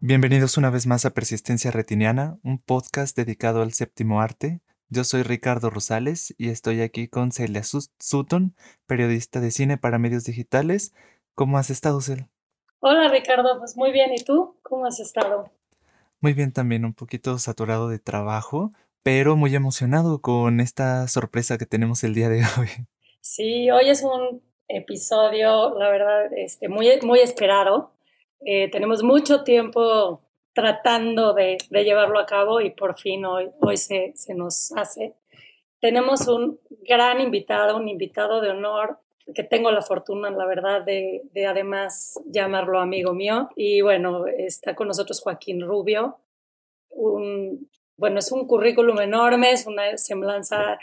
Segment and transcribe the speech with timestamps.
[0.00, 4.60] Bienvenidos una vez más a Persistencia Retiniana, un podcast dedicado al séptimo arte.
[4.90, 8.54] Yo soy Ricardo Rosales y estoy aquí con Celia Sutton,
[8.86, 10.92] periodista de cine para medios digitales.
[11.34, 12.28] ¿Cómo has estado, Celia?
[12.80, 13.58] Hola, Ricardo.
[13.58, 14.12] Pues muy bien.
[14.12, 14.56] ¿Y tú?
[14.62, 15.50] ¿Cómo has estado?
[16.20, 18.72] Muy bien también, un poquito saturado de trabajo,
[19.04, 22.68] pero muy emocionado con esta sorpresa que tenemos el día de hoy.
[23.20, 27.94] Sí, hoy es un episodio, la verdad, este, muy, muy esperado
[28.44, 30.20] eh, tenemos mucho tiempo
[30.52, 35.14] tratando de, llevarlo a cabo y por fin hoy, hoy se, se nos hace.
[35.80, 38.98] Tenemos un gran invitado, un invitado de honor
[39.34, 43.48] que tengo la fortuna, la verdad, de, de, además llamarlo amigo mío.
[43.56, 46.18] Y bueno, está con nosotros Joaquín Rubio.
[46.90, 50.78] Un, bueno, es un currículum enorme, es una semblanza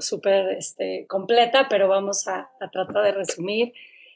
[0.00, 3.72] súper este, completa, pero vamos a, tratar de resumir.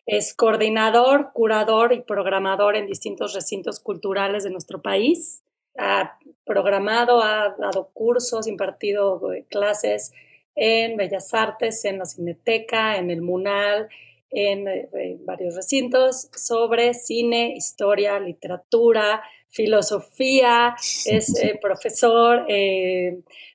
[0.07, 5.45] Es coordinador, curador y programador en distintos recintos culturales de nuestro país.
[5.79, 10.13] Ha programado, ha dado cursos, impartido eh, clases
[10.57, 13.89] en Bellas Artes, en la Cineteca, en el MUNAL,
[14.31, 19.23] en, eh, varios recintos sobre cine, historia, literatura,
[19.53, 20.75] filosofía,
[21.07, 22.47] es eh, profesor,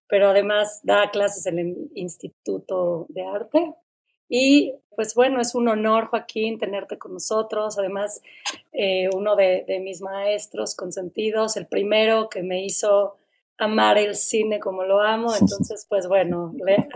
[0.08, 3.74] pero además da clases en el Instituto de Arte
[4.30, 7.78] y pues bueno, es un honor, Joaquín, tenerte con nosotros.
[7.78, 8.22] Además,
[8.74, 13.16] eh, uno de, mis maestros consentidos, el primero que me hizo
[13.58, 15.34] amar el cine como lo amo.
[15.40, 16.88] Entonces, pues bueno, eh,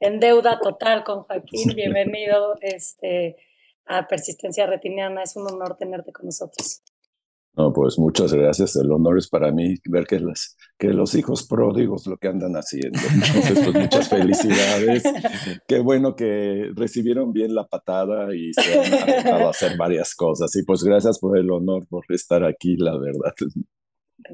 [0.00, 1.72] en deuda total con Joaquín.
[1.74, 3.36] Bienvenido este,
[3.86, 5.22] a Persistencia Retiniana.
[5.22, 6.82] Es un honor tenerte con nosotros.
[7.54, 8.76] No, pues muchas gracias.
[8.76, 12.54] El honor es para mí ver que, las, que los hijos pródigos lo que andan
[12.54, 12.98] haciendo.
[13.12, 15.02] Entonces, pues muchas felicidades.
[15.68, 20.54] Qué bueno que recibieron bien la patada y se han dejado a hacer varias cosas.
[20.54, 23.34] Y pues gracias por el honor, por estar aquí, la verdad.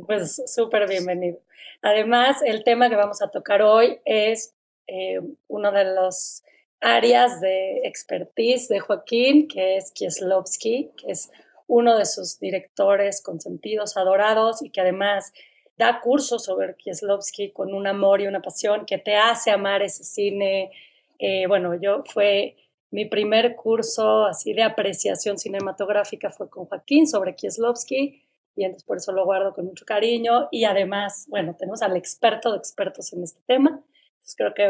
[0.07, 1.39] Pues súper bienvenido.
[1.83, 4.55] Además, el tema que vamos a tocar hoy es
[4.87, 6.43] eh, uno de los
[6.81, 11.31] áreas de expertise de Joaquín, que es Kieslowski, que es
[11.67, 15.33] uno de sus directores consentidos, adorados y que además
[15.77, 20.05] da cursos sobre Kieslowski con un amor y una pasión que te hace amar ese
[20.05, 20.71] cine.
[21.19, 22.57] Eh, bueno, yo fue
[22.91, 28.23] mi primer curso así de apreciación cinematográfica fue con Joaquín sobre Kieslowski
[28.55, 32.53] y entonces por eso lo guardo con mucho cariño y además, bueno, tenemos al experto
[32.53, 33.71] de expertos en este tema.
[33.71, 34.65] Entonces creo que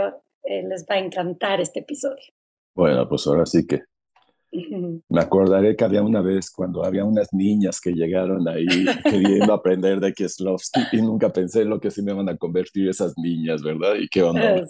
[0.44, 2.24] eh, les va a encantar este episodio.
[2.74, 3.82] Bueno, pues ahora sí que
[4.52, 8.66] me acordaré que había una vez cuando había unas niñas que llegaron ahí
[9.04, 13.14] queriendo aprender de Kieslowski y nunca pensé lo que sí me van a convertir esas
[13.18, 13.94] niñas, ¿verdad?
[14.00, 14.66] Y qué onda.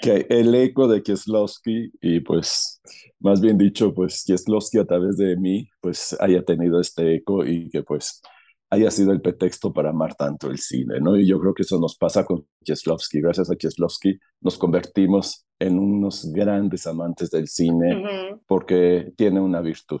[0.00, 2.80] Que el eco de Kieslowski y pues,
[3.20, 7.68] más bien dicho, pues Kieslowski a través de mí, pues haya tenido este eco y
[7.70, 8.22] que pues
[8.70, 11.16] haya sido el pretexto para amar tanto el cine, ¿no?
[11.16, 13.20] Y yo creo que eso nos pasa con Kieslowski.
[13.20, 20.00] Gracias a Kieslowski nos convertimos en unos grandes amantes del cine porque tiene una virtud.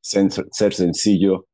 [0.00, 1.46] Ser, sencillo,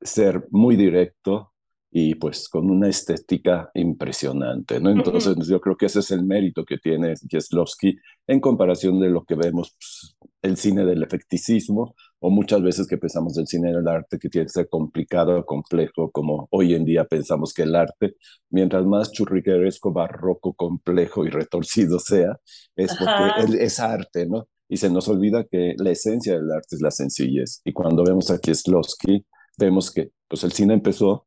[0.00, 1.52] ser muy directo
[1.90, 4.90] y pues con una estética impresionante, ¿no?
[4.90, 7.96] Entonces yo creo que ese es el mérito que tiene Kieslowski
[8.26, 12.98] en comparación de lo que vemos pues, el cine del efecticismo o muchas veces que
[12.98, 17.04] pensamos el cine del arte que tiene que ser complicado, complejo, como hoy en día
[17.04, 18.16] pensamos que el arte,
[18.50, 22.38] mientras más churrigueresco, barroco, complejo y retorcido sea,
[22.76, 24.48] es porque es arte, ¿no?
[24.68, 27.60] Y se nos olvida que la esencia del arte es la sencillez.
[27.64, 29.26] Y cuando vemos a Kieslowski,
[29.58, 31.26] vemos que pues el cine empezó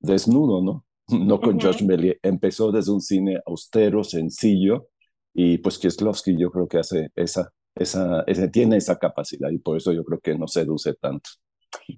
[0.00, 0.84] desnudo, ¿no?
[1.26, 4.88] No con George Méliès, empezó desde un cine austero, sencillo,
[5.32, 9.92] y pues Kieslowski yo creo que hace esa esa, tiene esa capacidad y por eso
[9.92, 11.30] yo creo que no seduce tanto.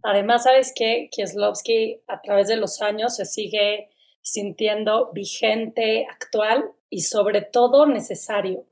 [0.02, 7.02] Además, sabes que Kieslowski a través de los años se sigue sintiendo vigente, actual y
[7.02, 8.66] sobre todo necesario.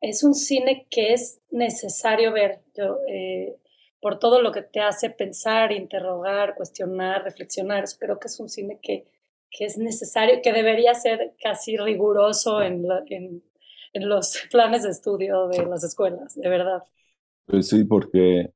[0.00, 3.56] Es un cine que es necesario ver yo, eh,
[4.00, 7.84] por todo lo que te hace pensar, interrogar, cuestionar, reflexionar.
[7.98, 9.06] creo que es un cine que,
[9.50, 13.42] que es necesario, que debería ser casi riguroso en, en
[13.92, 16.82] en los planes de estudio de las escuelas, de verdad.
[17.46, 18.52] Pues sí, porque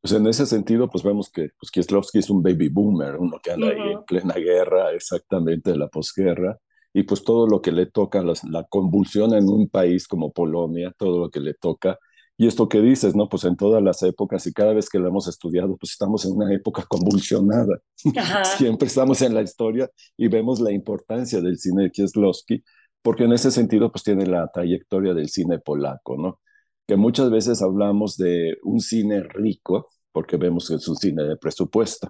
[0.00, 3.52] pues en ese sentido, pues vemos que pues, Kieslowski es un baby boomer, uno que
[3.52, 6.58] anda ahí en plena guerra, exactamente la posguerra,
[6.92, 11.20] y pues todo lo que le toca, la convulsión en un país como Polonia, todo
[11.20, 11.98] lo que le toca,
[12.42, 13.28] y esto que dices, ¿no?
[13.28, 16.32] Pues en todas las épocas y cada vez que lo hemos estudiado, pues estamos en
[16.32, 17.80] una época convulsionada.
[18.56, 22.64] Siempre estamos en la historia y vemos la importancia del cine de Kieslowski
[23.02, 26.40] porque en ese sentido pues tiene la trayectoria del cine polaco, ¿no?
[26.86, 31.36] Que muchas veces hablamos de un cine rico, porque vemos que es un cine de
[31.36, 32.08] presupuesto,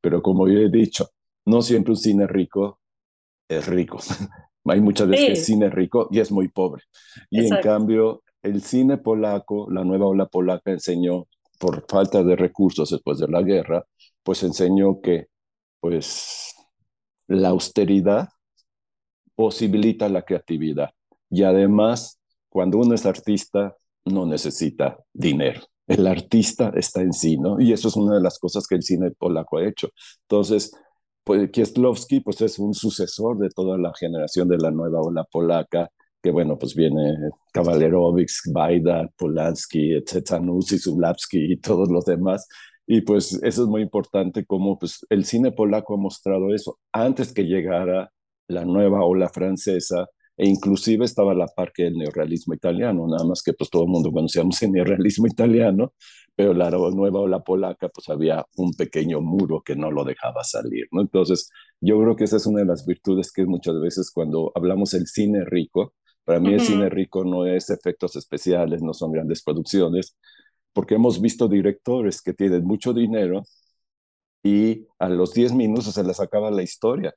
[0.00, 1.10] pero como yo he dicho,
[1.46, 2.80] no siempre un cine rico
[3.48, 3.98] es rico.
[4.64, 6.84] Hay muchas veces que el cine rico y es muy pobre.
[7.30, 11.26] Y en cambio, el cine polaco, la nueva ola polaca enseñó,
[11.58, 13.84] por falta de recursos después de la guerra,
[14.22, 15.28] pues enseñó que
[15.80, 16.54] pues
[17.28, 18.28] la austeridad
[19.42, 20.90] posibilita la creatividad.
[21.28, 25.62] Y además, cuando uno es artista, no necesita dinero.
[25.88, 27.60] El artista está en sí, ¿no?
[27.60, 29.88] Y eso es una de las cosas que el cine polaco ha hecho.
[30.28, 30.70] Entonces,
[31.24, 35.90] pues Kieslowski pues es un sucesor de toda la generación de la nueva ola polaca,
[36.22, 37.16] que bueno, pues viene
[37.52, 42.46] Kawalerovic, Baida, Polanski, Tzetsanusi, Zulawski y todos los demás.
[42.86, 46.78] Y pues eso es muy importante como pues el cine polaco ha mostrado eso.
[46.92, 48.12] Antes que llegara
[48.48, 50.06] la nueva ola francesa,
[50.36, 54.10] e inclusive estaba la parte del neorrealismo italiano, nada más que pues todo el mundo
[54.10, 55.92] conocíamos el neorrealismo italiano,
[56.34, 60.86] pero la nueva ola polaca, pues había un pequeño muro que no lo dejaba salir,
[60.90, 61.02] ¿no?
[61.02, 61.50] Entonces,
[61.80, 65.06] yo creo que esa es una de las virtudes que muchas veces cuando hablamos del
[65.06, 65.94] cine rico,
[66.24, 70.16] para mí el cine rico no es efectos especiales, no son grandes producciones,
[70.72, 73.42] porque hemos visto directores que tienen mucho dinero
[74.42, 77.14] y a los 10 minutos se les acaba la historia.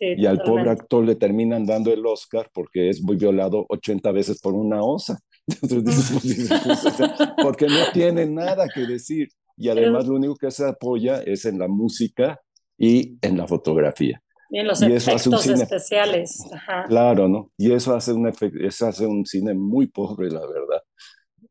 [0.00, 4.40] Y al pobre actor le terminan dando el Oscar porque es muy violado 80 veces
[4.40, 5.18] por una osa.
[7.42, 9.28] porque no tiene nada que decir.
[9.56, 12.40] Y además lo único que se apoya es en la música
[12.76, 14.20] y en la fotografía.
[14.50, 16.44] Y en los efectos especiales.
[16.88, 17.50] Claro, ¿no?
[17.56, 20.82] Y eso hace, un eso hace un cine muy pobre, la verdad.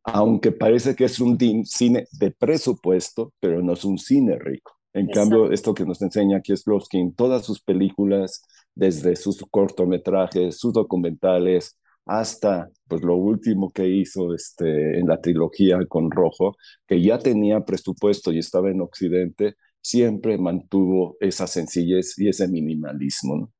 [0.04, 4.74] Aunque parece que es un cine de presupuesto, pero no es un cine rico.
[4.94, 8.44] En cambio, esto que nos enseña Kieslowski en todas sus películas,
[8.76, 15.80] desde sus cortometrajes, sus documentales, hasta pues lo último que hizo este, en la trilogía
[15.88, 16.56] con Rojo,
[16.88, 23.52] que ya tenía presupuesto y estaba en Occidente, siempre mantuvo esa sencillez y ese minimalismo.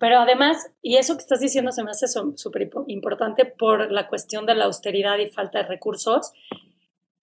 [0.00, 4.46] Pero además, y eso que estás diciendo se me hace súper importante por la cuestión
[4.46, 6.32] de la austeridad y falta de recursos,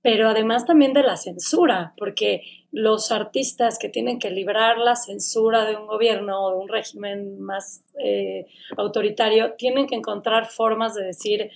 [0.05, 5.65] pero además también de la censura, porque los artistas que tienen que librar la censura
[5.65, 8.45] de un gobierno o de un régimen más eh,
[8.77, 11.49] autoritario tienen que encontrar formas de decir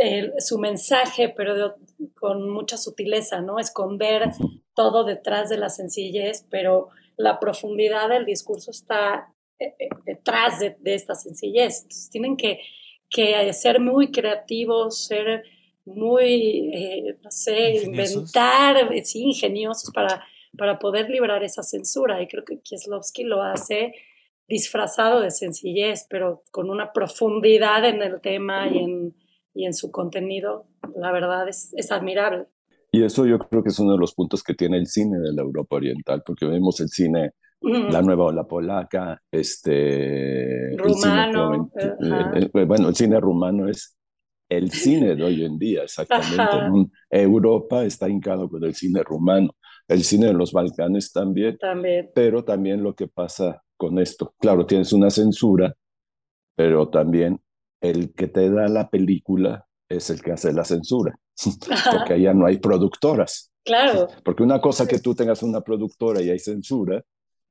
[0.00, 1.74] eh, su mensaje, pero
[2.18, 3.58] con mucha sutileza, ¿no?
[3.58, 4.30] Esconder
[4.74, 6.88] todo detrás de la sencillez, pero
[7.18, 9.74] la profundidad del discurso está eh,
[10.06, 11.82] detrás de, esta sencillez.
[11.82, 12.58] Entonces tienen que,
[13.10, 15.44] que ser muy creativos, ser
[15.86, 20.22] muy, no sé, inventar, sí, ingeniosos para
[20.56, 22.22] para poder librar esa censura.
[22.22, 23.94] Y creo que Kieslowski lo hace
[24.48, 29.14] disfrazado de sencillez, pero con una profundidad en el tema y en,
[29.54, 30.66] y en su contenido,
[30.96, 32.46] la verdad es, es admirable.
[32.92, 35.32] Y eso yo creo que es uno de los puntos que tiene el cine de
[35.32, 40.76] la Europa Oriental, porque vemos el cine, la nueva ola polaca, este...
[40.76, 41.70] Rumano.
[42.52, 43.95] bueno, el cine rumano es
[44.48, 46.90] el cine de hoy en día, exactamente.
[47.10, 49.54] Europa está hincado con el cine rumano
[49.88, 52.10] el cine de los Balcanes también, también.
[52.14, 54.34] pero también lo que pasa con esto.
[54.38, 55.74] Claro, tienes una censura,
[56.56, 57.40] pero también
[57.80, 61.18] el que te da la película es el que hace la censura,
[61.92, 63.52] porque allá no hay productoras.
[63.64, 64.08] Claro.
[64.24, 67.02] Porque una cosa que tú tengas una productora y hay censura,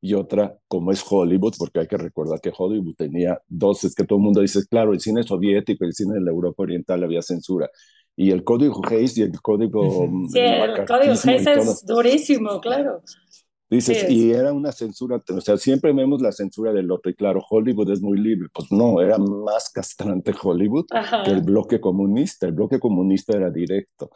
[0.06, 4.04] y otra, como es Hollywood, porque hay que recordar que Hollywood tenía dos, es que
[4.04, 7.24] todo el mundo dice, claro, el cine soviético, el cine de la Europa Oriental había
[7.24, 7.72] censura,
[8.16, 10.08] y el código Hayes y el código...
[10.08, 13.02] Mm, sí, el código Hayes es durísimo, claro.
[13.68, 17.44] Dices, y era una censura, o sea, siempre vemos la censura del otro, y claro,
[17.50, 18.48] Hollywood es muy libre.
[18.54, 20.86] Pues no, era más castrante Hollywood
[21.24, 22.46] que el bloque comunista.
[22.46, 24.12] El bloque comunista era directo.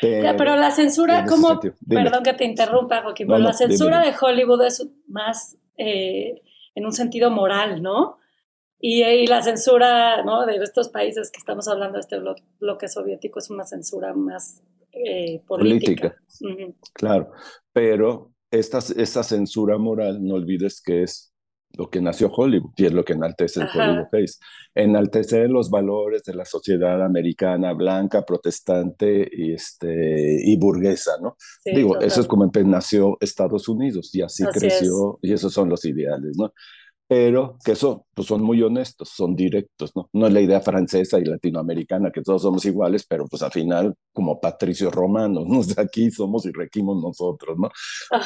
[0.00, 1.60] Pero, la censura, ¿cómo?
[1.86, 6.40] Perdón que te interrumpa, Joaquín, pero la censura de Hollywood es más eh,
[6.74, 8.18] en un sentido moral, ¿no?
[8.78, 10.44] Y, la censura ¿no?
[10.44, 12.18] de estos países que estamos hablando, este
[12.60, 16.16] bloque, soviético, es una censura más eh, política.
[16.92, 17.30] Claro,
[17.72, 21.34] pero esta, esta censura moral, no olvides que es
[21.76, 24.34] lo que nació Hollywood y es lo que enaltece el Hollywood Face.
[24.74, 31.36] Enaltecer los valores de la sociedad americana, blanca, protestante y, este, y burguesa, ¿no?
[31.64, 36.36] Digo, eso es como nació Estados Unidos y así, creció y esos son los ideales,
[36.38, 36.52] ¿no?
[37.06, 40.08] Pero que eso, pues son muy honestos, son directos, ¿no?
[40.12, 43.94] No es la idea francesa y latinoamericana que todos somos iguales, pero pues al final
[44.12, 45.60] como patricios romanos, ¿no?
[45.82, 47.70] aquí somos y requimos nosotros, ¿no?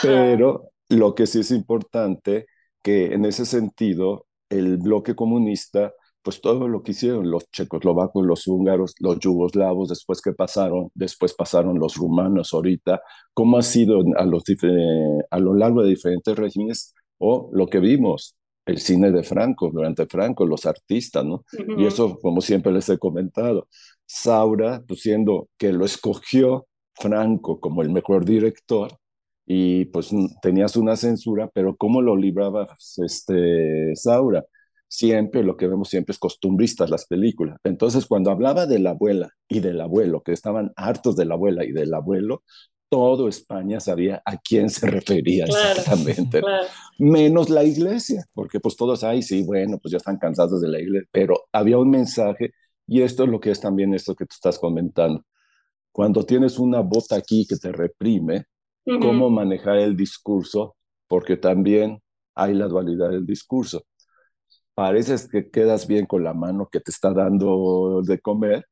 [0.03, 2.47] Pero lo que sí es importante,
[2.83, 5.93] que en ese sentido el bloque comunista
[6.23, 11.33] pues todo lo que hicieron los checoslovacos, los húngaros, los yugoslavos, después que pasaron, después
[11.35, 13.01] pasaron los rumanos ahorita,
[13.33, 14.43] cómo ha sido a, los
[15.31, 18.37] a lo largo de diferentes regímenes o lo que vimos,
[18.69, 21.45] el cine de Franco, durante Franco, los artistas, ¿no?
[21.77, 23.67] Y eso, como siempre les he comentado,
[24.07, 28.93] Saura, pues siendo que lo escogió Franco como el mejor director,
[29.51, 30.11] y pues
[30.43, 34.45] tenías una censura, pero ¿cómo lo libraba este, Saura?
[34.87, 37.57] Siempre lo que vemos siempre es costumbristas las películas.
[37.65, 41.65] Entonces, cuando hablaba de la abuela y del abuelo, que estaban hartos de la abuela
[41.65, 42.43] y del abuelo,
[42.89, 46.43] todo España sabía a quién se refería exactamente,
[46.99, 50.81] menos la iglesia, porque pues todos, ay, sí, bueno, pues ya están cansados de la
[50.81, 52.53] iglesia, pero había un mensaje
[52.87, 55.23] y esto es lo que es también esto que tú estás comentando.
[55.93, 58.47] Cuando tienes una bota aquí que te reprime,
[59.01, 60.77] cómo manejar el discurso,
[61.07, 62.01] porque también
[62.35, 63.83] hay la dualidad del discurso.
[64.75, 68.65] Pareces que quedas bien con la mano que te está dando de comer,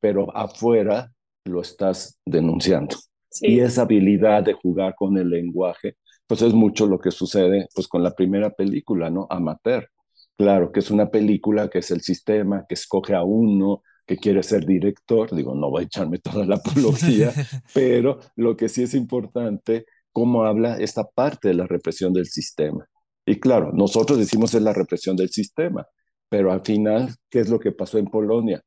[0.00, 1.10] pero afuera
[1.44, 2.96] lo estás denunciando.
[3.40, 5.96] Y esa habilidad de jugar con el lenguaje,
[6.26, 9.26] pues es mucho lo que sucede pues con la primera película, ¿no?
[9.30, 9.88] Amateur.
[10.36, 14.42] Claro, que es una película que es el sistema, que escoge a uno, que quiere
[14.42, 15.34] ser director.
[15.34, 17.32] Digo, no voy a echarme toda la apología,
[17.74, 22.86] pero lo que sí es importante, cómo habla esta parte de la represión del sistema.
[23.24, 25.86] Y claro, nosotros decimos es la represión del sistema,
[26.28, 28.62] pero al final, ¿qué es lo que pasó en Polonia?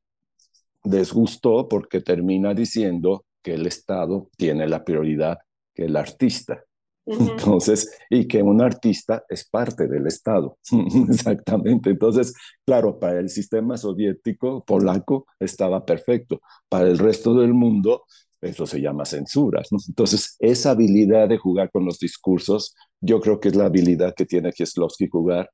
[0.82, 5.38] Desgustó porque termina diciendo que el Estado tiene la prioridad
[5.72, 6.64] que el artista.
[7.06, 10.58] Entonces, y que un artista es parte del Estado.
[11.08, 11.90] Exactamente.
[11.90, 12.34] Entonces,
[12.66, 16.40] claro, para el sistema soviético, polaco, estaba perfecto.
[16.68, 18.02] Para el resto del mundo,
[18.40, 19.62] eso se llama censura.
[19.86, 24.26] Entonces, esa habilidad de jugar con los discursos, yo creo que es la habilidad que
[24.26, 25.48] tiene Kieslowski jugar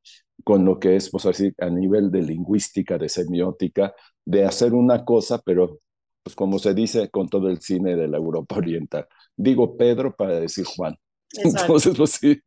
[0.45, 3.95] con lo que es, pues así, a nivel de lingüística, de semiótica,
[4.25, 5.81] de hacer una cosa, pero
[6.23, 9.07] pues como se dice con todo el cine de la Europa Oriental.
[9.37, 10.97] Digo Pedro para decir Juan.
[11.33, 12.41] Entonces, pues sí,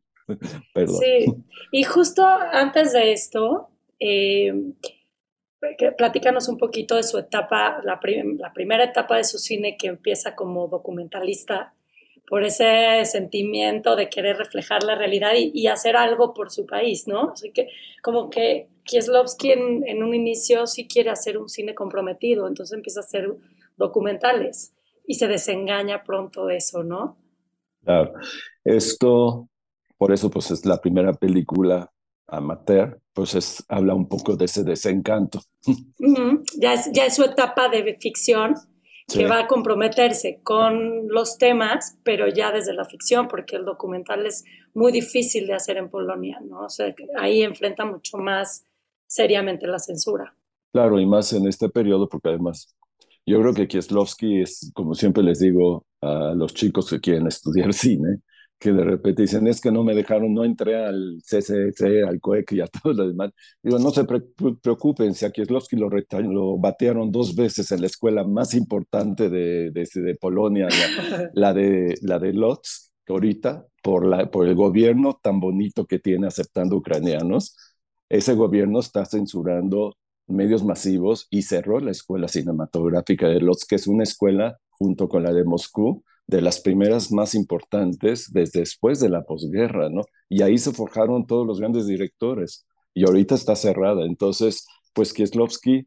[0.72, 0.96] perdón.
[1.00, 1.26] Sí,
[1.72, 3.68] y justo antes de esto,
[3.98, 4.52] eh,
[5.96, 8.00] platícanos un poquito de su etapa, la,
[8.38, 11.72] la, primera etapa de su cine que empieza como documentalista,
[12.28, 17.30] por ese sentimiento de querer reflejar la realidad y, hacer algo por su país, ¿no?
[17.30, 17.68] Así que
[18.02, 23.00] como que Kieslowski en, en, un inicio sí quiere hacer un cine comprometido, entonces empieza
[23.00, 23.32] a hacer
[23.76, 24.74] documentales
[25.06, 27.16] y se desengaña pronto de eso, ¿no?
[27.84, 28.12] Claro,
[28.64, 29.48] esto,
[29.96, 31.90] por eso pues es la primera película
[32.26, 35.40] amateur, pues es, habla un poco de ese desencanto.
[36.58, 38.54] ya, es, ya es su etapa de ficción
[39.08, 44.26] que va a comprometerse con los temas, pero ya desde la ficción, porque el documental
[44.26, 46.64] es muy difícil de hacer en Polonia, ¿no?
[46.64, 48.64] O sea, ahí enfrenta mucho más
[49.06, 50.34] seriamente la censura.
[50.72, 52.74] Claro, y más en este periodo, porque además
[53.26, 57.72] yo creo que Kieslowski es, como siempre les digo a los chicos que quieren estudiar
[57.74, 58.20] cine,
[58.58, 62.52] que de repente dicen, es que no me dejaron, no entré al CCC, al COEC
[62.52, 63.32] y a todos los demás.
[63.62, 68.24] Digo, no se preocupen, si a Kieslowski lo, lo batearon dos veces en la escuela
[68.24, 70.68] más importante de, de, de Polonia,
[71.34, 75.98] la, de, la de Lodz, que ahorita, por, la, por el gobierno tan bonito que
[75.98, 77.56] tiene aceptando ucranianos,
[78.08, 83.86] ese gobierno está censurando medios masivos y cerró la Escuela Cinematográfica de Lodz, que es
[83.86, 89.08] una escuela, junto con la de Moscú, de las primeras más importantes desde después de
[89.08, 90.02] la posguerra, ¿no?
[90.28, 94.04] Y ahí se forjaron todos los grandes directores y ahorita está cerrada.
[94.04, 95.86] Entonces, pues Kieslowski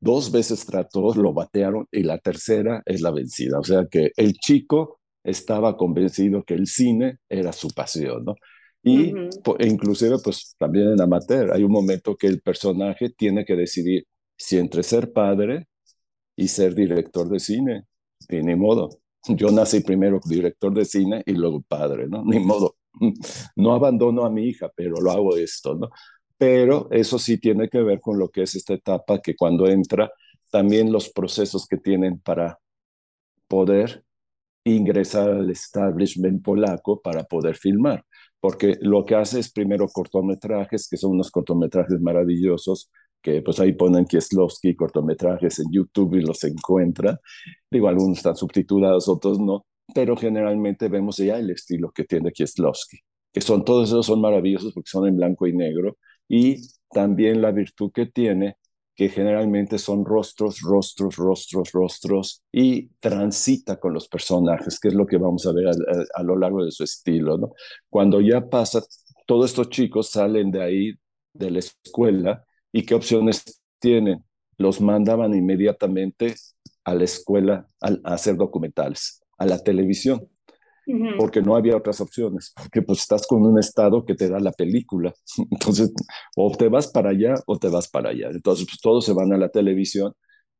[0.00, 3.58] dos veces trató, lo batearon y la tercera es la vencida.
[3.58, 8.34] O sea que el chico estaba convencido que el cine era su pasión, ¿no?
[8.82, 13.56] Y e inclusive, pues también en amateur, hay un momento que el personaje tiene que
[13.56, 14.06] decidir
[14.36, 15.68] si entre ser padre
[16.36, 17.84] y ser director de cine.
[18.28, 18.88] Y ni modo.
[19.28, 22.24] Yo nací primero director de cine y luego padre, ¿no?
[22.24, 22.76] Ni modo.
[23.56, 25.90] No abandono a mi hija, pero lo hago esto, ¿no?
[26.36, 30.10] Pero eso sí tiene que ver con lo que es esta etapa que cuando entra,
[30.50, 32.58] también los procesos que tienen para
[33.46, 34.04] poder
[34.64, 38.04] ingresar al establishment polaco para poder filmar
[38.40, 42.90] porque lo que hace es primero cortometrajes, que son unos cortometrajes maravillosos,
[43.22, 47.18] que pues ahí ponen Kieslowski, cortometrajes en YouTube y los encuentran.
[47.70, 52.98] Digo, algunos están subtitulados, otros no, pero generalmente vemos ya el estilo que tiene Kieslowski,
[53.32, 56.56] que son todos esos son maravillosos porque son en blanco y negro, y
[56.90, 58.56] también la virtud que tiene
[58.98, 65.06] que generalmente son rostros, rostros, rostros, rostros, y transita con los personajes, que es lo
[65.06, 65.68] que vamos a ver
[66.14, 67.52] a, lo largo de su estilo, ¿no?
[67.88, 68.82] Cuando ya pasa,
[69.24, 70.92] todos estos chicos salen de ahí,
[71.32, 74.24] de la escuela, ¿Y qué opciones tienen?
[74.56, 76.34] Los mandaban inmediatamente
[76.84, 80.28] a la escuela a, hacer documentales, a la televisión,
[81.18, 84.52] porque no había otras opciones, porque pues estás con un estado que te da la
[84.52, 85.14] película.
[85.50, 85.92] Entonces,
[86.36, 88.28] o te vas para allá o te vas para allá.
[88.30, 90.12] Entonces, pues todos se van a la televisión,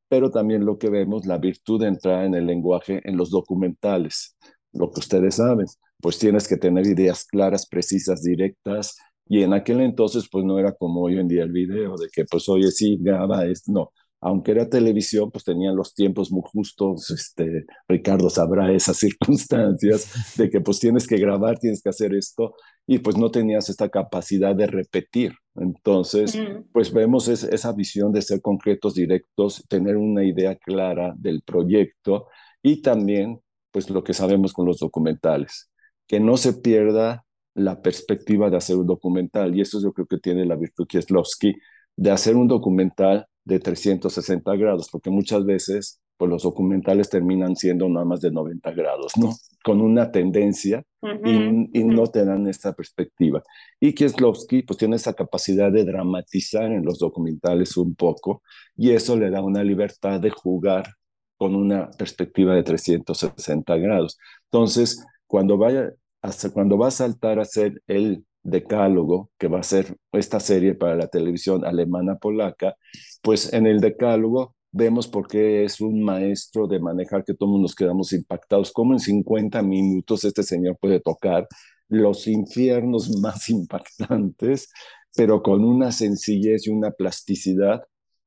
[0.07, 4.37] pero también lo que vemos, la virtud de entrar en el lenguaje en los documentales,
[4.73, 5.67] lo que ustedes saben,
[6.01, 8.95] pues tienes que tener ideas claras, precisas, directas,
[9.27, 12.25] y en aquel entonces, pues no era como hoy en día el video, de que
[12.25, 13.91] pues oye, sí, graba esto, no.
[14.21, 20.49] Aunque era televisión, pues tenían los tiempos muy justos, este, Ricardo sabrá esas circunstancias de
[20.49, 24.55] que pues tienes que grabar, tienes que hacer esto, y pues no tenías esta capacidad
[24.55, 25.33] de repetir.
[25.55, 26.37] Entonces,
[26.71, 32.27] pues vemos esa visión de ser concretos, directos, tener una idea clara del proyecto
[32.61, 33.39] y también,
[33.71, 35.69] pues lo que sabemos con los documentales,
[36.07, 39.55] que no se pierda la perspectiva de hacer un documental.
[39.55, 41.55] Y eso yo creo que tiene la virtud Kieslowski,
[41.95, 47.87] de hacer un documental de 360 grados, porque muchas veces pues los documentales terminan siendo
[47.87, 49.31] nada más de 90 grados, ¿no?
[49.63, 50.83] Con una tendencia
[51.23, 53.41] y, no te dan esta perspectiva.
[53.79, 58.43] Y Kieslowski pues tiene esa capacidad de dramatizar en los documentales un poco
[58.75, 60.93] y eso le da una libertad de jugar
[61.37, 64.17] con una perspectiva de 360 grados.
[64.51, 69.63] Entonces, cuando vaya hasta cuando va a saltar a ser el decálogo, que va a
[69.63, 72.75] ser esta serie para la televisión alemana polaca,
[73.21, 77.75] pues en el decálogo vemos por qué es un maestro de manejar que todos nos
[77.75, 81.47] quedamos impactados, como en 50 minutos este señor puede tocar
[81.87, 84.69] los infiernos más impactantes,
[85.15, 87.81] pero con una sencillez y una plasticidad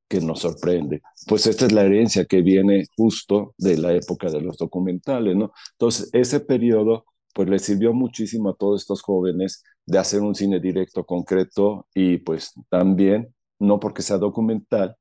[0.08, 1.00] que nos sorprende.
[1.26, 5.52] Pues esta es la herencia que viene justo de la época de los documentales, ¿no?
[5.72, 10.60] Entonces, ese periodo pues le sirvió muchísimo a todos estos jóvenes de hacer un cine
[10.60, 14.96] directo concreto y pues también, no porque sea documental,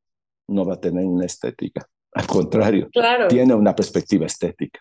[0.48, 1.88] no va a tener una estética.
[2.14, 2.90] Al contrario,
[3.30, 4.80] tiene una perspectiva estética.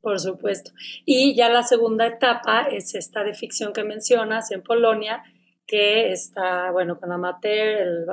[0.00, 0.70] Por supuesto.
[1.04, 5.22] Y ya la segunda etapa es esta de ficción que mencionas en Polonia,
[5.66, 8.06] que está, bueno, con Amateur, el,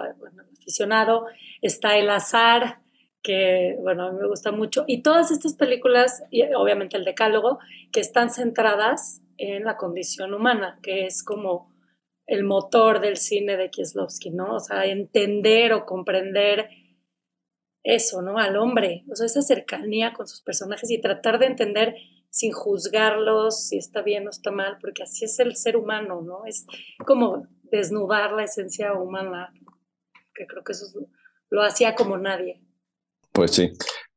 [0.59, 1.27] aficionado,
[1.61, 2.79] está El Azar,
[3.23, 4.83] que, bueno, a mí me gusta mucho.
[4.85, 7.59] Y todas estas películas, y obviamente el Decálogo,
[7.91, 11.73] que están centradas en la condición humana, que es como
[12.27, 14.55] el motor del cine de Kieslowski, ¿no?
[14.55, 16.69] O sea, entender o comprender
[17.83, 18.37] eso, ¿no?
[18.37, 21.95] Al hombre, o sea, esa cercanía con sus personajes y tratar de entender
[22.29, 26.45] sin juzgarlos si está bien o está mal, porque así es el ser humano, ¿no?
[26.45, 26.65] Es
[27.05, 29.53] como desnudar la esencia humana,
[30.33, 30.85] que creo que eso
[31.49, 32.62] lo hacía como nadie.
[33.33, 33.71] Pues sí,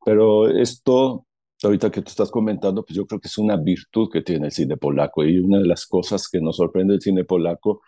[0.05, 1.27] pero esto,
[1.63, 4.53] ahorita que tú estás comentando, pues yo creo que es una virtud que tiene el
[4.53, 7.83] cine polaco y una de las cosas que nos sorprende el cine polaco,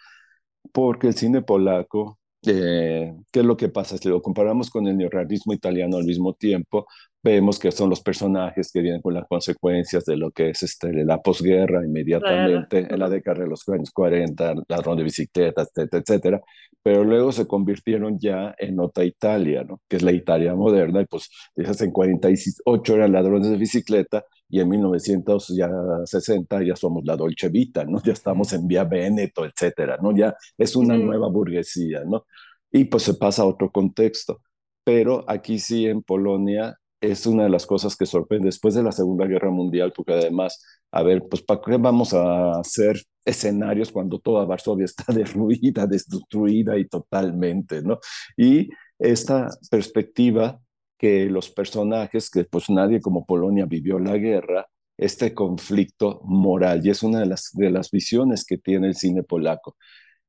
[0.73, 3.99] porque el cine polaco eh, ¿Qué es lo que pasa?
[3.99, 6.87] Si lo comparamos con el neorrealismo italiano al mismo tiempo,
[7.23, 10.93] vemos que son los personajes que vienen con las consecuencias de lo que es este,
[11.05, 16.41] la posguerra inmediatamente, en la década de los años 40, ladrón de bicicletas, etcétera, etcétera,
[16.83, 19.81] pero luego se convirtieron ya en otra Italia, ¿no?
[19.89, 24.69] que es la Italia moderna, y pues en 48 eran ladrones de bicicleta, y en
[24.69, 28.03] 1960 ya somos la Dolce Vita, ¿no?
[28.03, 30.17] Ya estamos en Vía Veneto, etcétera, ¿no?
[30.17, 32.25] Ya es una nueva burguesía, ¿no?
[32.73, 34.41] Y pues se pasa a otro contexto.
[34.85, 38.93] Pero aquí sí, en Polonia, es una de las cosas que sorprende después de la
[38.93, 44.19] Segunda Guerra Mundial, porque además, a ver, pues ¿para qué vamos a hacer escenarios cuando
[44.19, 47.99] toda Varsovia está derruida, destruida y totalmente, ¿no?
[48.37, 50.61] Y esta perspectiva
[50.99, 56.91] que los personajes, que pues nadie como Polonia vivió la guerra, este conflicto moral, y
[56.91, 59.77] es una de las, de las visiones que tiene el cine polaco,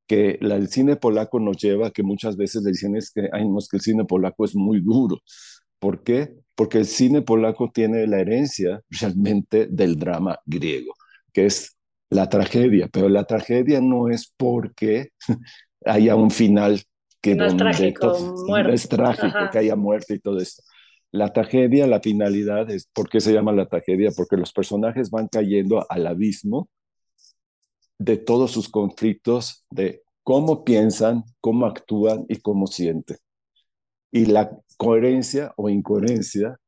[0.06, 3.68] que el cine polaco nos lleva que muchas veces le es que, ay, no, es
[3.68, 5.18] que el cine polaco es muy duro.
[5.78, 6.34] ¿Por qué?
[6.60, 10.92] Porque el cine polaco tiene la herencia realmente del drama griego,
[11.32, 11.78] que es
[12.10, 15.08] la tragedia, pero la tragedia no es porque
[15.86, 16.82] haya un final
[17.22, 18.14] que no es trágico,
[18.68, 20.62] es trágico que haya muerte y todo esto.
[21.10, 24.10] La tragedia, la finalidad es, ¿por qué se llama la tragedia?
[24.14, 26.68] Porque los personajes van cayendo al abismo
[27.98, 33.16] de todos sus conflictos, de cómo piensan, cómo actúan y cómo sienten.
[34.12, 36.58] Y la coherencia o incoherencia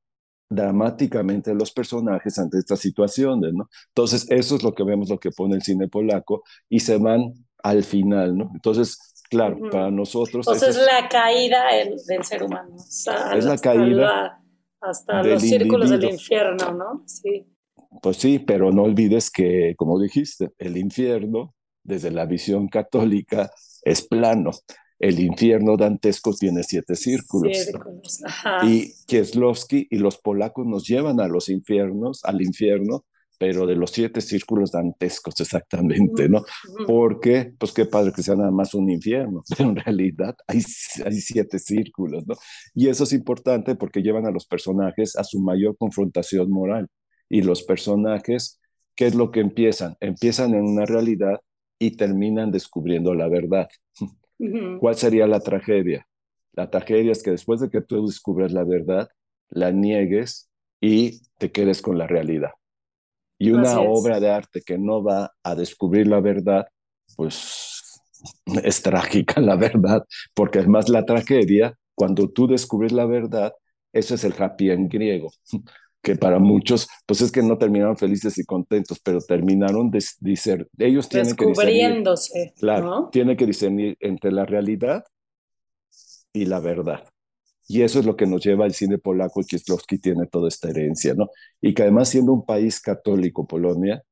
[0.51, 3.70] dramáticamente de los personajes ante estas situaciones, ¿no?
[3.88, 7.33] Entonces, eso es lo que vemos, lo que pone el cine polaco, y se van
[7.62, 8.51] al final, ¿no?
[8.55, 8.98] Entonces,
[9.31, 10.46] Claro, para nosotros.
[10.46, 12.77] Entonces es la caída del ser humano.
[12.77, 14.38] es la caída.
[14.79, 17.03] hasta los círculos del infierno, ¿no?
[17.07, 17.46] Sí.
[18.03, 23.51] Pues sí, pero no olvides que, como dijiste, el infierno, desde la visión católica,
[23.83, 24.51] es plano.
[25.02, 27.68] El infierno dantesco tiene siete círculos.
[28.62, 33.04] Y Kieslowski y los polacos nos llevan a los infiernos, al infierno,
[33.36, 36.44] pero de los siete círculos dantescos exactamente, ¿no?
[36.86, 40.62] Porque, pues qué padre que sea nada más un infierno, pero en realidad hay,
[41.04, 42.36] hay siete círculos, ¿no?
[42.72, 46.86] Y eso es importante porque llevan a los personajes a su mayor confrontación moral.
[47.28, 48.60] Y los personajes,
[48.94, 49.96] ¿qué es lo que empiezan?
[49.98, 51.40] Empiezan en una realidad
[51.80, 53.66] y terminan descubriendo la verdad.
[54.81, 56.07] ¿Cuál sería la tragedia?
[56.52, 59.09] La tragedia es que después de que tú descubres la verdad,
[59.48, 60.50] la niegues
[60.81, 62.50] y te quedes con la realidad.
[63.38, 66.66] Y una obra de arte que no va a descubrir la verdad,
[67.16, 68.00] pues
[68.62, 73.52] es trágica la verdad, porque además la tragedia, cuando tú descubres la verdad,
[73.92, 75.31] eso es el happy en griego,
[76.02, 80.00] que para muchos, pues es que no terminaron felices y contentos, pero terminaron de,
[80.36, 82.54] ser, ellos tienen que Descubriéndose.
[82.58, 85.04] Claro, tienen que discernir entre la realidad
[86.32, 87.04] y la verdad.
[87.68, 90.68] Y eso es lo que nos lleva al cine polaco y Kieslowski tiene toda esta
[90.68, 91.30] herencia, ¿no?
[91.60, 94.02] Y que además siendo un país católico, Polonia,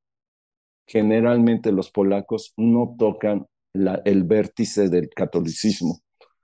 [0.87, 5.99] generalmente los polacos no tocan la, el vértice del catolicismo,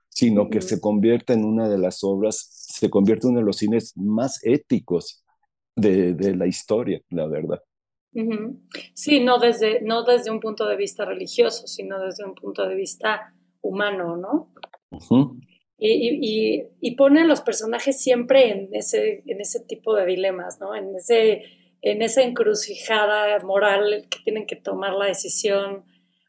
[0.09, 3.57] sino que se convierte en una de las obras, se convierte en uno de los
[3.57, 5.23] cines más éticos
[5.77, 7.63] de, la historia, la verdad.
[8.93, 12.75] Sí, no desde, no desde un punto de vista religioso, sino desde un punto de
[12.75, 14.51] vista humano, ¿no?
[15.77, 20.73] y, y, pone a los personajes siempre en ese, en ese tipo de dilemas, ¿no?
[20.73, 21.43] En, ese,
[21.83, 25.85] en esa encrucijada moral que tienen que tomar la decisión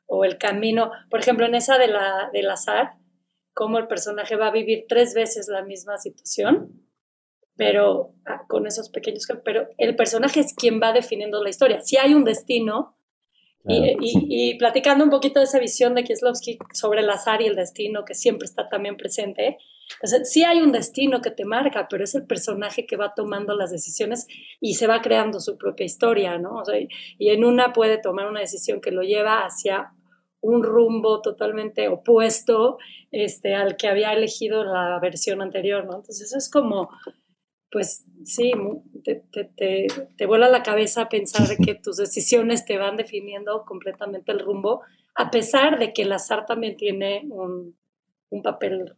[0.06, 0.90] o el camino.
[1.08, 2.96] Por ejemplo, en esa de la, del azar,
[3.54, 6.87] cómo el personaje va a vivir tres veces la misma situación
[7.58, 11.82] pero ah, con esos pequeños, pero el personaje es quien va definiendo la historia.
[11.82, 12.94] Si hay un destino,
[13.66, 17.56] y, y, platicando un poquito de esa visión de Kieslowski sobre el azar y el
[17.56, 19.58] destino, que siempre está también presente,
[19.94, 23.54] entonces, sí hay un destino que te marca, pero es el personaje que va tomando
[23.54, 24.26] las decisiones
[24.60, 26.56] y se va creando su propia historia, ¿no?
[26.56, 29.92] O sea, y en una puede tomar una decisión que lo lleva hacia
[30.40, 32.78] un rumbo totalmente opuesto
[33.10, 35.96] este, al que había elegido la versión anterior, ¿no?
[35.96, 36.90] Entonces, eso es como
[37.70, 38.52] pues sí,
[39.04, 44.40] te, te, te, vuela la cabeza pensar que tus decisiones te van definiendo completamente el
[44.40, 44.82] rumbo,
[45.14, 47.74] a pesar de que el azar también tiene un,
[48.30, 48.94] un papel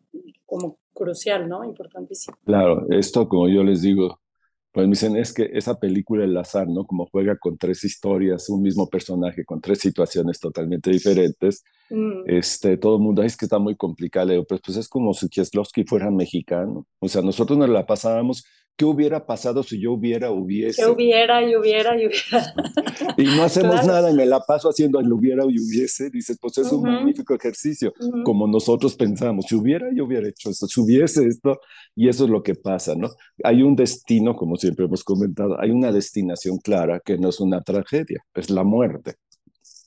[0.47, 1.65] como crucial, ¿no?
[1.65, 2.37] Importantísimo.
[2.45, 4.21] Claro, esto como yo les digo,
[4.73, 6.85] pues me dicen, es que esa película El azar, ¿no?
[6.85, 12.23] Como juega con tres historias, un mismo personaje, con tres situaciones totalmente diferentes, mm.
[12.27, 15.85] este, todo el mundo, es que está muy complicado, pues, pues es como si Kieslowski
[15.85, 18.45] fuera mexicano, o sea, nosotros nos la pasábamos
[18.81, 20.81] ¿Qué hubiera pasado si yo hubiera, hubiese?
[20.81, 22.55] Que hubiera y hubiera y hubiera.
[23.19, 26.09] Y no hacemos nada y me la paso haciendo el hubiera y hubiese.
[26.09, 27.93] Dices, pues es un magnífico ejercicio,
[28.25, 29.45] como nosotros pensamos.
[29.47, 31.61] Si hubiera, yo hubiera hecho esto, si hubiese esto,
[31.95, 33.11] y eso es lo que pasa, ¿no?
[33.45, 37.61] Hay un destino, como siempre hemos comentado, hay una destinación clara que no es una
[37.61, 39.17] tragedia, es la muerte.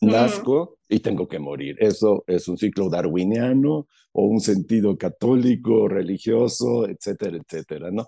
[0.02, 1.78] Nazco y tengo que morir.
[1.80, 8.06] Eso es un ciclo darwiniano o un sentido católico, religioso, etcétera, etcétera, ¿no?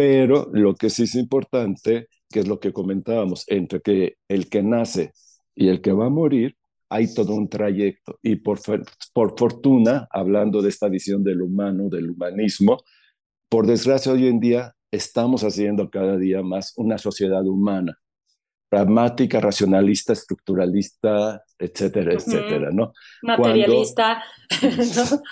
[0.00, 4.62] Pero lo que sí es importante, que es lo que comentábamos, entre que el que
[4.62, 5.12] nace
[5.54, 6.56] y el que va a morir,
[6.88, 8.18] hay todo un trayecto.
[8.22, 8.60] Y por,
[9.12, 12.78] por fortuna, hablando de esta visión del humano, del humanismo,
[13.50, 17.98] por desgracia hoy en día estamos haciendo cada día más una sociedad humana
[18.70, 22.92] pragmática, racionalista, estructuralista, etcétera, etcétera, ¿no?
[23.22, 24.22] Materialista,
[24.62, 25.22] ¿no?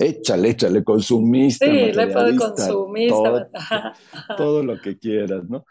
[0.00, 3.14] échale, échale, consumista, sí, materialista, consumista.
[3.14, 3.48] Todo,
[4.36, 5.64] todo lo que quieras, ¿no?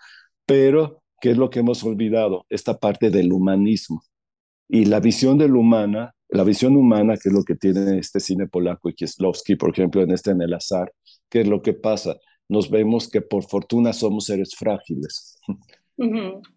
[0.46, 2.46] Pero, ¿qué es lo que hemos olvidado?
[2.50, 4.04] Esta parte del humanismo.
[4.68, 8.48] Y la visión del humana, la visión humana, que es lo que tiene este cine
[8.48, 10.94] polaco y Kieslowski, por ejemplo, en este En el azar,
[11.28, 12.16] ¿qué es lo que pasa?
[12.48, 15.40] Nos vemos que por fortuna somos seres frágiles.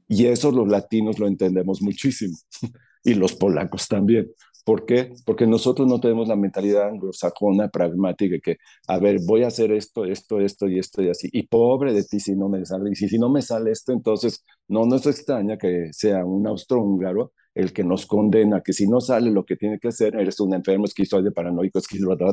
[0.09, 2.37] Y eso los latinos lo entendemos muchísimo
[3.05, 4.31] y los polacos también.
[4.65, 5.13] ¿Por qué?
[5.27, 10.05] Porque nosotros no tenemos la mentalidad anglosajona pragmática que, a ver, voy a hacer esto,
[10.05, 11.29] esto, esto y esto y así.
[11.33, 12.91] Y pobre de ti si no me sale.
[12.93, 17.33] Y si, si no me sale esto, entonces no nos extraña que sea un austrohúngaro
[17.55, 20.55] el que nos condena, que si no sale lo que tiene que hacer, eres un
[20.55, 22.25] enfermo esquizoide, paranoico, esquizoide,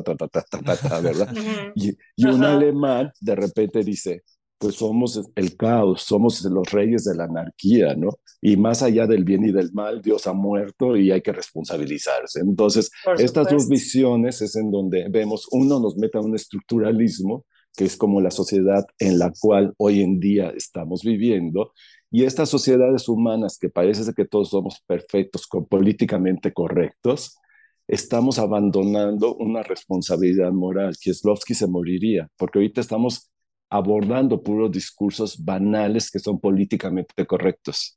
[1.02, 1.34] ¿verdad?
[1.74, 4.22] y, y un alemán de repente dice,
[4.60, 8.10] pues somos el caos, somos los reyes de la anarquía, ¿no?
[8.42, 12.40] Y más allá del bien y del mal, Dios ha muerto y hay que responsabilizarse.
[12.40, 17.86] Entonces, estas dos visiones es en donde vemos, uno nos mete a un estructuralismo, que
[17.86, 21.72] es como la sociedad en la cual hoy en día estamos viviendo,
[22.10, 27.38] y estas sociedades humanas que parece que todos somos perfectos, políticamente correctos,
[27.88, 30.98] estamos abandonando una responsabilidad moral.
[31.00, 33.30] Kieslowski se moriría, porque ahorita estamos
[33.70, 37.96] abordando puros discursos banales que son políticamente correctos.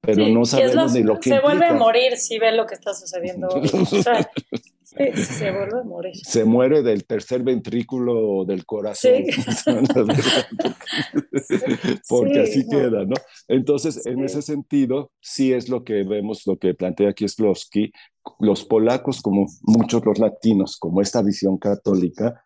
[0.00, 2.94] Pero no sabemos ni lo que Se vuelve a morir si ve lo que está
[2.94, 3.48] sucediendo.
[4.82, 6.14] se vuelve a morir.
[6.16, 9.12] Se muere del tercer ventrículo del corazón.
[12.08, 13.14] Porque así queda, ¿no?
[13.48, 17.92] Entonces, en ese sentido, sí es lo que vemos, lo que plantea Kieslowski.
[18.40, 22.42] Los polacos, como muchos los latinos, como esta visión católica,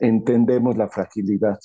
[0.00, 1.58] entendemos la fragilidad.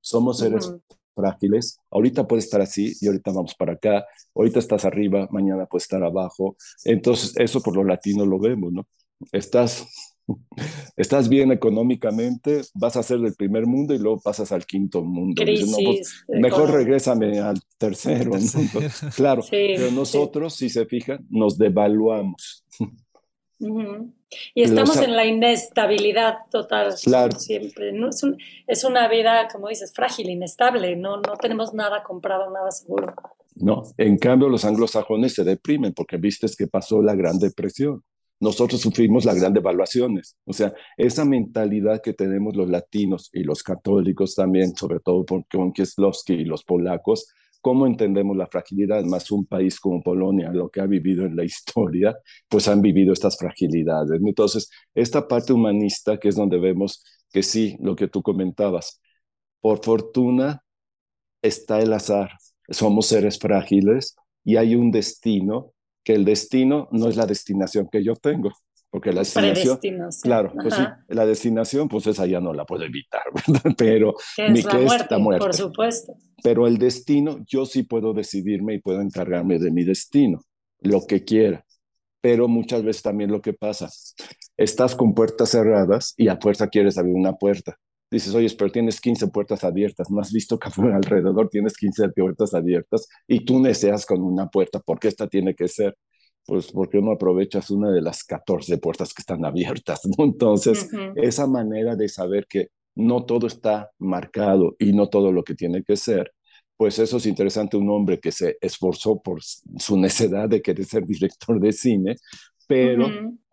[0.00, 0.72] Somos seres
[1.14, 1.78] frágiles.
[1.90, 4.04] Ahorita puede estar así y ahorita vamos para acá.
[4.34, 6.56] Ahorita estás arriba, mañana puede estar abajo.
[6.84, 8.86] Entonces, eso por lo latino lo vemos, ¿no?
[9.32, 9.86] Estás,
[10.96, 15.42] estás bien económicamente, vas a ser del primer mundo y luego pasas al quinto mundo.
[15.42, 18.30] Crisis, mejor regrésame al tercero.
[18.30, 18.80] mundo.
[19.14, 22.64] Claro, pero nosotros, si se fijan, nos devaluamos.
[24.54, 27.38] Y estamos en la inestabilidad total claro.
[27.38, 27.92] siempre.
[27.92, 28.08] ¿no?
[28.08, 28.22] Es,
[28.66, 30.96] es, una vida, como dices, frágil, inestable.
[30.96, 33.14] No, no tenemos nada comprado, nada seguro.
[33.56, 38.02] No, en cambio los anglosajones se deprimen porque viste que pasó la Gran Depresión
[38.40, 40.36] nosotros sufrimos las grandes devaluaciones.
[40.46, 45.72] O sea, esa mentalidad que tenemos los latinos y los católicos también, sobre todo con
[45.72, 47.28] Kieslowski y los polacos,
[47.60, 51.44] cómo entendemos la fragilidad, más un país como Polonia, lo que ha vivido en la
[51.50, 52.16] historia,
[52.48, 54.20] pues han vivido estas fragilidades.
[54.24, 59.00] Entonces, esta parte humanista que es donde vemos que sí, lo que tú comentabas,
[59.60, 60.64] por fortuna
[61.42, 62.30] está el azar,
[62.68, 65.72] somos seres frágiles y hay un destino
[66.04, 68.50] que el destino no es la destinación que yo tengo,
[68.90, 69.78] porque la destinación,
[70.22, 73.74] claro, pues sí, la destinación, pues esa ya no la puedo evitar, ¿verdad?
[73.78, 74.14] Pero
[74.48, 76.14] mi que está muerta, por supuesto.
[76.42, 80.42] Pero el destino, yo sí puedo decidirme y puedo encargarme de mi destino,
[80.80, 81.64] lo que quiera.
[82.20, 83.88] Pero muchas veces también lo que pasa,
[84.56, 87.78] estás con puertas cerradas y a fuerza quieres abrir una puerta
[88.10, 92.54] dices, oye, pero tienes 15 puertas abiertas, no has visto que alrededor tienes 15 puertas
[92.54, 95.96] abiertas y tú deseas con una puerta, ¿por qué esta tiene que ser?
[96.46, 100.24] Pues porque no aprovechas una de las 14 puertas que están abiertas, ¿no?
[100.24, 105.54] Entonces, esa manera de saber que no todo está marcado y no todo lo que
[105.54, 106.32] tiene que ser,
[106.76, 111.06] pues eso es interesante, un hombre que se esforzó por su necedad de querer ser
[111.06, 112.16] director de cine,
[112.66, 113.06] pero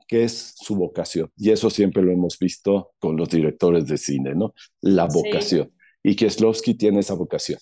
[0.07, 1.29] que es su vocación.
[1.35, 4.53] Y eso siempre lo hemos visto con los directores de cine, ¿no?
[4.79, 5.73] La vocación.
[6.01, 7.59] Y Kieslowski tiene esa vocación.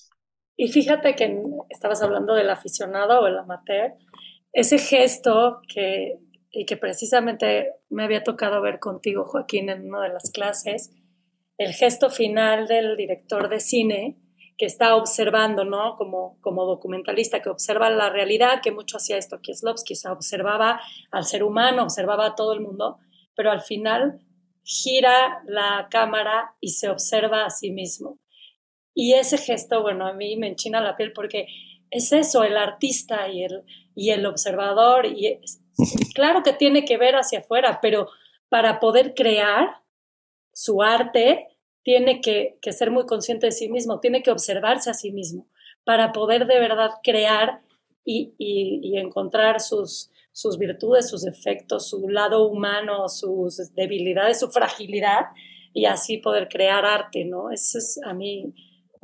[0.55, 3.93] Y fíjate que estabas hablando del aficionado o el amateur,
[4.55, 6.17] ese gesto que,
[6.49, 10.93] y que precisamente me había tocado ver contigo, Joaquín, en una de las clases,
[11.57, 14.17] el gesto final del director de cine,
[14.57, 15.97] que está observando, ¿no?
[15.97, 20.79] Como, como documentalista, que observa la realidad, que mucho hacía esto Kieslowski, o observaba
[21.11, 22.99] al ser humano, observaba a todo el mundo,
[23.35, 24.21] pero al final
[24.63, 28.19] gira la cámara y se observa a sí mismo.
[28.93, 31.47] Y ese gesto, bueno, a mí me enchina la piel porque
[31.91, 35.39] es eso, el artista y el, y el observador, y
[36.13, 38.09] claro que tiene que ver hacia afuera, pero
[38.49, 39.81] para poder crear
[40.53, 41.47] su arte,
[41.85, 45.47] tiene que, ser muy consciente de sí mismo, tiene que observarse a sí mismo
[45.83, 47.61] para poder de verdad crear
[48.03, 48.33] y,
[48.97, 55.27] encontrar sus, sus virtudes, sus defectos, su lado humano, sus debilidades, su fragilidad
[55.73, 57.51] y así poder crear arte, ¿no?
[57.51, 58.53] Ese es a mí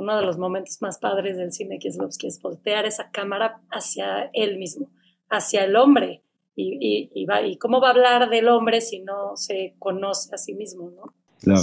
[0.01, 4.57] uno de los momentos más padres del cine que es, voltear esa cámara hacia él
[4.57, 4.89] mismo,
[5.29, 6.23] hacia el hombre.
[6.55, 10.53] Y, y, y cómo va a hablar del hombre si no se conoce a sí
[10.53, 11.13] mismo, ¿no?
[11.39, 11.61] Claro,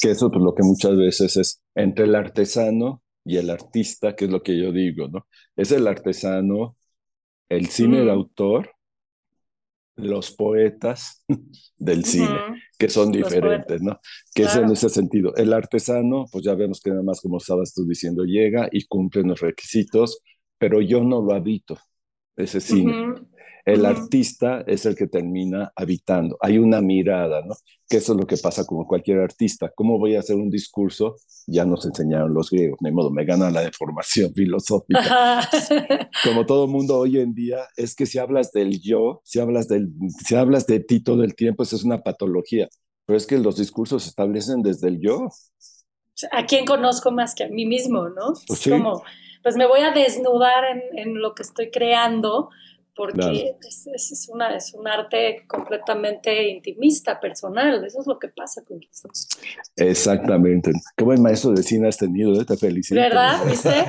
[0.00, 4.14] que eso es pues, lo que muchas veces es entre el artesano y el artista,
[4.14, 5.26] que es lo que yo digo, ¿no?
[5.56, 6.76] Es el artesano,
[7.48, 8.70] el cine de autor,
[9.98, 11.24] los poetas
[11.76, 12.38] del cine,
[12.78, 13.98] que son diferentes, ¿no?
[14.34, 15.34] Que es en ese sentido.
[15.36, 19.22] El artesano, pues ya vemos que nada más, como estabas tú diciendo, llega y cumple
[19.22, 20.22] los requisitos,
[20.58, 21.78] pero yo no lo habito,
[22.36, 23.14] ese cine.
[23.68, 26.38] El artista es el que termina habitando.
[26.40, 27.54] Hay una mirada, ¿no?
[27.86, 29.70] Que eso es lo que pasa con cualquier artista.
[29.74, 31.16] ¿Cómo voy a hacer un discurso?
[31.46, 35.46] Ya nos enseñaron los griegos, de modo, me gana la deformación filosófica.
[36.24, 39.90] Como todo mundo hoy en día, es que si hablas del yo, si hablas, del,
[40.24, 42.70] si hablas de ti todo el tiempo, eso es una patología.
[43.04, 45.28] Pero es que los discursos se establecen desde el yo.
[46.32, 48.32] ¿A quién conozco más que a mí mismo, no?
[48.46, 49.02] Pues como,
[49.42, 52.48] pues me voy a desnudar en, en lo que estoy creando
[52.98, 53.54] porque
[53.94, 59.38] es, una, es un arte completamente intimista, personal, eso es lo que pasa con Kieslowski.
[59.76, 60.72] Exactamente.
[60.96, 62.44] Qué buen maestro de cine has tenido, ¿eh?
[62.44, 63.00] te felicito.
[63.00, 63.38] ¿Verdad?
[63.46, 63.70] ¿Viste?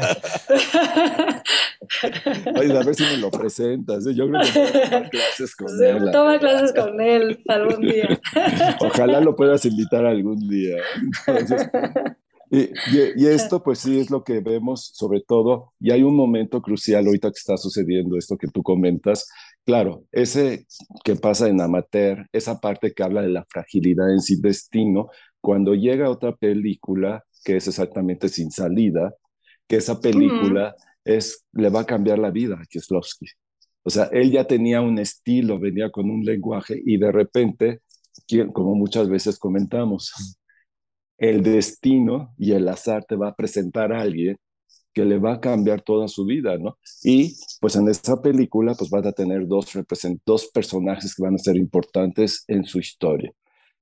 [2.56, 4.06] Oye, a ver si me lo presentas.
[4.06, 4.14] ¿eh?
[4.14, 6.12] Yo creo que toma clases con él.
[6.12, 8.22] Toma clases con él algún día.
[8.80, 10.78] Ojalá lo puedas invitar algún día.
[11.26, 11.68] Entonces,
[12.52, 17.06] y, esto, pues sí, es lo que vemos sobre todo, y hay un momento crucial
[17.06, 19.28] ahorita que está sucediendo esto que tú comentas.
[19.66, 20.66] Claro, ese
[21.04, 25.10] que pasa en Amateur, esa parte que habla de la fragilidad en sí destino,
[25.42, 29.14] cuando llega otra película que es exactamente sin salida,
[29.68, 33.28] que esa película es, le va a cambiar la vida a Kieslowski.
[33.84, 37.82] O sea, él ya tenía un estilo, venía con un lenguaje y de repente,
[38.54, 40.39] como muchas veces comentamos,
[41.20, 44.38] el destino y el azar te va a presentar a alguien
[44.94, 46.78] que le va a cambiar toda su vida, ¿no?
[47.04, 49.68] Y pues en esta película pues vas a tener dos,
[50.26, 53.32] dos personajes que van a ser importantes en su historia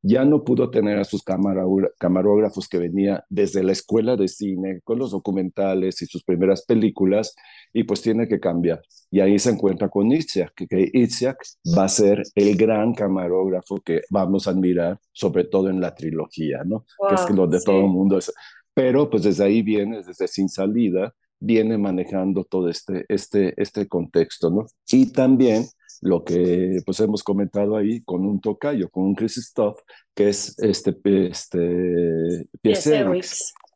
[0.01, 4.99] ya no pudo tener a sus camarógrafos que venía desde la escuela de cine con
[4.99, 7.35] los documentales y sus primeras películas
[7.73, 8.81] y pues tiene que cambiar.
[9.11, 11.35] Y ahí se encuentra con Itziak, que, que
[11.77, 16.63] va a ser el gran camarógrafo que vamos a admirar, sobre todo en la trilogía,
[16.65, 16.85] ¿no?
[17.09, 18.17] que es lo de todo el mundo.
[18.17, 18.31] Es,
[18.73, 24.49] pero pues desde ahí viene, desde Sin Salida, viene manejando todo este, este, este contexto,
[24.49, 24.65] ¿no?
[24.91, 25.65] Y también
[26.01, 29.79] lo que pues hemos comentado ahí con un tocayo, con un Christoph,
[30.13, 30.95] que es este,
[31.29, 32.47] este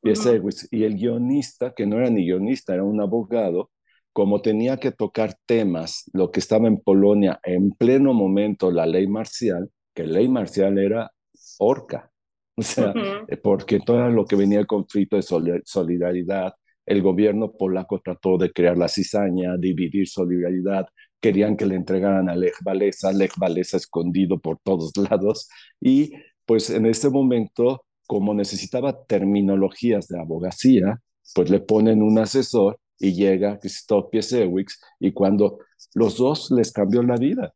[0.02, 0.68] Piesewicz.
[0.72, 3.70] Y el guionista, que no era ni guionista, era un abogado,
[4.14, 9.08] como tenía que tocar temas, lo que estaba en Polonia en pleno momento, la ley
[9.08, 11.12] marcial, que ley marcial era
[11.60, 12.12] orca,
[12.56, 12.94] o sea,
[13.42, 16.54] porque todo lo que venía el conflicto de solidaridad,
[16.86, 20.88] el gobierno polaco trató de crear la cizaña, dividir solidaridad,
[21.22, 25.48] querían que le entregaran a Lech Walesa, Lech Walesa escondido por todos lados,
[25.80, 26.14] y
[26.46, 31.00] pues en este momento, como necesitaba terminologías de abogacía,
[31.34, 35.60] pues le ponen un asesor y llega Christoph Piesewicz, y cuando
[35.94, 37.54] los dos les cambió la vida,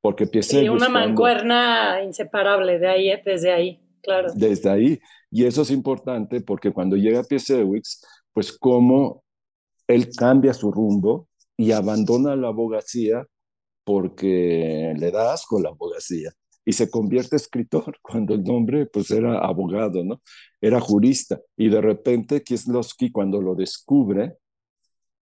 [0.00, 0.64] porque Piesewicz...
[0.64, 4.28] Y una mancuerna inseparable de ahí, desde ahí, claro.
[4.34, 5.00] Desde ahí,
[5.30, 8.00] y eso es importante porque cuando llega Piesewicz,
[8.32, 9.22] pues como
[9.86, 11.27] él cambia su rumbo
[11.58, 13.26] y abandona la abogacía
[13.84, 16.32] porque le da asco la abogacía
[16.64, 20.22] y se convierte escritor cuando el nombre pues era abogado, ¿no?
[20.60, 24.36] Era jurista y de repente Kieslowski cuando lo descubre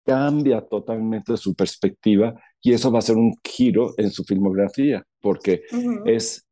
[0.04, 5.62] cambia totalmente su perspectiva y eso va a ser un giro en su filmografía porque
[6.06, 6.46] es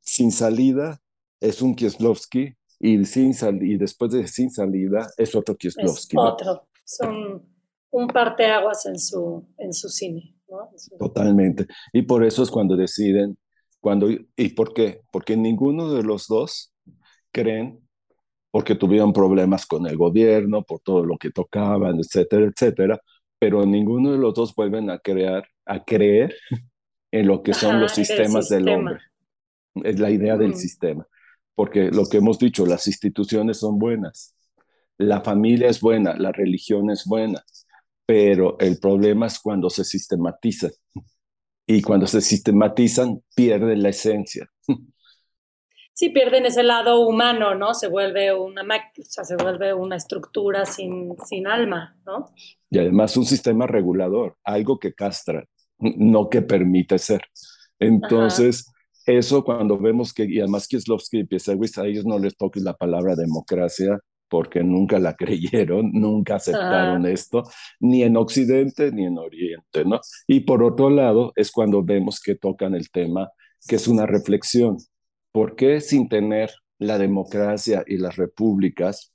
[0.00, 1.00] sin salida
[1.40, 6.16] es un Kieslowski y sin y después de sin salida es otro Kieslowski.
[6.16, 7.57] Es otro, son
[7.90, 10.34] un parteaguas en su, en su cine.
[10.48, 10.70] ¿no?
[10.98, 11.66] Totalmente.
[11.92, 13.38] Y por eso es cuando deciden,
[13.80, 15.02] cuando, ¿y por qué?
[15.10, 16.72] Porque ninguno de los dos
[17.32, 17.80] creen,
[18.50, 23.00] porque tuvieron problemas con el gobierno, por todo lo que tocaban, etcétera, etcétera,
[23.38, 26.34] pero ninguno de los dos vuelven a crear, a creer
[27.12, 28.98] en lo que son los sistemas del hombre.
[29.84, 31.06] Es la idea del sistema.
[31.54, 34.34] Porque lo que hemos dicho, las instituciones son buenas,
[34.96, 37.44] la familia es buena, la religión es buena,
[38.08, 40.70] pero el problema es cuando se sistematizan.
[41.66, 44.48] Y cuando se sistematizan, pierden la esencia.
[45.92, 47.74] Sí, pierden ese lado humano, ¿no?
[47.74, 52.32] Se vuelve una, o sea, se vuelve una estructura sin, sin alma, ¿no?
[52.70, 55.44] Y además un sistema regulador, algo que castra,
[55.78, 57.20] no que permite ser.
[57.78, 58.72] Entonces,
[59.04, 62.72] eso cuando vemos que, y además Kieslowski y Piesewicz, a ellos no les toque la
[62.72, 67.44] palabra democracia, porque nunca la creyeron, nunca aceptaron esto,
[67.80, 70.00] ni en Occidente ni en Oriente, ¿no?
[70.26, 73.30] Y por otro lado, es cuando vemos que tocan el tema,
[73.66, 74.78] que es una reflexión.
[75.32, 79.12] ¿Por qué sin tener la democracia y las repúblicas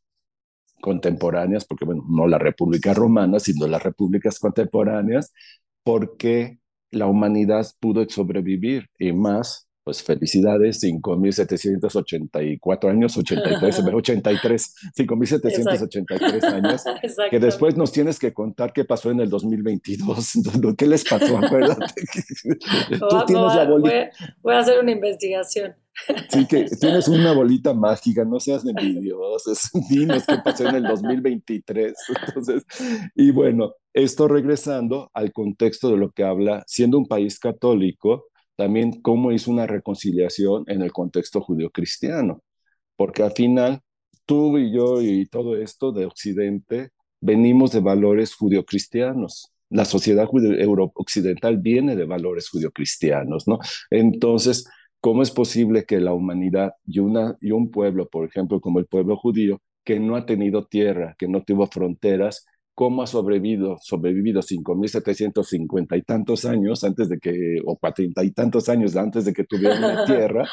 [0.82, 5.34] contemporáneas, porque bueno, no la República Romana, sino las repúblicas contemporáneas,
[5.82, 6.60] por qué
[6.92, 16.84] la humanidad pudo sobrevivir y más pues felicidades, 5.784 años, 83, 83, 5.783 años,
[17.32, 20.32] que después nos tienes que contar qué pasó en el 2022,
[20.78, 21.38] ¿qué les pasó?
[21.44, 22.02] Acuérdate.
[22.98, 24.10] Tú tienes la bolita.
[24.42, 25.76] Voy a, hacer una investigación.
[26.30, 29.54] Sí, que tienes una bolita mágica, no seas envidioso,
[29.90, 31.94] dinos qué pasó en el 2023.
[32.28, 32.64] Entonces,
[33.16, 38.26] y bueno, esto regresando al contexto de lo que habla, siendo un país católico,
[38.56, 42.42] también cómo hizo una reconciliación en el contexto judio-cristiano,
[42.96, 43.82] porque al final
[44.26, 46.90] tú y yo y todo esto de Occidente
[47.22, 50.30] venimos de valores judio-cristianos, la sociedad
[50.94, 53.60] occidental viene de valores judio-cristianos, ¿no?
[53.90, 54.68] Entonces,
[55.00, 58.86] ¿cómo es posible que la humanidad y, una, y un pueblo, por ejemplo, como el
[58.86, 64.42] pueblo judío, que no ha tenido tierra, que no tuvo fronteras, cómo ha sobrevivido, sobrevivido
[64.42, 69.44] 5.750 y tantos años antes de que, o 40 y tantos años antes de que
[69.44, 70.48] tuviera una tierra,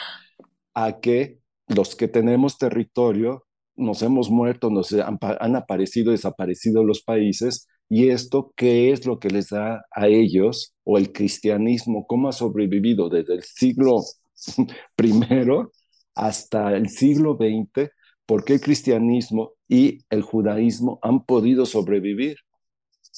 [0.74, 3.44] a que los que tenemos territorio
[3.76, 9.18] nos hemos muerto, nos han, han aparecido, desaparecido los países, y esto, ¿qué es lo
[9.18, 14.02] que les da a ellos, o el cristianismo, cómo ha sobrevivido desde el siglo
[14.96, 15.72] primero
[16.14, 17.90] hasta el siglo XX,
[18.30, 22.36] por qué el cristianismo y el judaísmo han podido sobrevivir?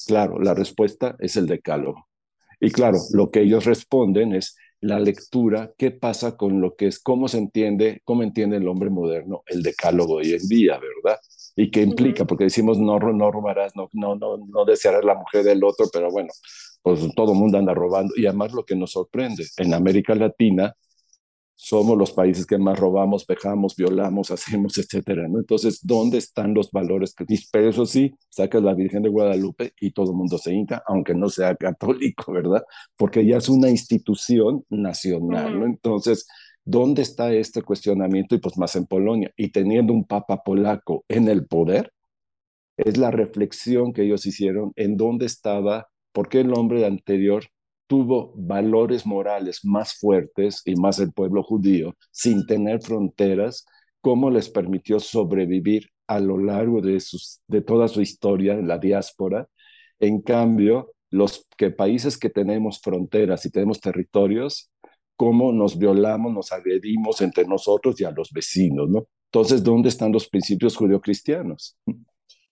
[0.07, 2.07] Claro, la respuesta es el decálogo.
[2.59, 6.97] Y claro, lo que ellos responden es la lectura, qué pasa con lo que es,
[6.97, 11.19] cómo se entiende, cómo entiende el hombre moderno el decálogo hoy en día, ¿verdad?
[11.55, 15.43] Y qué implica, porque decimos no, no robarás, no, no, no, no desearás la mujer
[15.43, 16.29] del otro, pero bueno,
[16.81, 18.15] pues todo el mundo anda robando.
[18.17, 20.75] Y además lo que nos sorprende, en América Latina
[21.63, 25.39] somos los países que más robamos, pejamos, violamos, hacemos, etcétera, ¿no?
[25.39, 27.15] Entonces, ¿dónde están los valores?
[27.51, 31.15] Pero eso sí, sacas la Virgen de Guadalupe y todo el mundo se hinca, aunque
[31.15, 32.63] no sea católico, ¿verdad?
[32.97, 35.65] Porque ya es una institución nacional, ¿no?
[35.65, 36.27] Entonces,
[36.65, 38.35] ¿dónde está este cuestionamiento?
[38.35, 39.31] Y pues más en Polonia.
[39.37, 41.93] Y teniendo un papa polaco en el poder,
[42.75, 47.45] es la reflexión que ellos hicieron en dónde estaba, por qué el hombre anterior
[47.93, 53.67] tuvo valores morales más fuertes y más el pueblo judío, sin tener fronteras,
[54.01, 58.79] cómo les permitió sobrevivir a lo largo de, sus, de toda su historia en la
[58.79, 59.47] diáspora.
[59.99, 64.71] En cambio, los que países que tenemos fronteras y tenemos territorios,
[65.15, 69.05] cómo nos violamos, nos agredimos entre nosotros y a los vecinos, ¿no?
[69.31, 71.77] Entonces, ¿dónde están los principios judio-cristianos?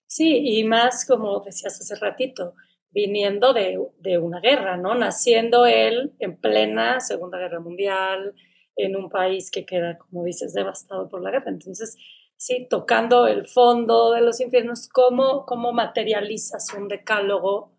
[0.06, 2.54] Sí, y más como decías hace ratito,
[2.92, 4.94] viniendo de, de, una guerra, ¿no?
[4.94, 8.34] Naciendo él en plena Segunda Guerra Mundial,
[8.76, 11.50] en un país que queda, como dices, devastado por la guerra.
[11.50, 11.96] Entonces,
[12.36, 17.72] sí, tocando el fondo de los infiernos, ¿cómo, cómo materializas un decálogo,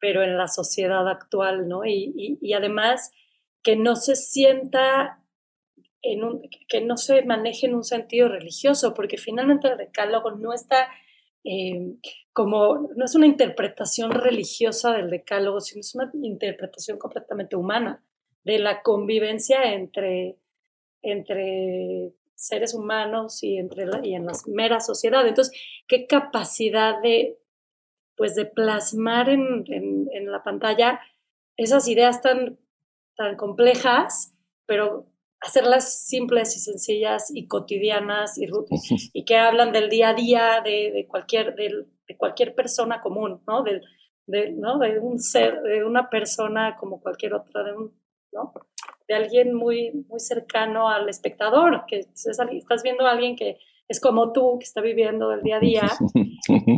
[0.00, 1.84] pero en la sociedad actual, ¿no?
[1.84, 3.12] Y, y, además
[3.62, 5.22] que no se sienta
[6.02, 10.52] en un, que no se maneje en un sentido religioso, porque finalmente el decálogo no
[10.52, 10.88] está
[11.50, 11.94] eh,
[12.34, 18.04] como, no es una interpretación religiosa del decálogo, sino es una interpretación completamente humana
[18.44, 20.36] de la convivencia entre,
[21.00, 25.26] entre seres humanos y, entre y en la mera sociedad.
[25.26, 27.38] Entonces, ¿qué capacidad de,
[28.14, 31.00] pues, de plasmar en, en, la pantalla
[31.56, 32.58] esas ideas tan,
[33.16, 34.34] tan complejas,
[34.66, 35.06] pero
[35.40, 38.46] hacerlas simples y sencillas y cotidianas y,
[39.12, 43.42] y que hablan del día a día de, de cualquier, de, de, cualquier persona común,
[43.46, 43.62] ¿no?
[43.62, 43.80] De,
[44.26, 44.78] de, ¿no?
[44.78, 47.92] de un ser, de una persona como cualquier otra, de, un,
[48.32, 48.52] ¿no?
[49.06, 53.58] de alguien muy, muy cercano al espectador, que estás viendo a alguien que
[53.88, 55.88] es como tú, que está viviendo el día a día.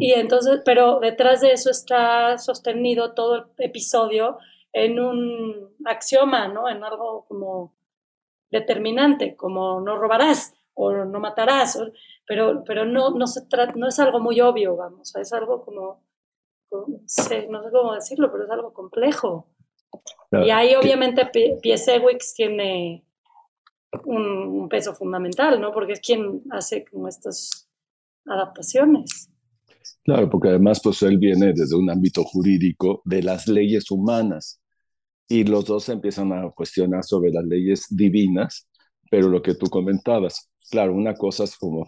[0.01, 4.39] Y entonces, pero detrás de eso está sostenido todo el episodio
[4.73, 6.69] en un axioma, ¿no?
[6.69, 7.75] En algo como
[8.51, 11.79] determinante, como no robarás o no matarás,
[12.27, 13.43] pero, pero no, no, se
[13.75, 16.05] no es algo muy obvio, vamos, es algo como,
[16.71, 19.49] no sé, cómo decirlo, pero es algo complejo.
[20.33, 21.29] y ahí obviamente
[21.61, 23.05] Piesewicz tiene
[24.05, 25.73] un, peso fundamental, ¿no?
[25.73, 27.69] Porque es quien hace como estas
[28.25, 29.29] adaptaciones.
[30.05, 34.61] Claro, porque además pues él viene desde un ámbito jurídico de las leyes humanas
[35.31, 38.69] y los dos empiezan a cuestionar sobre las leyes divinas,
[39.11, 41.87] pero lo que tú comentabas, claro, una cosa es como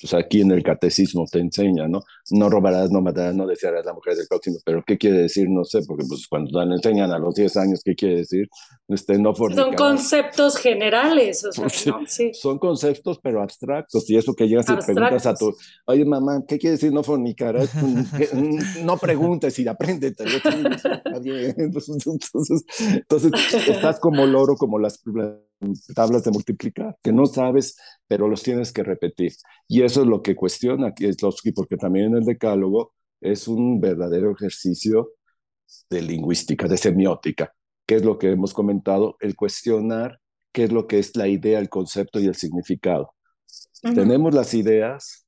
[0.00, 2.02] pues aquí en el catecismo te enseña, ¿no?
[2.30, 5.48] No robarás, no matarás, no desearás la mujer del próximo, pero ¿qué quiere decir?
[5.48, 8.48] No sé, porque pues cuando te enseñan a los 10 años, ¿qué quiere decir?
[8.88, 11.68] Este, no Son conceptos generales, o sea,
[12.06, 12.30] sí.
[12.34, 15.54] Son conceptos, pero abstractos, y eso que llegas y preguntas a tu,
[15.86, 17.56] oye mamá, ¿qué quiere decir no fornicar?
[18.82, 20.24] no preguntes y apréndete.
[21.56, 22.06] Entonces,
[22.78, 23.32] entonces,
[23.68, 24.98] estás como loro, como las
[25.94, 29.32] tablas de multiplicar, que no sabes, pero los tienes que repetir.
[29.68, 34.32] Y eso es lo que cuestiona Kieslowski, porque también en el decálogo es un verdadero
[34.32, 35.12] ejercicio
[35.88, 37.54] de lingüística, de semiótica,
[37.86, 40.20] que es lo que hemos comentado, el cuestionar
[40.52, 43.14] qué es lo que es la idea, el concepto y el significado.
[43.82, 45.26] Tenemos las ideas,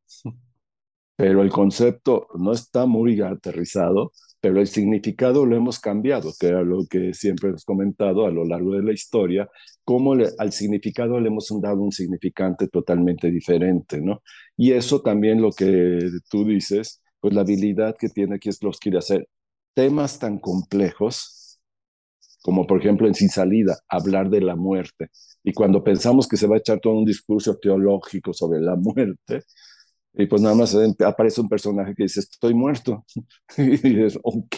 [1.17, 4.13] pero el concepto no está muy aterrizado,
[4.45, 8.45] pero el significado lo hemos cambiado, que era lo que siempre hemos comentado a lo
[8.45, 9.49] largo de la historia,
[9.85, 14.23] cómo al significado le hemos dado un significante totalmente diferente, ¿no?
[14.55, 19.29] Y eso también lo que tú dices, pues la habilidad que tiene Kieslowski de hacer
[19.73, 21.59] temas tan complejos
[22.43, 25.09] como por ejemplo en Sin Salida, hablar de la muerte.
[25.43, 29.45] Y cuando pensamos que se va a echar todo un discurso teológico sobre la muerte,
[30.17, 33.05] y pues nada más aparece un personaje que dice, estoy muerto.
[33.59, 34.57] y dices, ok,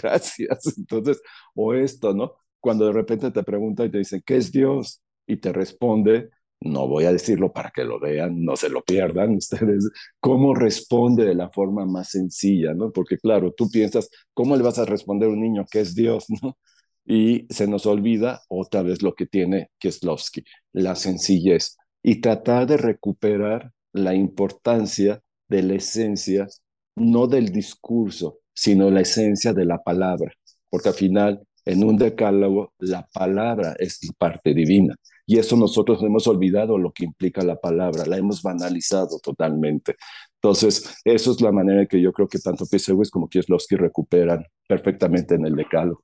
[0.00, 0.58] gracias.
[0.78, 1.20] Entonces,
[1.54, 2.34] o esto, ¿no?
[2.60, 5.02] Cuando de repente te pregunta y te dice, ¿qué es Dios?
[5.26, 6.30] Y te responde,
[6.60, 9.90] no voy a decirlo para que lo vean, no se lo pierdan ustedes,
[10.20, 12.90] cómo responde de la forma más sencilla, ¿no?
[12.92, 16.26] Porque claro, tú piensas, ¿cómo le vas a responder a un niño que es Dios,
[16.42, 16.58] ¿no?
[17.06, 22.76] Y se nos olvida otra vez lo que tiene Kieslowski, la sencillez, y tratar de
[22.76, 26.46] recuperar la importancia de la esencia,
[26.96, 30.32] no del discurso, sino la esencia de la palabra,
[30.68, 34.94] porque al final, en un decálogo, la palabra es parte divina
[35.26, 39.96] y eso nosotros hemos olvidado lo que implica la palabra, la hemos banalizado totalmente.
[40.40, 45.34] Entonces, eso es la manera que yo creo que tanto Pisewis como Kieslowski recuperan perfectamente
[45.34, 46.02] en el decalo.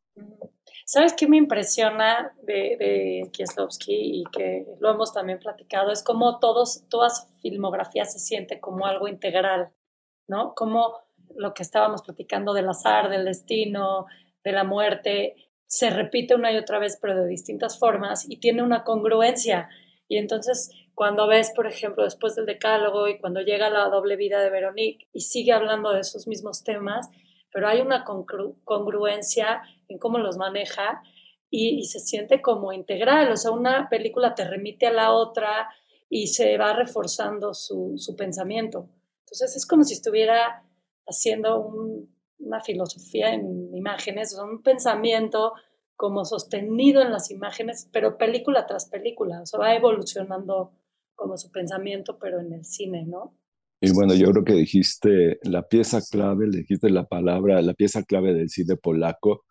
[0.87, 5.91] ¿Sabes qué me impresiona de, Kieslowski y que lo hemos también platicado?
[5.91, 9.71] Es como todos, toda su filmografía se siente como algo integral,
[10.29, 10.55] ¿no?
[10.55, 10.99] Como
[11.37, 14.07] lo que estábamos platicando del azar, del destino,
[14.45, 18.63] de la muerte, se repite una y otra vez, pero de distintas formas y tiene
[18.63, 19.71] una congruencia.
[20.07, 24.43] Y entonces, cuando ves, por ejemplo, después del decálogo y cuando llega la doble vida
[24.43, 27.09] de Veronique y sigue hablando de esos mismos temas,
[27.51, 31.03] pero hay una congruencia en cómo los maneja
[31.51, 35.69] y, se siente como integral, o sea, una película te remite a la otra
[36.09, 38.89] y se va reforzando su, su pensamiento.
[39.21, 40.65] Entonces es como si estuviera
[41.07, 45.53] haciendo un, una filosofía en imágenes, un pensamiento
[45.97, 50.73] como sostenido en las imágenes, pero película tras película, o sea, va evolucionando
[51.15, 53.37] como su pensamiento, pero en el cine, ¿no?
[53.81, 58.03] Y bueno, yo creo que dijiste la pieza clave, le dijiste la palabra, la pieza
[58.03, 59.45] clave del cine polaco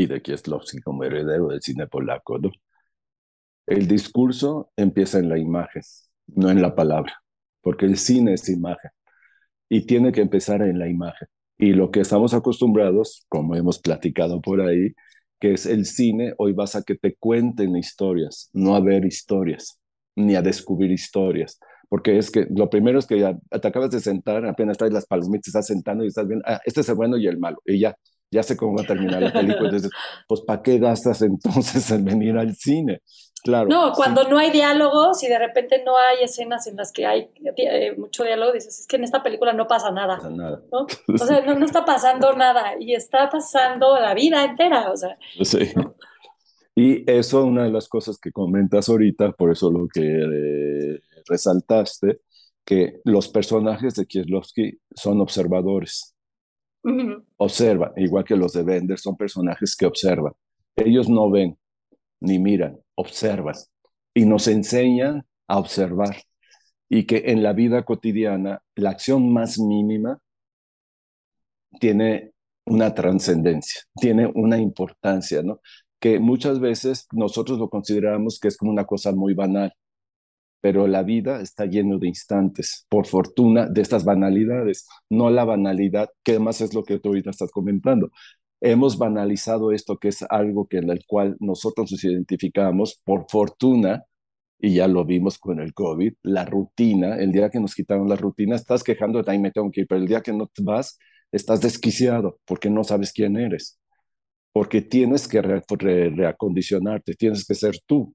[0.00, 2.40] y de Kieslowski como heredero del cine polaco.
[3.66, 5.82] El discurso empieza en la imagen,
[6.26, 7.22] no en la palabra,
[7.60, 8.90] porque el cine es imagen
[9.68, 11.28] y tiene que empezar en la imagen.
[11.58, 14.94] Y lo que estamos acostumbrados, como hemos platicado por ahí,
[15.38, 19.78] que es el cine, hoy vas a que te cuenten historias, no a ver historias,
[20.16, 21.58] ni a descubrir historias.
[21.90, 25.06] Porque es que lo primero es que ya te acabas de sentar, apenas traes las
[25.06, 27.80] palomitas, estás sentando y estás viendo, ah, este es el bueno y el malo, y
[27.80, 27.94] ya,
[28.30, 29.68] ya sé cómo va a terminar la película.
[29.70, 29.90] Entonces,
[30.28, 33.02] pues, ¿para qué gastas entonces en venir al cine?
[33.42, 33.68] Claro.
[33.68, 37.30] No, cuando no hay diálogos y de repente no hay escenas en las que hay
[37.56, 40.16] eh, mucho diálogo, dices, es que en esta película no pasa nada.
[40.16, 40.62] Pasa nada.
[40.70, 40.86] ¿no?
[41.14, 44.90] O sea, no, está pasando nada y está pasando la vida entera.
[44.92, 45.72] O sea, sí.
[46.74, 52.20] Y eso, una de las cosas que comentas ahorita, por eso lo que eh, resaltaste,
[52.64, 56.14] que los personajes de Kieslowski son observadores.
[57.36, 60.32] Observan, igual que los de Bender, son personajes que observan.
[60.76, 61.58] Ellos no ven,
[62.20, 63.54] ni miran, observan
[64.14, 66.16] y nos enseñan a observar
[66.88, 70.20] y que en la vida cotidiana la acción más mínima
[71.78, 72.32] tiene
[72.66, 75.60] una trascendencia, tiene una importancia, ¿no?
[76.00, 79.72] Que muchas veces nosotros lo consideramos que es como una cosa muy banal,
[80.60, 86.10] pero la vida está lleno de instantes, por fortuna, de estas banalidades, no la banalidad,
[86.22, 88.10] que además es lo que tú ahorita estás comentando,
[88.60, 94.04] hemos banalizado esto que es algo que en el cual nosotros nos identificamos por fortuna
[94.58, 98.16] y ya lo vimos con el COVID, la rutina, el día que nos quitaron la
[98.16, 100.98] rutina, estás quejando de ahí me tengo que ir, pero el día que no vas,
[101.32, 103.80] estás desquiciado porque no sabes quién eres,
[104.52, 108.14] porque tienes que reacondicionarte, tienes que ser tú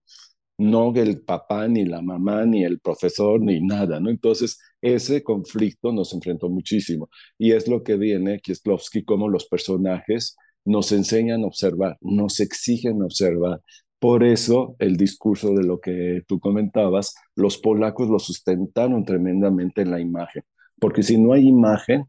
[0.58, 4.10] no el papá, ni la mamá, ni el profesor, ni nada, ¿no?
[4.10, 7.10] Entonces, ese conflicto nos enfrentó muchísimo.
[7.38, 13.04] Y es lo que viene Kieslowski, como los personajes nos enseñan a observar, nos exigen
[13.04, 13.62] observar.
[14.00, 19.92] Por eso, el discurso de lo que tú comentabas, los polacos lo sustentaron tremendamente en
[19.92, 20.44] la imagen,
[20.80, 22.06] porque si no hay imagen,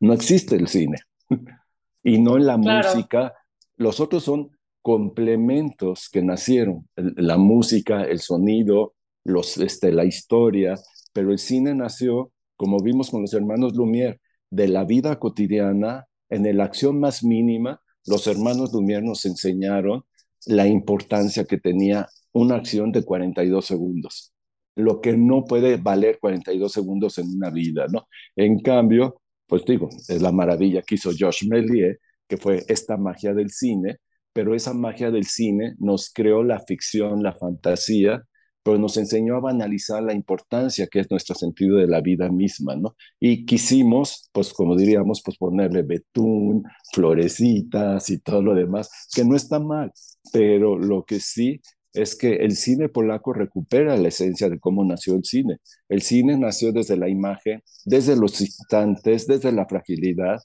[0.00, 0.98] no existe el cine.
[2.02, 3.34] y no en la música,
[3.76, 4.50] los otros son
[4.82, 10.76] complementos que nacieron, la música, el sonido, los, este, la historia,
[11.12, 14.20] pero el cine nació, como vimos con los hermanos Lumière,
[14.50, 20.04] de la vida cotidiana, en la acción más mínima, los hermanos Lumière nos enseñaron
[20.46, 24.32] la importancia que tenía una acción de 42 segundos,
[24.76, 28.08] lo que no puede valer 42 segundos en una vida, ¿no?
[28.36, 31.98] En cambio, pues digo, es la maravilla que hizo Josh Méliès,
[32.28, 33.98] que fue esta magia del cine,
[34.38, 38.22] pero esa magia del cine nos creó la ficción, la fantasía,
[38.62, 42.76] pero nos enseñó a banalizar la importancia que es nuestro sentido de la vida misma,
[42.76, 42.94] ¿no?
[43.18, 46.62] Y quisimos, pues como diríamos, pues ponerle betún,
[46.92, 49.90] florecitas y todo lo demás, que no está mal,
[50.32, 51.60] pero lo que sí
[51.92, 55.56] es que el cine polaco recupera la esencia de cómo nació el cine.
[55.88, 60.38] El cine nació desde la imagen, desde los instantes, desde la fragilidad,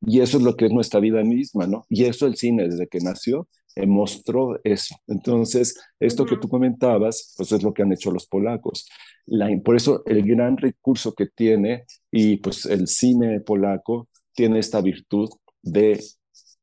[0.00, 1.84] y eso es lo que es nuestra vida misma, ¿no?
[1.88, 4.96] Y eso el cine, desde que nació, eh, mostró eso.
[5.06, 8.88] Entonces, esto que tú comentabas, pues es lo que han hecho los polacos.
[9.26, 14.80] La, por eso el gran recurso que tiene, y pues el cine polaco tiene esta
[14.80, 15.28] virtud
[15.62, 16.00] de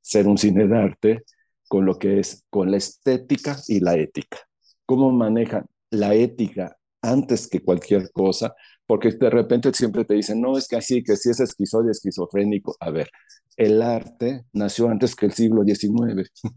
[0.02, 1.24] ser un cine de arte
[1.68, 4.40] con lo que es, con la estética y la ética.
[4.86, 8.56] ¿Cómo manejan la ética antes que cualquier cosa?
[8.88, 12.76] Porque de repente siempre te dicen, no, es que así, que si es esquizoide, esquizofrénico.
[12.80, 13.10] A ver,
[13.58, 16.32] el arte nació antes que el siglo XIX.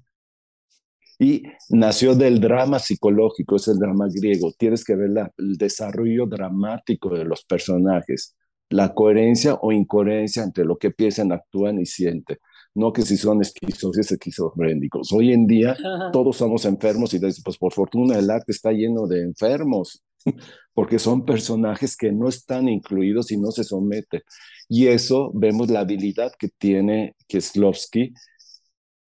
[1.18, 4.52] y nació del drama psicológico, es el drama griego.
[4.58, 8.36] Tienes que ver el desarrollo dramático de los personajes,
[8.68, 12.38] la coherencia o incoherencia entre lo que piensan, actúan y sienten
[12.78, 15.12] no que si son esquizos esquizofrénicos.
[15.12, 15.76] Hoy en día
[16.12, 20.02] todos somos enfermos y pues por fortuna el arte está lleno de enfermos,
[20.74, 24.22] porque son personajes que no están incluidos y no se someten.
[24.68, 28.12] Y eso vemos la habilidad que tiene Kieslowski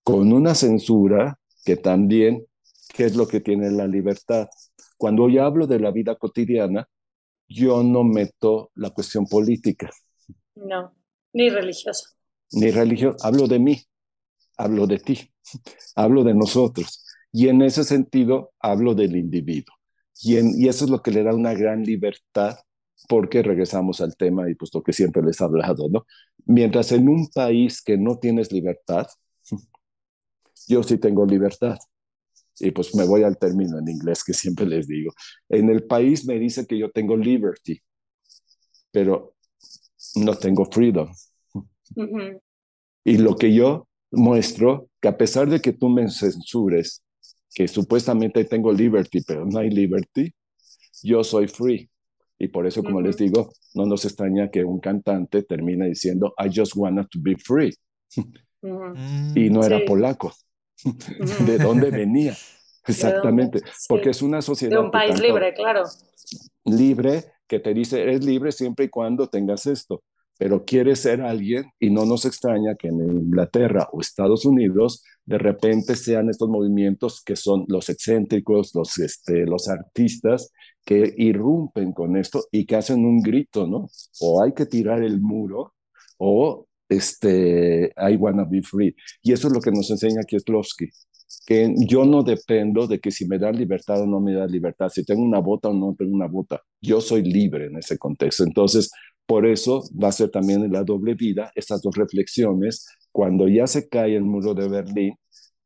[0.02, 2.46] con una censura que también,
[2.94, 4.48] ¿qué es lo que tiene la libertad?
[4.96, 6.88] Cuando yo hablo de la vida cotidiana,
[7.48, 9.90] yo no meto la cuestión política.
[10.54, 10.94] No,
[11.32, 12.10] ni religiosa
[12.52, 13.82] ni religión, hablo de mí,
[14.56, 15.32] hablo de ti,
[15.96, 17.04] hablo de nosotros.
[17.32, 19.74] Y en ese sentido hablo del individuo.
[20.22, 22.58] Y, y eso es lo que le da una gran libertad,
[23.08, 26.06] porque regresamos al tema y pues lo que siempre les he hablado, ¿no?
[26.46, 29.06] Mientras en un país que no tienes libertad,
[30.68, 31.78] yo sí tengo libertad.
[32.58, 35.12] Y pues me voy al término en inglés que siempre les digo.
[35.48, 37.80] En el país me dice que yo tengo liberty,
[38.90, 39.34] pero
[40.16, 41.10] no tengo freedom.
[43.04, 47.02] Y lo que yo muestro, que a pesar de que tú me censures,
[47.55, 50.32] que supuestamente tengo liberty, pero no hay liberty,
[51.03, 51.88] yo soy free.
[52.38, 56.48] Y por eso, como les digo, no nos extraña que un cantante termine diciendo, I
[56.55, 57.74] just want to be free.
[59.34, 60.32] y no era polaco.
[61.46, 62.34] ¿De dónde venía?
[62.86, 63.61] Exactamente.
[63.88, 64.78] Porque es una sociedad.
[64.78, 65.84] De un país libre, claro.
[66.64, 70.03] Libre, que te dice, eres libre siempre y cuando tengas esto
[70.41, 75.36] pero quiere ser alguien y no nos extraña que en Inglaterra o Estados Unidos de
[75.36, 80.51] repente sean estos movimientos que son los excéntricos, los, este, los artistas
[80.82, 83.91] que irrumpen con esto y que hacen un grito, ¿no?
[84.22, 85.74] O hay que tirar el muro
[86.16, 88.97] o este, I wanna be free.
[89.22, 90.86] Y eso es lo que nos enseña Kieslowski,
[91.47, 94.88] que yo no dependo de que si me dan libertad o no me dan libertad,
[94.88, 98.45] si tengo una bota o no tengo una bota, yo soy libre en ese contexto.
[98.45, 98.91] Entonces,
[99.31, 103.68] por eso va a ser también en la doble vida estas dos reflexiones, cuando ya
[103.68, 105.14] se cae el muro de Berlín,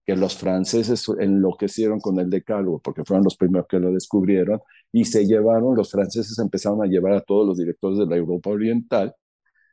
[0.05, 4.61] que los franceses enloquecieron con el decálogo, porque fueron los primeros que lo descubrieron,
[4.93, 8.51] y se llevaron, los franceses empezaron a llevar a todos los directores de la Europa
[8.51, 9.15] Oriental,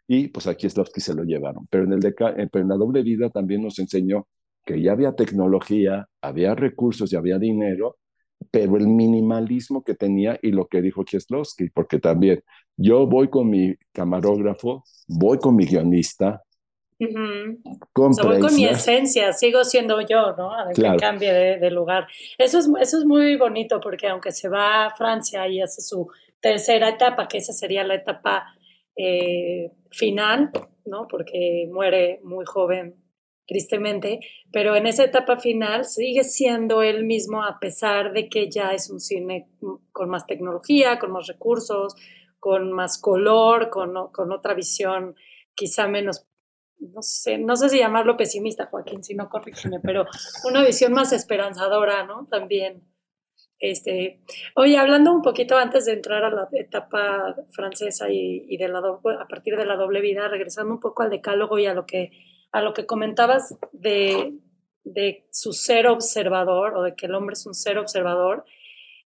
[0.07, 1.67] y pues aquí es los que se lo llevaron.
[1.69, 4.25] Pero en, el eh, pero en la doble vida también nos enseñó
[4.65, 7.97] que ya había tecnología, había recursos y había dinero,
[8.49, 12.43] pero el minimalismo que tenía y lo que dijo Kieslowski, porque también
[12.77, 16.41] yo voy con mi camarógrafo, voy con mi guionista,
[16.99, 20.51] voy con mi esencia, sigo siendo yo, ¿no?
[20.51, 22.07] A ver que cambie de, lugar.
[22.37, 26.07] Eso es, eso es muy bonito porque aunque se va a Francia y hace su
[26.39, 28.45] tercera etapa, que esa sería la etapa
[28.95, 30.51] eh, final,
[30.85, 31.07] ¿no?
[31.07, 32.95] Porque muere muy joven
[33.47, 34.19] tristemente,
[34.51, 38.89] pero en esa etapa final sigue siendo él mismo a pesar de que ya es
[38.89, 39.49] un cine
[39.91, 41.95] con más tecnología, con más recursos,
[42.39, 45.15] con más color, con, con otra visión
[45.53, 46.25] quizá menos,
[46.79, 50.05] no sé, no sé si llamarlo pesimista, Joaquín, si no corrígeme, pero
[50.45, 52.27] una visión más esperanzadora, ¿no?
[52.29, 52.83] También.
[53.59, 54.23] Este,
[54.55, 58.79] oye, hablando un poquito antes de entrar a la etapa francesa y, y de la
[58.79, 62.09] a partir de la doble vida, regresando un poco al decálogo y a lo que
[62.51, 64.33] a lo que comentabas de,
[64.83, 68.45] de su ser observador o de que el hombre es un ser observador.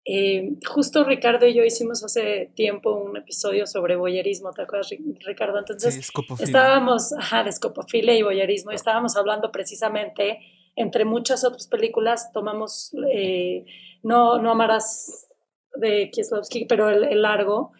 [0.05, 4.89] Eh, justo Ricardo y yo hicimos hace tiempo un episodio sobre boyerismo, ¿te acuerdas,
[5.25, 5.59] Ricardo?
[5.59, 10.39] Entonces estábamos, ajá, de escopofilia y boyerismo, y estábamos hablando precisamente,
[10.75, 13.65] entre muchas otras películas, tomamos eh,
[14.01, 15.29] no, no Amarás
[15.75, 17.71] de Kieslowski, pero el, el largo,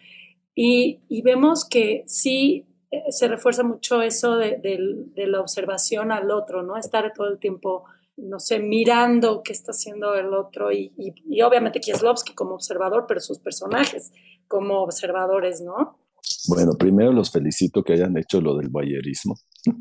[0.54, 2.64] y, y, vemos que sí
[3.10, 4.58] se refuerza mucho eso de,
[5.16, 6.76] la observación al otro, ¿no?
[6.76, 7.84] Estar todo el tiempo
[8.16, 13.18] no sé, mirando qué está haciendo el otro y, y, obviamente Kieslowski como observador, pero
[13.18, 14.12] sus personajes
[14.46, 15.98] como observadores, ¿no?
[16.46, 19.36] Bueno, primero los felicito que hayan hecho lo del boyerismo.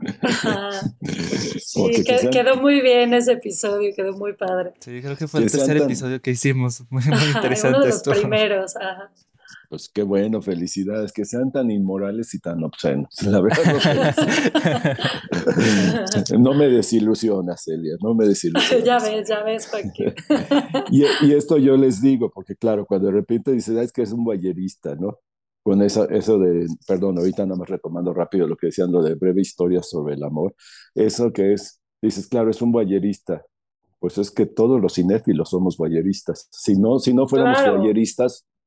[1.59, 4.73] Sí, quedó muy bien ese episodio, quedó muy padre.
[4.79, 7.03] Sí, creo que fue el tercer episodio que hicimos, muy,
[7.35, 7.77] interesante.
[7.77, 9.11] Uno de los primeros, ajá.
[9.69, 13.21] Pues qué bueno, felicidades, que sean tan inmorales y tan obscenos.
[13.23, 13.63] La verdad,
[16.37, 18.85] no, no me desilusionas, Celia, no me desilusionas.
[18.85, 20.13] ya ves, ya ves, Joaquín.
[20.91, 24.11] y, y, esto yo les digo, porque claro, cuando de repente dices, es que es
[24.11, 25.19] un ballerista, ¿no?
[25.63, 29.15] Con eso, eso de, perdón, ahorita nada más retomando rápido lo que decían, lo de
[29.15, 30.55] breve historia sobre el amor,
[30.93, 33.45] eso que es, dices, claro, es un ballerista,
[34.03, 36.49] pues es que todos los cinéfilos somos balleristas.
[36.51, 37.81] Si no, si no fuéramos claro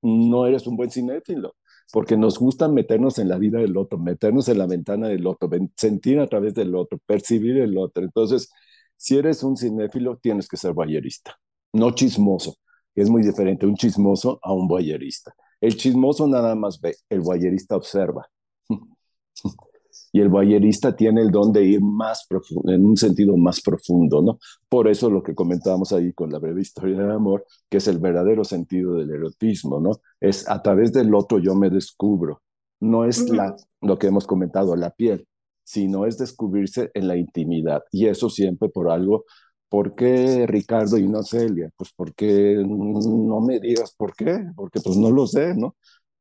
[0.03, 1.55] no eres un buen cinéfilo,
[1.93, 5.49] porque nos gusta meternos en la vida del otro, meternos en la ventana del otro,
[5.77, 8.05] sentir a través del otro, percibir el otro.
[8.05, 8.51] Entonces,
[8.97, 11.39] si eres un cinéfilo, tienes que ser bayerista,
[11.73, 12.57] no chismoso,
[12.95, 15.35] es muy diferente un chismoso a un bayerista.
[15.61, 18.29] El chismoso nada más ve, el bayerista observa.
[20.13, 24.23] y el bayerista tiene el don de ir más profundo, en un sentido más profundo,
[24.23, 24.39] ¿no?
[24.69, 27.99] Por eso lo que comentábamos ahí con la breve historia del amor, que es el
[27.99, 29.93] verdadero sentido del erotismo, ¿no?
[30.21, 32.43] Es a través del otro yo me descubro.
[32.81, 35.27] No es la, lo que hemos comentado, la piel,
[35.65, 37.83] sino es descubrirse en la intimidad.
[37.91, 39.25] Y eso siempre por algo.
[39.69, 41.71] ¿Por qué Ricardo y no Celia?
[41.77, 45.77] Pues porque no me digas por qué, porque pues no lo sé, ¿no?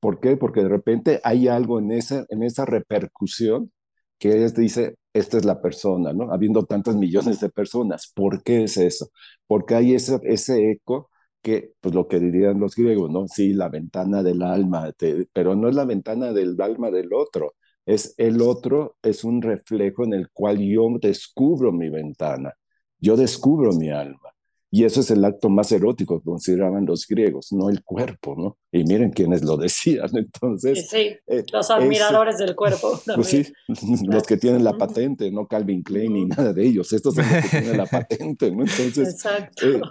[0.06, 0.38] ¿Por qué?
[0.38, 3.72] Porque de repente hay algo en esa, en esa repercusión
[4.20, 6.32] que dice, esta es la persona, ¿no?
[6.32, 9.10] Habiendo tantos millones de personas, ¿por qué es eso?
[9.48, 11.10] Porque hay ese, ese eco
[11.42, 13.28] que, pues lo que dirían los griegos, ¿no?
[13.28, 14.94] Sí, la ventana del alma,
[15.34, 17.56] pero no es la ventana del alma del otro,
[17.88, 22.54] es el otro, es un reflejo en el cual yo descubro mi ventana,
[23.00, 24.35] yo descubro mi alma.
[24.76, 28.58] Y eso es el acto más erótico que consideraban los griegos, no el cuerpo, ¿no?
[28.74, 30.90] Y miren quienes lo decían, entonces...
[30.90, 33.00] Sí, eh, los admiradores del cuerpo.
[33.16, 33.54] Pues sí,
[34.06, 37.44] los que tienen la patente, no Calvin Klein ni nada de ellos, estos son los
[37.44, 38.64] que tienen la patente, ¿no?
[38.64, 39.26] Entonces,
[39.64, 39.82] eh,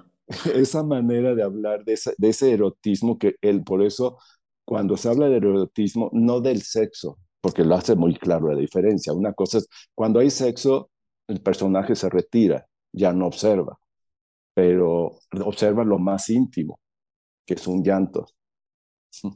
[0.55, 4.19] esa manera de hablar de ese, de ese erotismo, que él, por eso,
[4.67, 9.15] cuando se habla de erotismo, no del sexo, porque lo hace muy claro la diferencia.
[9.15, 10.91] Una cosa es, cuando hay sexo,
[11.27, 13.79] el personaje se retira, ya no observa
[14.55, 16.79] pero observa lo más íntimo,
[17.45, 18.27] que es un llanto.
[19.11, 19.35] Eso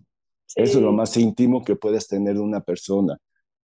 [0.54, 3.18] es lo más íntimo que puedes tener una persona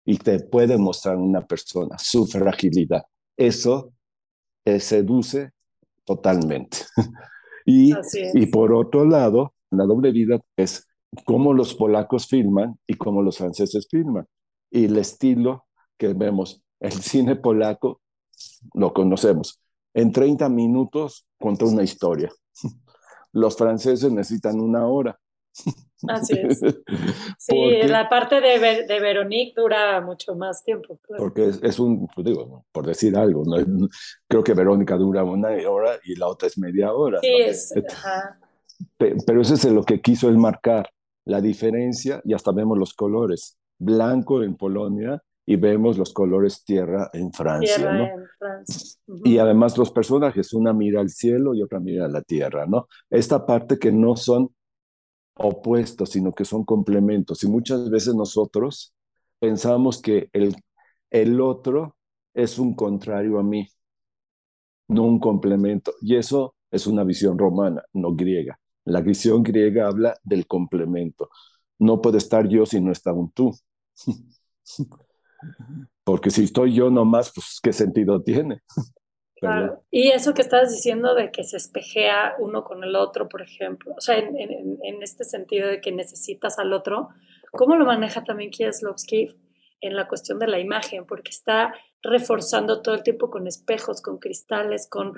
[0.05, 3.03] y te puede mostrar una persona, su fragilidad.
[3.35, 3.93] Eso
[4.79, 5.51] seduce
[6.03, 6.77] totalmente.
[7.65, 7.93] y,
[8.33, 10.87] y por otro lado, la doble vida es
[11.23, 14.27] cómo los polacos filman y cómo los franceses filman.
[14.69, 15.65] Y el estilo
[15.97, 18.01] que vemos, el cine polaco,
[18.73, 19.61] lo conocemos,
[19.95, 22.29] en 30 minutos contó una historia.
[23.31, 25.17] Los franceses necesitan una hora.
[26.07, 26.59] Así es.
[27.37, 30.99] Sí, la parte de, de Veronique dura mucho más tiempo.
[31.17, 33.87] Porque es, un, pues digo, por decir algo, ¿no?
[34.27, 37.19] creo que Verónica dura una hora y la otra es media hora.
[37.21, 38.39] Sí, es, ajá.
[38.97, 40.89] Pero eso es lo que quiso él marcar,
[41.23, 43.57] la diferencia, y hasta vemos los colores.
[43.77, 48.07] Blanco en Polonia y vemos los colores tierra en Francia, ¿no?
[49.23, 52.87] Y además los personajes, una mira al cielo y otra mira a la tierra, ¿no?
[53.09, 54.49] Esta parte que no son
[55.35, 57.43] opuestos, sino que son complementos.
[57.43, 58.93] Y muchas veces nosotros
[59.39, 60.55] pensamos que el,
[61.11, 61.95] el otro
[62.33, 63.67] es un contrario a mí,
[64.87, 65.93] no un complemento.
[66.01, 68.59] Y eso es una visión romana, no griega.
[68.85, 71.29] La visión griega habla del complemento.
[71.79, 73.53] No puede estar yo si no está un tú.
[76.03, 78.61] Porque si estoy yo nomás, pues qué sentido tiene.
[79.37, 79.83] Claro.
[79.91, 83.93] Y eso que estabas diciendo de que se espejea uno con el otro, por ejemplo,
[83.95, 87.09] o sea, en, en, en este sentido de que necesitas al otro,
[87.51, 89.35] ¿cómo lo maneja también Kieslowski
[89.81, 91.05] en la cuestión de la imagen?
[91.05, 95.13] Porque está reforzando todo el tiempo con espejos, con cristales, con...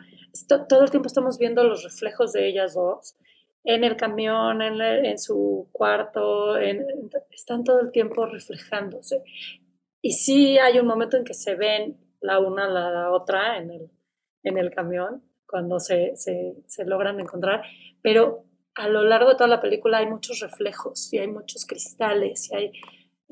[0.68, 3.16] todo el tiempo estamos viendo los reflejos de ellas dos
[3.68, 6.86] en el camión, en, en su cuarto, en,
[7.32, 9.22] están todo el tiempo reflejándose.
[10.08, 13.72] Y sí hay un momento en que se ven la una a la otra en
[13.72, 13.92] el,
[14.42, 17.64] en el camión, cuando se, se, se logran encontrar,
[18.02, 18.46] pero
[18.76, 22.56] a lo largo de toda la película hay muchos reflejos y hay muchos cristales y
[22.56, 22.72] hay,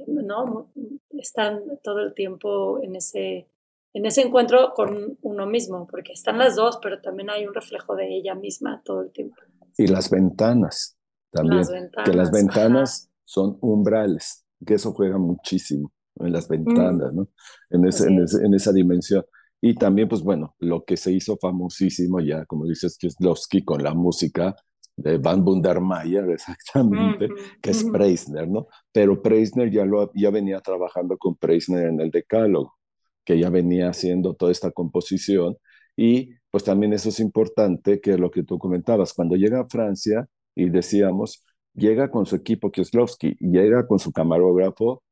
[0.06, 0.70] ¿no?
[1.12, 3.50] Están todo el tiempo en ese,
[3.94, 7.96] en ese encuentro con uno mismo, porque están las dos, pero también hay un reflejo
[7.96, 9.38] de ella misma todo el tiempo.
[9.78, 11.00] Y las ventanas
[11.32, 11.64] también,
[12.04, 17.28] que las ventanas son umbrales, que eso juega muchísimo en las ventanas, ¿no?
[17.70, 19.24] En, ese, en, esa dimensión.
[19.62, 23.94] Y también, pues bueno, lo que se hizo famosísimo ya, como dices, Kieslowski con la
[23.94, 24.56] música
[24.96, 27.30] de Van Bundermeyer, exactamente,
[27.62, 28.68] que es Preisner, ¿no?
[28.92, 32.76] Pero Preisner ya, lo, ya venía trabajando con Preisner en el Decálogo,
[33.24, 35.58] que ya venía haciendo toda esta composición.
[35.98, 40.28] Y pues también eso es importante, que lo que tú comentabas, cuando llega a Francia
[40.56, 41.44] y decíamos,
[41.74, 45.04] llega con su equipo Kieslowski, llega con su camarógrafo,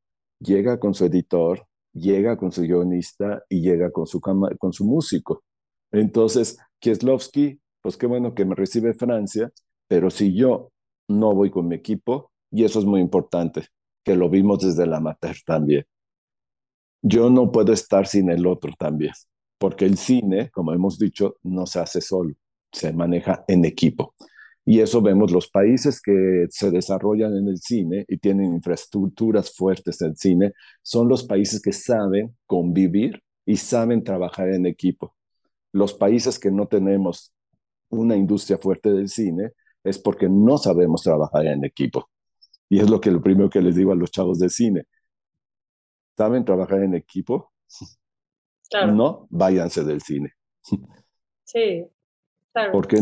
[0.44, 5.44] llega con su editor, llega con su guionista y llega con su, con su músico.
[5.92, 9.52] Entonces, Kieslowski, pues qué bueno que me recibe Francia,
[9.88, 10.72] pero si yo
[11.08, 13.68] no voy con mi equipo, y eso es muy importante,
[14.04, 15.86] que lo vimos desde la amateur también,
[17.02, 19.14] yo no puedo estar sin el otro también,
[19.58, 22.34] porque el cine, como hemos dicho, no se hace solo,
[22.72, 24.16] se maneja en equipo.
[24.66, 30.02] Y eso vemos los países que se desarrollan en el cine y tienen infraestructuras fuertes
[30.02, 35.16] en el cine, son los países que saben convivir y saben trabajar en equipo.
[35.74, 37.34] Los países que no tenemos
[37.90, 39.52] una industria fuerte del cine
[39.84, 42.10] es porque no sabemos trabajar en equipo.
[42.70, 44.86] Y es lo que lo primero que les digo a los chavos de cine.
[46.16, 47.52] ¿Saben trabajar en equipo?
[48.94, 50.34] No, váyanse del cine.
[51.44, 51.86] Sí,
[52.72, 52.98] porque,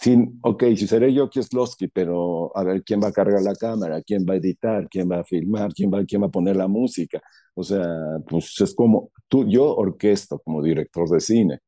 [0.00, 4.02] sin, ok, si seré yo Kieslowski, pero a ver quién va a cargar la cámara,
[4.02, 6.66] quién va a editar, quién va a filmar, quién va, quién va a poner la
[6.68, 7.20] música.
[7.54, 7.86] O sea,
[8.28, 11.60] pues es como, tú, yo orquesto como director de cine,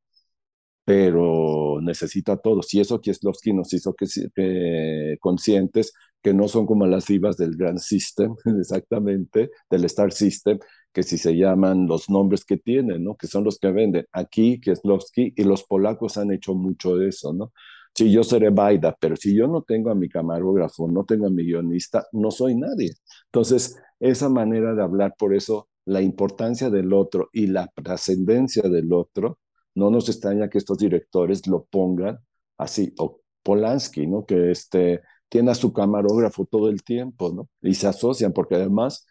[0.85, 2.73] pero necesito a todos.
[2.75, 7.79] Y eso Kieslowski nos hizo que, conscientes que no son como las divas del Grand
[7.79, 10.59] System, exactamente, del Star System,
[10.99, 13.17] que si se llaman los nombres que tienen, ¿no?
[13.17, 14.05] Que son los que venden.
[14.11, 17.53] Aquí, Kieslowski, y los polacos han hecho mucho de eso, ¿no?
[17.95, 21.31] Si yo seré Baida, pero si yo no tengo a mi camarógrafo, no tengo a
[21.31, 22.95] mi guionista, no soy nadie.
[23.27, 28.93] Entonces, esa manera de hablar, por eso la importancia del otro y la trascendencia del
[28.93, 29.39] otro,
[29.77, 32.19] no nos extraña que estos directores lo pongan
[32.57, 34.27] así, o Polanski, ¿no?
[34.27, 37.49] Que este, tiene a su camarógrafo todo el tiempo, ¿no?
[37.63, 39.07] Y se asocian, porque además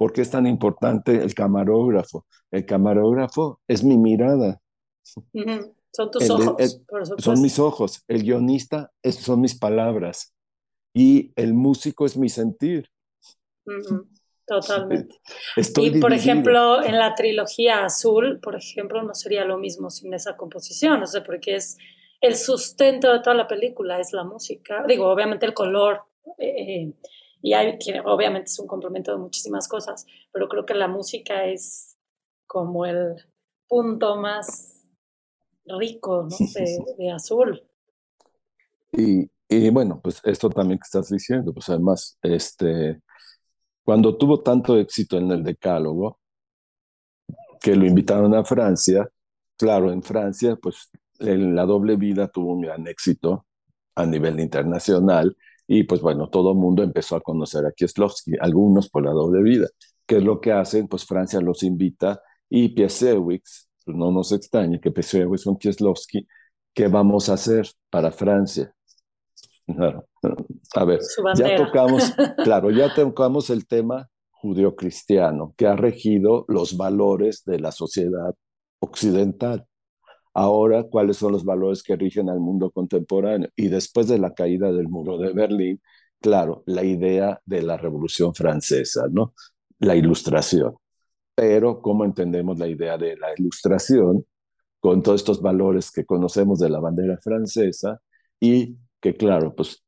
[0.00, 2.24] ¿Por qué es tan importante el camarógrafo?
[2.50, 4.58] El camarógrafo es mi mirada.
[5.02, 6.80] Son tus ojos.
[7.18, 8.02] son mis ojos.
[8.08, 10.34] El guionista es, son mis palabras.
[10.94, 12.88] Y el músico es mi sentir.
[14.46, 15.20] Totalmente.
[15.82, 20.34] y por ejemplo, en la trilogía azul, por ejemplo, no sería lo mismo sin esa
[20.34, 21.76] composición, no sé, porque es
[22.22, 24.82] el sustento de toda la película, es la música.
[24.88, 26.04] Digo, obviamente el color.
[26.38, 26.94] Eh, eh
[27.42, 31.96] y hay, obviamente es un complemento de muchísimas cosas, pero creo que la música es
[32.46, 33.16] como el
[33.68, 34.86] punto más
[35.64, 36.28] rico
[36.98, 37.62] de, azul.
[38.92, 43.00] Y, y, bueno, pues esto también que estás diciendo, pues además, este,
[43.84, 46.18] cuando tuvo tanto éxito en el Decálogo,
[47.60, 49.08] que lo invitaron a Francia,
[49.56, 53.46] claro, en Francia, pues en la doble vida tuvo un gran éxito
[53.94, 55.36] a nivel internacional
[55.72, 59.40] y pues bueno, todo el mundo empezó a conocer a Kieslowski, algunos por la doble
[59.40, 59.68] vida.
[60.04, 60.88] ¿Qué es lo que hacen?
[60.88, 66.26] Pues Francia los invita y Piasewicz, pues no nos extraña que Piasewicz con Kieslowski,
[66.74, 68.74] ¿qué vamos a hacer para Francia?
[70.74, 71.02] A ver,
[71.36, 77.70] ya tocamos, claro, ya tocamos el tema judío-cristiano que ha regido los valores de la
[77.70, 78.34] sociedad
[78.80, 79.68] occidental.
[80.34, 83.48] Ahora, ¿cuáles son los valores que rigen al mundo contemporáneo?
[83.56, 85.80] Y después de la caída del muro de Berlín,
[86.20, 89.34] claro, la idea de la Revolución Francesa, ¿no?
[89.80, 90.74] La ilustración.
[91.34, 94.24] Pero, ¿cómo entendemos la idea de la ilustración
[94.80, 98.00] con todos estos valores que conocemos de la bandera francesa?
[98.40, 99.84] Y que, claro, pues,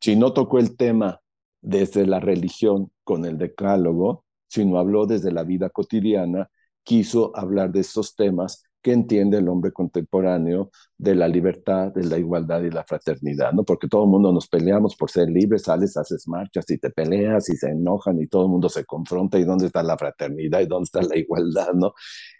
[0.00, 1.20] si no tocó el tema
[1.60, 6.50] desde la religión con el decálogo, sino habló desde la vida cotidiana,
[6.82, 12.18] quiso hablar de estos temas que entiende el hombre contemporáneo de la libertad, de la
[12.18, 13.64] igualdad y la fraternidad, ¿no?
[13.64, 17.48] Porque todo el mundo nos peleamos por ser libres, sales, haces marchas y te peleas
[17.48, 20.66] y se enojan y todo el mundo se confronta y dónde está la fraternidad y
[20.66, 21.94] dónde está la igualdad, ¿no?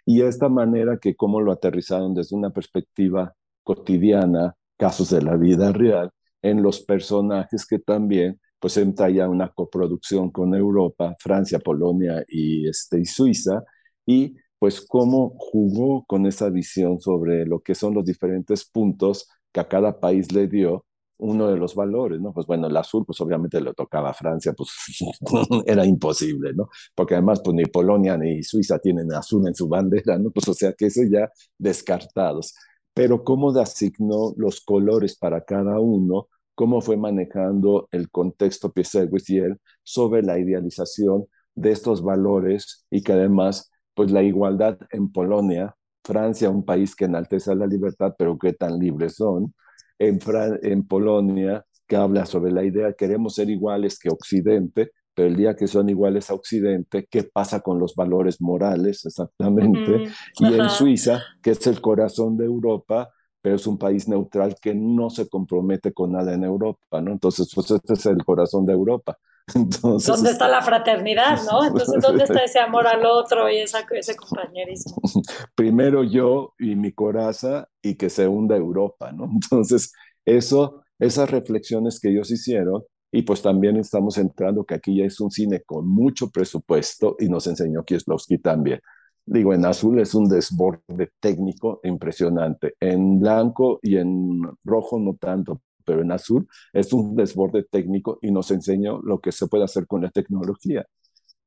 [0.05, 3.33] Y esta manera que cómo lo aterrizaron desde una perspectiva
[3.63, 6.11] cotidiana, casos de la vida real,
[6.43, 12.69] en los personajes que también pues entra ya una coproducción con Europa, Francia, Polonia y,
[12.69, 13.63] este, y Suiza,
[14.05, 19.59] y pues cómo jugó con esa visión sobre lo que son los diferentes puntos que
[19.59, 20.85] a cada país le dio
[21.17, 22.33] uno de los valores, ¿no?
[22.33, 24.69] Pues bueno, el azul, pues obviamente le tocaba a Francia, pues
[25.65, 26.69] era imposible, ¿no?
[26.93, 30.31] Porque además, pues ni Polonia ni Suiza tienen azul en su bandera, ¿no?
[30.31, 32.53] Pues o sea que eso ya descartados.
[32.93, 38.73] Pero cómo asignó los colores para cada uno, cómo fue manejando el contexto
[39.27, 41.25] y él sobre la idealización
[41.55, 45.75] de estos valores y que además pues la igualdad en Polonia
[46.05, 49.53] Francia, un país que enaltece la libertad, pero qué tan libres son.
[49.97, 50.19] En,
[50.61, 55.55] en Polonia, que habla sobre la idea, queremos ser iguales que Occidente, pero el día
[55.55, 60.09] que son iguales a Occidente, ¿qué pasa con los valores morales exactamente?
[60.39, 63.09] Y en Suiza, que es el corazón de Europa,
[63.45, 67.11] pero es un país neutral que no se compromete con nada en Europa, ¿no?
[67.11, 69.19] Entonces, pues este es el corazón de Europa.
[69.53, 71.63] Entonces, ¿Dónde está la fraternidad, no?
[71.63, 74.95] Entonces, ¿dónde está ese amor al otro y esa, ese compañerismo?
[75.55, 79.25] Primero yo y mi coraza y que se hunda Europa, ¿no?
[79.31, 79.93] Entonces,
[80.25, 82.81] eso, esas reflexiones que ellos hicieron,
[83.11, 87.29] y pues también estamos entrando que aquí ya es un cine con mucho presupuesto y
[87.29, 88.81] nos enseñó Kieslowski también.
[89.27, 92.75] Digo, en azul es un desborde técnico impresionante.
[92.79, 98.31] En blanco y en rojo no tanto, pero en azul es un desborde técnico y
[98.31, 100.85] nos enseñó lo que se puede hacer con la tecnología.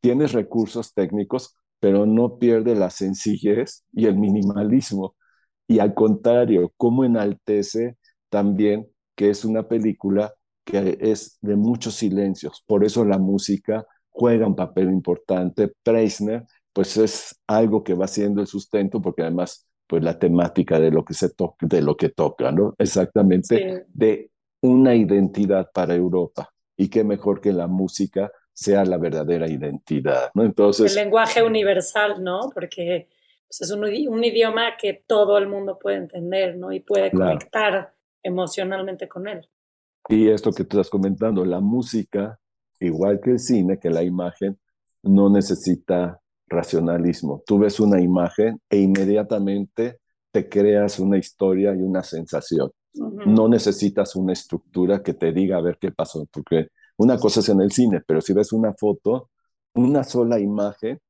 [0.01, 5.17] Tienes recursos técnicos, pero no pierde la sencillez y el minimalismo.
[5.67, 7.97] Y al contrario, cómo enaltece
[8.29, 10.33] también que es una película
[10.65, 12.63] que es de muchos silencios.
[12.67, 15.73] Por eso la música juega un papel importante.
[15.83, 16.45] Preisner,
[16.79, 21.05] pues es algo que va siendo el sustento, porque además pues la temática de lo
[21.05, 22.77] que se toca, de lo que toca, ¿no?
[22.79, 26.55] Exactamente, de una identidad para Europa.
[26.77, 30.45] Y qué mejor que la música sea la verdadera identidad, ¿no?
[30.45, 30.97] Entonces...
[30.97, 32.49] El lenguaje universal, ¿no?
[32.55, 33.09] Porque
[33.49, 36.71] pues, es un, un, idioma que todo el mundo puede entender, ¿no?
[36.71, 39.49] Y puede conectar emocionalmente con él.
[40.09, 42.39] Y esto que tú estás comentando, la música,
[42.79, 44.61] igual que el cine, que la imagen,
[45.03, 47.43] no necesita racionalismo.
[47.47, 52.71] Tú ves una imagen e inmediatamente te creas una historia y una sensación.
[52.95, 57.49] No necesitas una estructura que te diga a ver qué pasó, porque una cosa es
[57.49, 59.31] en el cine, pero si ves una foto,
[59.75, 61.01] una sola imagen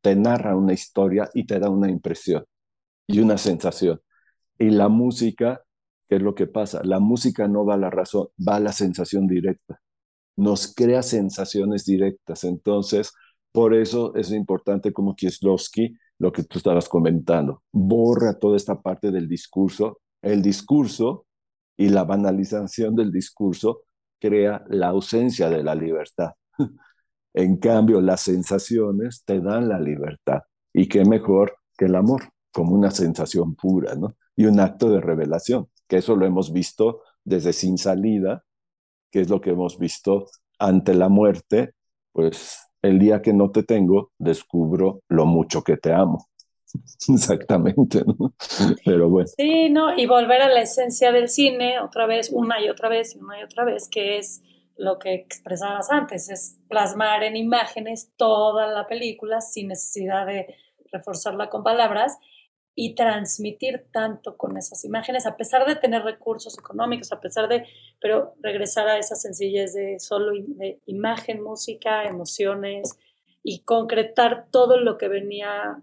[0.00, 2.44] te narra una historia y te da una impresión
[3.08, 4.00] y una sensación.
[4.58, 5.62] Y la música,
[6.08, 6.82] ¿qué es lo que pasa?
[6.84, 9.80] La música no va a la razón, va a la sensación directa.
[10.36, 12.44] Nos crea sensaciones directas.
[12.44, 13.12] Entonces,
[13.56, 19.10] por eso es importante como Kieslowski, lo que tú estabas comentando, borra toda esta parte
[19.10, 20.02] del discurso.
[20.20, 21.24] El discurso
[21.74, 23.84] y la banalización del discurso
[24.20, 26.32] crea la ausencia de la libertad.
[27.32, 30.42] En cambio, las sensaciones te dan la libertad.
[30.74, 34.16] Y qué mejor que el amor, como una sensación pura, ¿no?
[34.36, 38.44] Y un acto de revelación, que eso lo hemos visto desde sin salida,
[39.10, 40.26] que es lo que hemos visto
[40.58, 41.72] ante la muerte,
[42.12, 46.26] pues el día que no te tengo, descubro lo mucho que te amo.
[47.08, 48.04] Exactamente.
[48.84, 49.28] Pero bueno.
[49.36, 49.96] Sí, ¿no?
[49.96, 53.42] Y volver a la esencia del cine otra vez, una y otra vez, una y
[53.42, 54.42] otra vez, que es
[54.76, 60.54] lo que expresabas antes, es plasmar en imágenes toda la película sin necesidad de
[60.92, 62.18] reforzarla con palabras
[62.78, 67.64] y transmitir tanto con esas imágenes, a pesar de tener recursos económicos, a pesar de,
[68.00, 72.98] pero regresar a esa sencillez de solo de imagen, música, emociones
[73.42, 75.82] y concretar todo lo que venía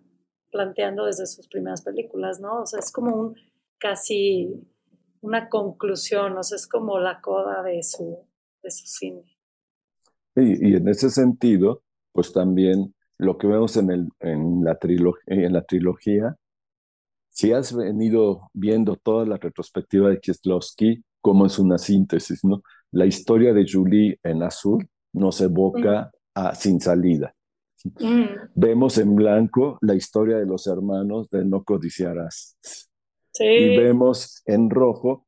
[0.52, 2.62] planteando desde sus primeras películas, ¿no?
[2.62, 3.36] O sea, es como un
[3.80, 4.54] casi
[5.22, 8.20] una conclusión, o sea, es como la coda de su,
[8.62, 9.36] de su cine.
[10.36, 11.82] Y, y en ese sentido,
[12.12, 14.78] pues también lo que vemos en, el, en, la,
[15.26, 16.38] en la trilogía
[17.34, 22.62] si has venido viendo toda la retrospectiva de Kieslowski, como es una síntesis, ¿no?
[22.92, 27.34] La historia de Julie en azul nos evoca a Sin Salida.
[28.00, 28.26] Mm.
[28.54, 32.58] Vemos en blanco la historia de los hermanos de No Codiciarás.
[33.32, 33.46] Sí.
[33.46, 35.26] Y vemos en rojo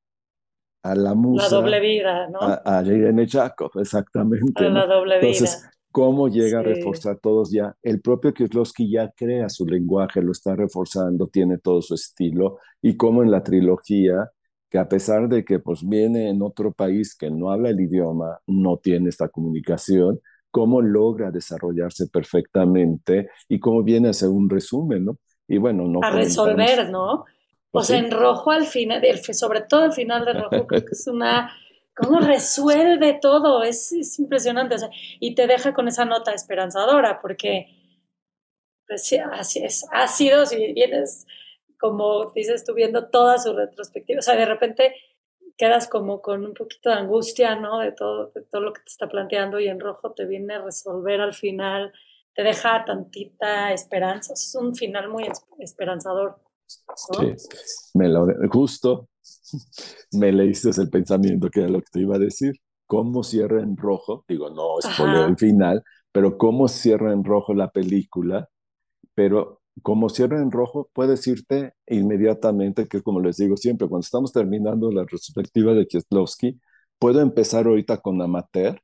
[0.83, 1.49] a la musa.
[1.49, 2.39] La doble vida, ¿no?
[2.39, 4.63] A, a Irene Jacob, exactamente.
[4.63, 5.49] A la doble vida
[5.95, 7.73] cómo llega a reforzar todos ya.
[7.81, 12.97] El propio Kieslowski ya crea su lenguaje, lo está reforzando, tiene todo su estilo, y
[12.97, 14.29] como en la trilogía,
[14.69, 18.39] que a pesar de que pues viene en otro país que no habla el idioma,
[18.45, 20.19] no tiene esta comunicación,
[20.51, 25.17] cómo logra desarrollarse perfectamente y cómo viene a ser un resumen, ¿no?
[25.47, 26.01] Y bueno, no...
[26.03, 27.13] A resolver, ¿no?
[27.13, 27.25] o
[27.71, 31.07] pues sea, en rojo al final, sobre todo al final de rojo, creo que es
[31.13, 31.53] una
[31.95, 34.75] cómo resuelve todo, es, es impresionante.
[35.19, 37.67] y te deja con esa nota esperanzadora, porque
[38.87, 41.25] pues, así es, ha sido, si vienes,
[41.79, 44.95] como dices tú, viendo toda su retrospectiva, o sea, de repente
[45.57, 47.79] quedas como con un poquito de angustia, ¿no?
[47.79, 51.21] De todo, todo lo que te está planteando y en rojo te viene a resolver
[51.21, 51.93] al final,
[52.33, 55.27] te deja tantita esperanza, es un final muy
[55.59, 56.37] esperanzador.
[56.67, 57.35] Sí,
[57.93, 59.07] me lo, justo
[60.13, 62.55] me leíste el pensamiento que era lo que te iba a decir.
[62.87, 64.23] ¿Cómo cierra en rojo?
[64.27, 68.47] Digo, no es el final, pero cómo cierra en rojo la película,
[69.15, 74.31] pero como cierra en rojo, puedes irte inmediatamente, que como les digo siempre, cuando estamos
[74.31, 76.59] terminando la retrospectiva de Kieslowski,
[76.99, 78.79] puedo empezar ahorita con Amateur.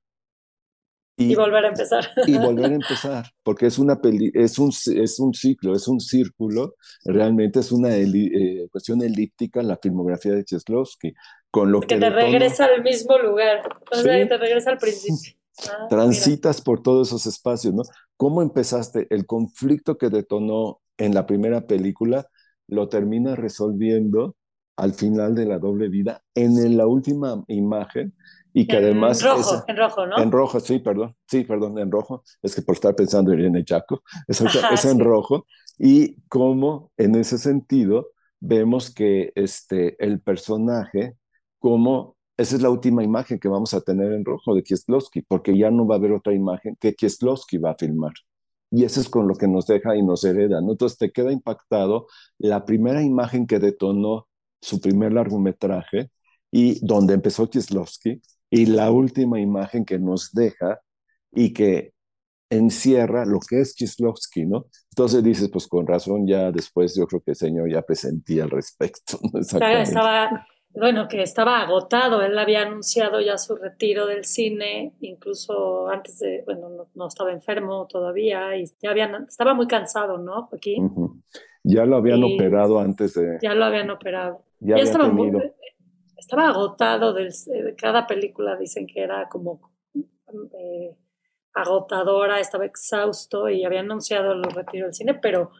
[1.22, 2.08] Y, volver a empezar.
[2.28, 6.00] Y volver a empezar, porque es, una peli, es, un, es un ciclo, es un
[6.00, 11.14] círculo, realmente es una eh, cuestión elíptica la filmografía de Kieslowski.
[11.50, 13.62] Con lo que, que te regresa al mismo lugar,
[13.92, 15.38] o te regresa al principio.
[15.70, 17.84] Ah, Transitas por todos esos espacios, ¿no?
[18.16, 19.08] ¿Cómo empezaste?
[19.10, 22.28] El conflicto que detonó en la primera película
[22.68, 24.36] lo termina resolviendo
[24.78, 28.14] al final de la doble vida en la última imagen
[28.54, 29.22] y que además...
[29.22, 30.18] En rojo, en rojo, ¿no?
[30.18, 32.24] En rojo, sí, perdón, sí, perdón, en rojo.
[32.42, 35.46] Es que por estar pensando en Irene Jaco, es, es en rojo.
[35.78, 41.16] Y cómo en ese sentido vemos que este, el personaje,
[41.60, 45.58] como esa es la última imagen que vamos a tener en rojo de Kieslowski, porque
[45.58, 48.14] ya no va a haber otra imagen que Kieslowski va a filmar.
[48.72, 50.62] Y eso es con lo que nos deja y nos hereda.
[50.62, 50.72] ¿no?
[50.72, 52.08] Entonces te queda impactado
[52.40, 54.28] la primera imagen que detonó
[54.62, 56.10] su primer largometraje
[56.52, 58.22] y donde empezó Kieslowski
[58.52, 60.82] y la última imagen que nos deja
[61.32, 61.94] y que
[62.50, 64.66] encierra lo que es Kieslowski, ¿no?
[64.90, 68.50] Entonces dices, pues con razón, ya después yo creo que el señor ya presentía al
[68.50, 69.18] respecto.
[69.34, 69.40] ¿no?
[69.40, 76.20] Estaba, bueno, que estaba agotado, él había anunciado ya su retiro del cine, incluso antes
[76.20, 80.76] de, bueno, no, estaba enfermo todavía y ya habían, estaba muy cansado, ¿no, Aquí
[81.64, 83.38] Ya lo habían operado antes de...
[83.42, 84.44] Ya lo habían operado.
[84.60, 85.32] Ya, estaba, muy,
[86.22, 89.60] estaba agotado de cada película, dicen que era como
[90.54, 90.96] eh,
[91.54, 95.52] agotadora, estaba exhausto y había anunciado el retiro del cine, pero,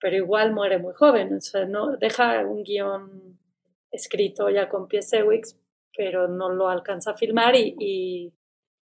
[0.00, 3.38] pero igual muere muy joven, o sea, no, deja un guion
[3.90, 5.56] escrito ya con Piesewicz,
[5.96, 8.32] pero no lo alcanza a filmar y, y,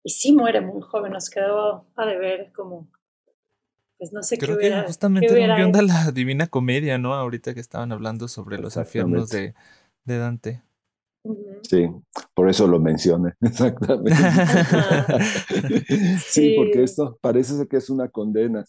[0.04, 2.90] sí muere muy joven, nos quedó a deber como,
[3.96, 7.14] pues no sé Creo qué que justamente era un guion de la Divina Comedia, ¿no?
[7.14, 9.54] Ahorita que estaban hablando sobre los infiernos de,
[10.04, 10.62] de Dante.
[11.62, 11.88] Sí,
[12.34, 14.12] por eso lo mencioné, exactamente.
[16.26, 18.64] sí, porque esto parece que es una condena.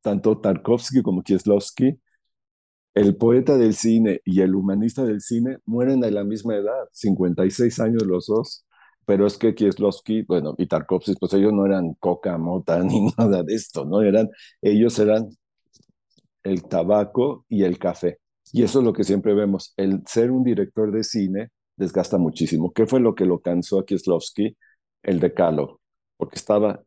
[0.00, 1.98] Tanto Tarkovsky como Kieslowski
[2.98, 7.78] el poeta del cine y el humanista del cine mueren a la misma edad, 56
[7.80, 8.66] años los dos,
[9.04, 13.42] pero es que Kieslowski, bueno, y Tarkovsky, pues ellos no eran coca, mota, ni nada
[13.44, 14.02] de esto, ¿no?
[14.02, 14.28] Eran,
[14.62, 15.28] ellos eran
[16.42, 18.18] el tabaco y el café.
[18.52, 22.72] Y eso es lo que siempre vemos, el ser un director de cine desgasta muchísimo.
[22.72, 24.56] ¿Qué fue lo que lo cansó a Kieslowski?
[25.02, 25.80] El decalo,
[26.16, 26.82] porque estaba,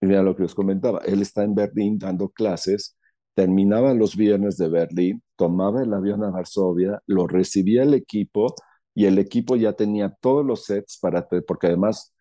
[0.00, 2.96] mira lo que os comentaba, él está en Berlín dando clases
[3.34, 8.54] terminaba los viernes de Berlín, tomaba el avión a Varsovia, lo recibía el equipo
[8.94, 12.14] y el equipo ya tenía todos los sets para, porque además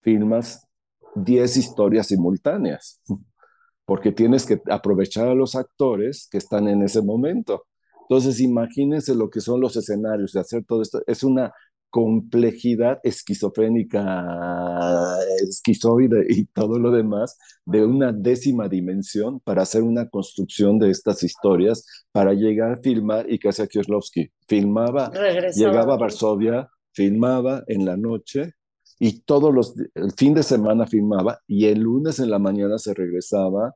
[0.00, 0.66] filmas
[1.14, 3.02] 10 historias simultáneas,
[3.84, 7.66] porque tienes que aprovechar a los actores que están en ese momento.
[8.08, 11.02] Entonces, imagínense lo que son los escenarios de hacer todo esto.
[11.06, 11.52] Es una
[11.90, 15.16] complejidad esquizofrénica,
[15.48, 21.22] esquizoide y todo lo demás de una décima dimensión para hacer una construcción de estas
[21.22, 24.30] historias, para llegar a filmar y que hacía Kieslowski.
[24.46, 25.10] Filmaba,
[25.54, 28.54] llegaba a Varsovia, filmaba en la noche
[28.98, 32.94] y todos los, el fin de semana filmaba y el lunes en la mañana se
[32.94, 33.74] regresaba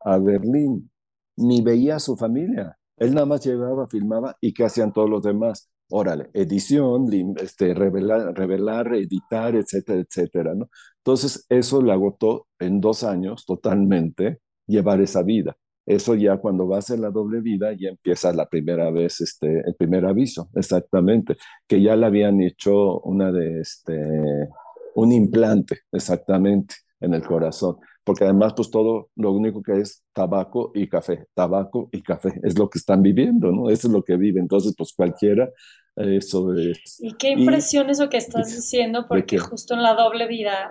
[0.00, 0.90] a Berlín.
[1.38, 2.78] Ni veía a su familia.
[2.96, 8.94] Él nada más llegaba, filmaba y qué hacían todos los demás órale, edición, este, revelar,
[8.94, 10.68] editar, etcétera, etcétera, ¿no?
[10.98, 15.56] Entonces, eso le agotó en dos años totalmente llevar esa vida.
[15.86, 19.76] Eso ya cuando vas en la doble vida ya empieza la primera vez, este, el
[19.76, 21.36] primer aviso, exactamente,
[21.68, 24.48] que ya le habían hecho una de, este,
[24.96, 27.76] un implante, exactamente, en el corazón
[28.06, 32.56] porque además pues todo lo único que es tabaco y café, tabaco y café, es
[32.56, 33.68] lo que están viviendo, ¿no?
[33.68, 35.50] Eso es lo que vive, entonces pues cualquiera
[35.96, 37.00] eso es.
[37.00, 40.70] Y qué impresión eso que estás diciendo, porque justo en la doble vida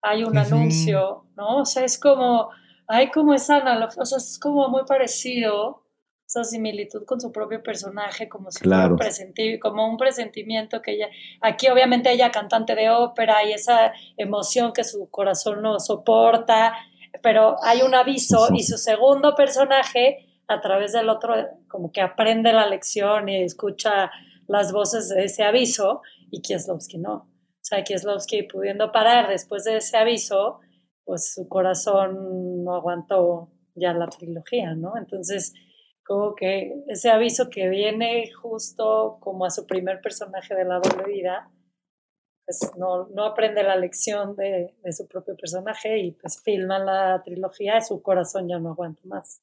[0.00, 1.58] hay un anuncio, ¿no?
[1.58, 2.48] O sea, es como,
[2.88, 5.84] hay como esa analogía, o sea, es como muy parecido
[6.30, 11.08] esa similitud con su propio personaje, como si fuera un como un presentimiento que ella,
[11.40, 16.76] aquí obviamente ella cantante de ópera y esa emoción que su corazón no soporta,
[17.20, 21.34] pero hay un aviso y su segundo personaje a través del otro
[21.66, 24.12] como que aprende la lección y escucha
[24.46, 27.14] las voces de ese aviso y Kieslowski no.
[27.14, 30.60] O sea, Kieslowski pudiendo parar después de ese aviso,
[31.04, 34.96] pues su corazón no aguantó ya la trilogía, ¿no?
[34.96, 35.54] Entonces,
[36.10, 41.04] como que ese aviso que viene justo como a su primer personaje de la doble
[41.04, 41.52] vida,
[42.44, 47.22] pues no, no aprende la lección de, de, su propio personaje y pues filma la
[47.24, 49.40] trilogía y su corazón ya no aguanta más.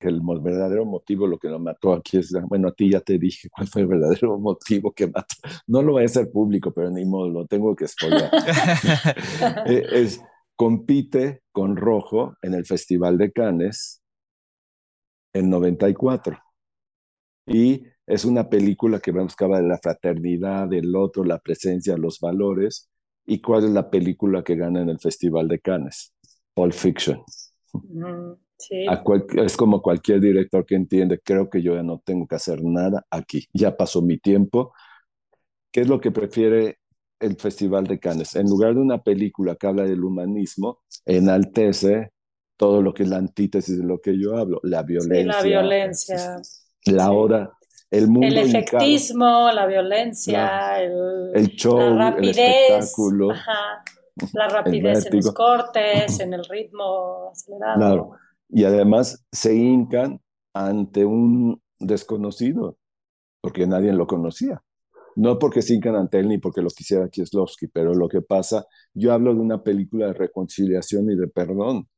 [0.00, 3.48] el verdadero motivo, lo que lo mató aquí es, bueno, a ti ya te dije
[3.48, 5.36] cuál fue el verdadero motivo que mató.
[5.66, 8.28] No lo voy a hacer público, pero ni modo, lo tengo que spoiler.
[9.64, 10.22] Eh, es,
[10.56, 14.02] compite con Rojo en el Festival de Cannes
[15.38, 16.38] en 94.
[17.46, 22.88] Y es una película que buscaba la fraternidad, del otro, la presencia, los valores.
[23.24, 26.12] ¿Y cuál es la película que gana en el Festival de Cannes?
[26.54, 27.22] Pulp Fiction.
[29.36, 33.04] es como cualquier director que entiende, creo que yo ya no tengo que hacer nada
[33.10, 34.72] aquí, ya pasó mi tiempo.
[35.70, 36.78] ¿Qué es lo que prefiere
[37.20, 38.34] el Festival de Cannes?
[38.36, 42.12] En lugar de una película que habla del humanismo, enaltece
[42.56, 45.26] todo lo que es la antítesis de lo que yo hablo, la violencia.
[45.26, 46.40] la violencia.
[46.86, 47.52] La hora,
[47.90, 48.26] el mundo.
[48.26, 53.28] El efectismo, la violencia, el, el, show, la rapidez, el espectáculo.
[54.32, 57.76] la rapidez en los cortes, en el ritmo acelerado.
[57.76, 58.10] Claro.
[58.48, 60.20] Y además se hincan
[60.54, 62.78] ante un desconocido,
[63.40, 64.62] porque nadie lo conocía.
[65.16, 68.66] No porque se hincan ante él ni porque lo quisiera Kieslowski, pero lo que pasa,
[68.92, 71.88] yo hablo de una película de reconciliación y de perdón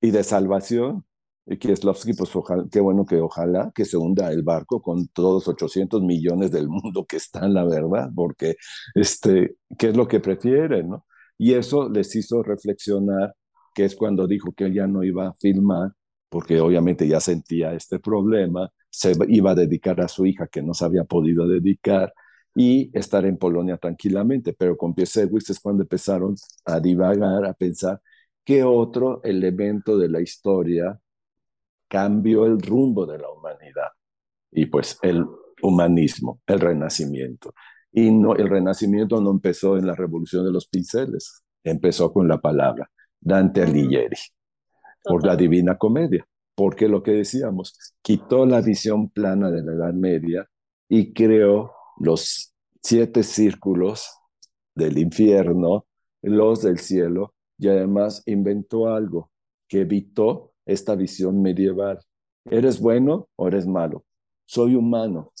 [0.00, 1.04] y de salvación.
[1.46, 5.48] Y Kieslowski, pues ojalá, qué bueno que ojalá que se hunda el barco con todos
[5.48, 8.56] 800 millones del mundo que están, la verdad, porque
[8.94, 11.06] este, ¿qué es lo que prefieren, no?
[11.38, 13.34] Y eso les hizo reflexionar,
[13.74, 15.92] que es cuando dijo que él ya no iba a filmar,
[16.28, 20.74] porque obviamente ya sentía este problema, se iba a dedicar a su hija que no
[20.74, 22.12] se había podido dedicar
[22.54, 24.52] y estar en Polonia tranquilamente.
[24.52, 28.00] Pero con Piesewicz es cuando empezaron a divagar, a pensar
[28.44, 30.98] qué otro elemento de la historia
[31.88, 33.90] cambió el rumbo de la humanidad.
[34.52, 35.24] Y pues el
[35.62, 37.54] humanismo, el renacimiento.
[37.92, 42.40] Y no, el renacimiento no empezó en la revolución de los pinceles, empezó con la
[42.40, 42.90] palabra,
[43.20, 44.16] Dante Alighieri,
[45.02, 49.92] por la Divina Comedia, porque lo que decíamos, quitó la visión plana de la Edad
[49.92, 50.48] Media
[50.88, 54.08] y creó los siete círculos
[54.74, 55.86] del infierno,
[56.22, 59.30] los del cielo, y además inventó algo
[59.68, 62.00] que evitó esta visión medieval.
[62.46, 64.04] ¿Eres bueno o eres malo?
[64.46, 65.32] Soy humano.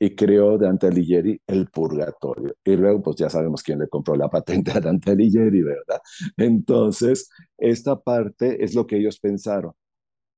[0.00, 2.54] Y creó Dante Alighieri el purgatorio.
[2.64, 6.00] Y luego, pues ya sabemos quién le compró la patente a Dante Alighieri, ¿verdad?
[6.36, 9.72] Entonces, esta parte es lo que ellos pensaron.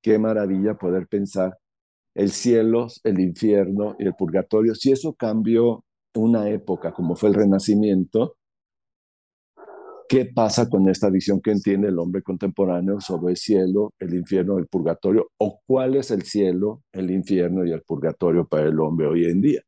[0.01, 1.57] Qué maravilla poder pensar
[2.15, 4.75] el cielo, el infierno y el purgatorio.
[4.75, 5.85] Si eso cambió
[6.15, 8.37] una época como fue el Renacimiento,
[10.11, 14.57] ¿Qué pasa con esta visión que entiende el hombre contemporáneo sobre el cielo, el infierno,
[14.57, 15.31] el purgatorio?
[15.37, 19.39] ¿O cuál es el cielo, el infierno y el purgatorio para el hombre hoy en
[19.39, 19.61] día?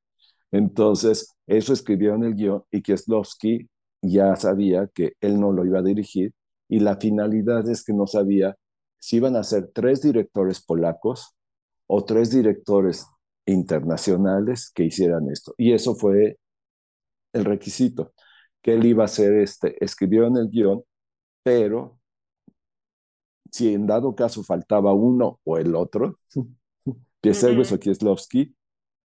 [0.51, 3.69] Entonces, eso escribió en el guion y Kieslowski
[4.01, 6.33] ya sabía que él no lo iba a dirigir
[6.67, 8.57] y la finalidad es que no sabía
[8.99, 11.37] si iban a ser tres directores polacos
[11.87, 13.05] o tres directores
[13.45, 15.53] internacionales que hicieran esto.
[15.57, 16.37] Y eso fue
[17.31, 18.11] el requisito
[18.63, 20.83] que él iba a hacer, este, escribió en el guion,
[21.43, 21.99] pero
[23.51, 26.17] si en dado caso faltaba uno o el otro,
[27.21, 28.55] Piesewicz o Kieslowski,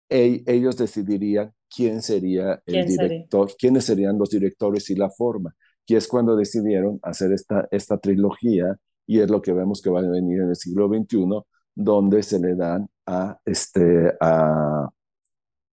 [0.09, 5.55] ellos decidirían quién sería el director, quiénes serían los directores y la forma.
[5.87, 8.75] Y es cuando decidieron hacer esta, esta trilogía,
[9.07, 11.41] y es lo que vemos que va a venir en el siglo XXI,
[11.73, 14.89] donde se le dan a, este, a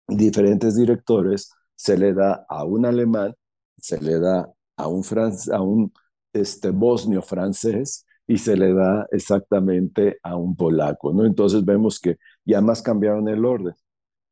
[0.08, 3.34] diferentes directores, se le da a un alemán
[3.82, 5.04] se le da a un,
[5.52, 5.92] a un
[6.32, 11.26] este, bosnio francés y se le da exactamente a un polaco, ¿no?
[11.26, 13.74] Entonces vemos que ya más cambiaron el orden.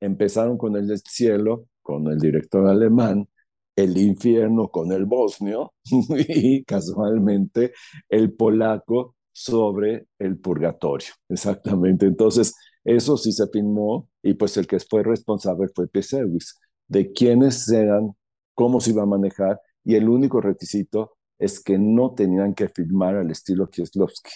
[0.01, 3.29] Empezaron con el cielo, con el director alemán,
[3.77, 5.75] el infierno con el bosnio
[6.29, 7.73] y casualmente
[8.09, 11.09] el polaco sobre el purgatorio.
[11.29, 12.07] Exactamente.
[12.07, 12.55] Entonces,
[12.85, 16.57] eso sí se filmó y pues el que fue responsable fue Pesewis,
[16.89, 18.13] de quiénes eran
[18.55, 23.17] cómo se iba a manejar y el único requisito es que no tenían que filmar
[23.17, 24.31] al estilo Kieslowski.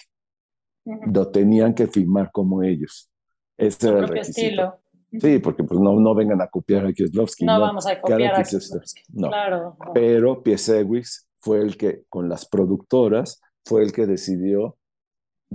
[0.85, 3.09] Lo tenían que filmar como ellos.
[3.57, 4.41] Ese era el requisito.
[4.41, 4.79] Estilo.
[5.19, 7.45] Sí, porque pues no, no vengan a copiar a Kieslowski.
[7.45, 9.01] No, vamos a copiar a Kieslowski.
[9.13, 9.29] No.
[9.29, 9.77] Claro.
[9.93, 14.77] Pero Piesewicz fue el que, con las productoras, fue el que decidió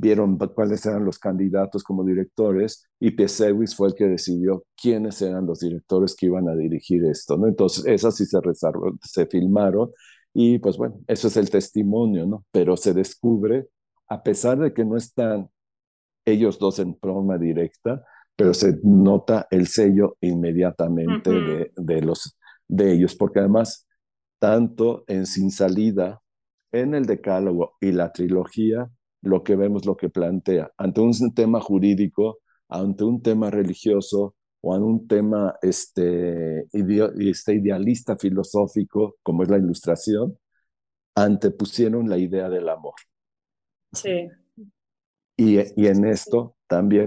[0.00, 5.46] vieron cuáles eran los candidatos como directores y Piesewicz fue el que decidió quiénes eran
[5.46, 7.46] los directores que iban a dirigir esto, ¿no?
[7.46, 8.38] Entonces, esas sí se,
[9.02, 9.90] se filmaron
[10.32, 12.44] y pues bueno, eso es el testimonio, ¿no?
[12.50, 13.68] Pero se descubre,
[14.08, 15.50] a pesar de que no están
[16.24, 18.02] ellos dos en forma directa,
[18.36, 23.86] pero se nota el sello inmediatamente de, de, los, de ellos, porque además,
[24.38, 26.22] tanto en Sin Salida,
[26.72, 28.88] en el Decálogo y la trilogía,
[29.22, 30.70] lo que vemos, lo que plantea.
[30.76, 32.38] Ante un tema jurídico,
[32.68, 39.58] ante un tema religioso o ante un tema este, este idealista filosófico, como es la
[39.58, 40.38] ilustración,
[41.14, 42.94] antepusieron la idea del amor.
[43.92, 44.28] Sí.
[45.36, 47.06] Y, y en esto también,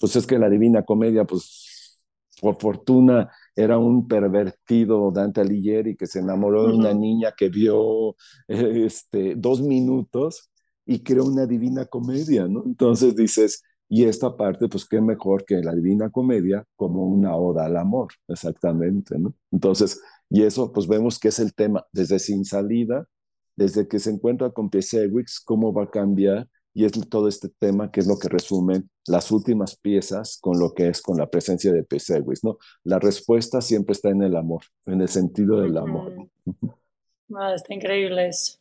[0.00, 1.98] pues es que la Divina Comedia, pues
[2.40, 8.16] por fortuna era un pervertido Dante Alighieri que se enamoró de una niña que vio
[8.48, 10.49] este, dos minutos
[10.90, 12.64] y creó una divina comedia, ¿no?
[12.66, 17.66] Entonces dices, y esta parte, pues qué mejor que la divina comedia como una oda
[17.66, 19.32] al amor, exactamente, ¿no?
[19.52, 23.06] Entonces, y eso, pues vemos que es el tema desde sin salida,
[23.54, 27.92] desde que se encuentra con Pesewix, cómo va a cambiar, y es todo este tema
[27.92, 31.72] que es lo que resumen las últimas piezas con lo que es con la presencia
[31.72, 32.58] de Pesewix, ¿no?
[32.82, 36.28] La respuesta siempre está en el amor, en el sentido del amor.
[37.28, 38.59] No, está increíble eso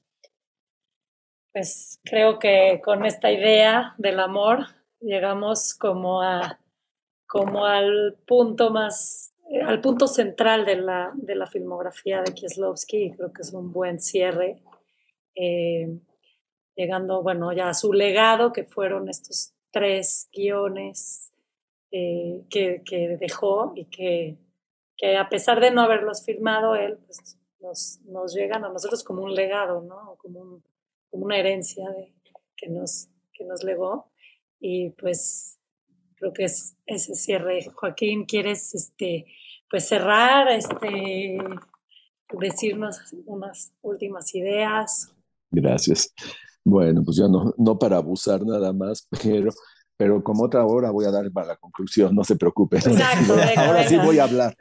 [1.53, 4.67] pues creo que con esta idea del amor
[4.99, 6.59] llegamos como a
[7.27, 9.34] como al punto más
[9.65, 13.99] al punto central de la, de la filmografía de Kieslowski creo que es un buen
[13.99, 14.61] cierre
[15.35, 15.99] eh,
[16.76, 21.31] llegando bueno ya a su legado que fueron estos tres guiones
[21.91, 24.38] eh, que, que, dejó y que,
[24.95, 29.23] que, a pesar de no haberlos filmado él pues nos, nos llegan a nosotros como
[29.23, 30.63] un legado no como un
[31.11, 32.14] una herencia de,
[32.56, 34.11] que, nos, que nos legó.
[34.60, 35.60] Y pues
[36.15, 37.65] creo que es ese cierre.
[37.73, 39.26] Joaquín, ¿quieres este,
[39.69, 41.38] pues cerrar, este,
[42.40, 45.14] decirnos unas últimas ideas?
[45.52, 46.14] Gracias.
[46.64, 49.52] Bueno, pues ya no, no para abusar nada más, pero
[49.99, 52.80] pero como otra hora voy a dar para la conclusión, no se preocupen.
[52.85, 54.55] Exacto, ahora sí voy a hablar.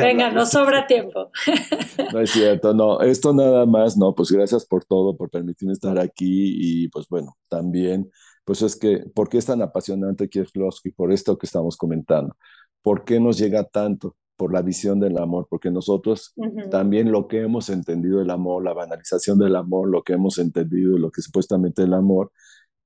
[0.00, 1.32] venga, no sobra tiempo.
[2.12, 5.98] No es cierto, no, esto nada más, no, pues gracias por todo, por permitirme estar
[5.98, 8.12] aquí y pues bueno, también,
[8.44, 10.92] pues es que, ¿por qué es tan apasionante Kieslowski?
[10.92, 12.36] Por esto que estamos comentando.
[12.80, 14.14] ¿Por qué nos llega tanto?
[14.36, 16.32] Por la visión del amor, porque nosotros
[16.70, 20.96] también lo que hemos entendido del amor, la banalización del amor, lo que hemos entendido,
[20.96, 22.30] lo que supuestamente el amor,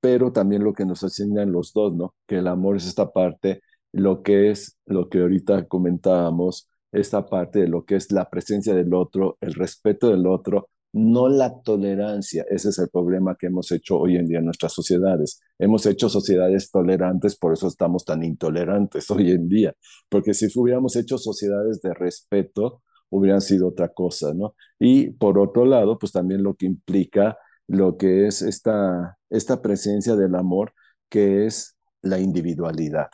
[0.04, 2.14] pero también lo que nos enseñan los dos, ¿no?
[2.26, 7.60] Que el amor es esta parte, lo que es lo que ahorita comentábamos, esta parte
[7.60, 12.44] de lo que es la presencia del otro, el respeto del otro, no la tolerancia.
[12.50, 15.40] Ese es el problema que hemos hecho hoy en día en nuestras sociedades.
[15.58, 19.72] Hemos hecho sociedades tolerantes, por eso estamos tan intolerantes hoy en día,
[20.10, 24.54] porque si hubiéramos hecho sociedades de respeto, hubieran sido otra cosa, ¿no?
[24.78, 30.16] Y por otro lado, pues también lo que implica lo que es esta, esta presencia
[30.16, 30.72] del amor,
[31.08, 33.08] que es la individualidad.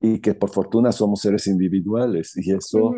[0.00, 2.36] Y que por fortuna somos seres individuales.
[2.36, 2.92] Y eso,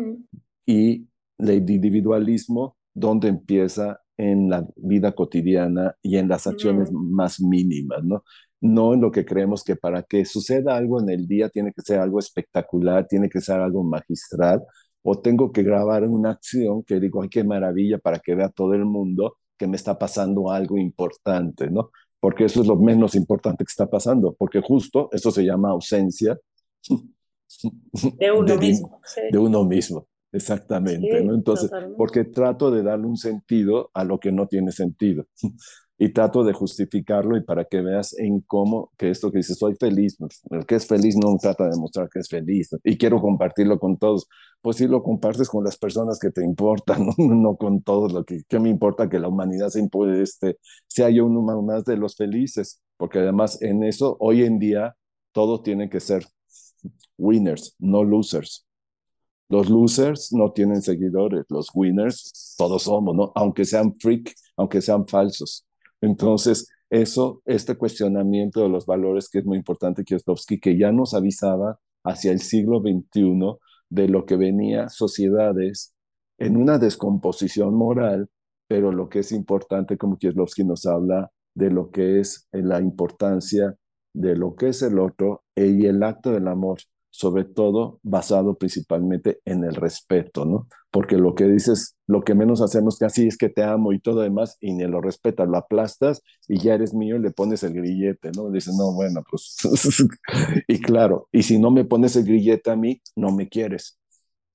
[0.65, 1.07] y
[1.37, 8.23] el individualismo, donde empieza en la vida cotidiana y en las acciones más mínimas, ¿no?
[8.59, 11.83] No en lo que creemos que para que suceda algo en el día tiene que
[11.83, 14.63] ser algo espectacular, tiene que ser algo magistral,
[15.03, 18.73] o tengo que grabar una acción que digo, ay, qué maravilla para que vea todo
[18.73, 21.91] el mundo, que me está pasando algo importante, ¿no?
[22.19, 26.37] Porque eso es lo menos importante que está pasando, porque justo eso se llama ausencia
[28.19, 29.01] de uno mismo.
[29.31, 31.33] De uno mismo, exactamente, ¿no?
[31.33, 35.25] Entonces, porque trato de darle un sentido a lo que no tiene sentido
[35.99, 39.75] y trato de justificarlo y para que veas en cómo que esto que dice soy
[39.75, 40.17] feliz,
[40.51, 43.97] el que es feliz no trata de mostrar que es feliz y quiero compartirlo con
[43.97, 44.27] todos.
[44.61, 48.41] Pues si lo compartes con las personas que te importan, no, con todos lo que,
[48.47, 50.57] que me importa que la humanidad se impone, este,
[50.87, 54.95] sea yo uno más de los felices, porque además en eso hoy en día
[55.31, 56.25] todo tiene que ser
[57.17, 58.65] winners, no losers.
[59.49, 63.31] Los losers no tienen seguidores, los winners todos somos, ¿no?
[63.35, 65.66] Aunque sean freak, aunque sean falsos.
[66.01, 71.13] Entonces, eso, este cuestionamiento de los valores que es muy importante, Kieslowski, que ya nos
[71.13, 73.57] avisaba hacia el siglo XXI
[73.89, 75.93] de lo que venía sociedades
[76.37, 78.29] en una descomposición moral,
[78.67, 83.75] pero lo que es importante, como Kieslowski nos habla, de lo que es la importancia
[84.13, 86.79] de lo que es el otro y el acto del amor
[87.17, 90.67] sobre todo basado principalmente en el respeto, ¿no?
[90.91, 94.21] Porque lo que dices, lo que menos hacemos casi es que te amo y todo
[94.21, 97.73] demás, y ni lo respetas, lo aplastas y ya eres mío y le pones el
[97.73, 98.51] grillete, ¿no?
[98.51, 99.57] Dices, no, bueno, pues,
[100.67, 103.97] y claro, y si no me pones el grillete a mí, no me quieres.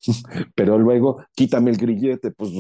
[0.55, 2.53] Pero luego, quítame el grillete, pues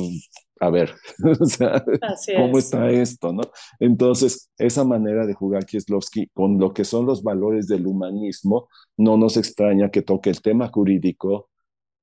[0.62, 0.94] a ver,
[2.36, 3.32] ¿cómo está esto?
[3.32, 3.42] ¿no?
[3.80, 9.16] Entonces, esa manera de jugar Kieslowski con lo que son los valores del humanismo, no
[9.16, 11.50] nos extraña que toque el tema jurídico,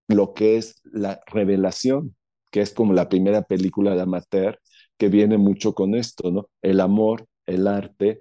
[0.10, 2.18] lo que es la revelación,
[2.52, 4.60] que es como la primera película de Amateur,
[4.98, 6.50] que viene mucho con esto, ¿no?
[6.62, 8.20] El amor, el arte,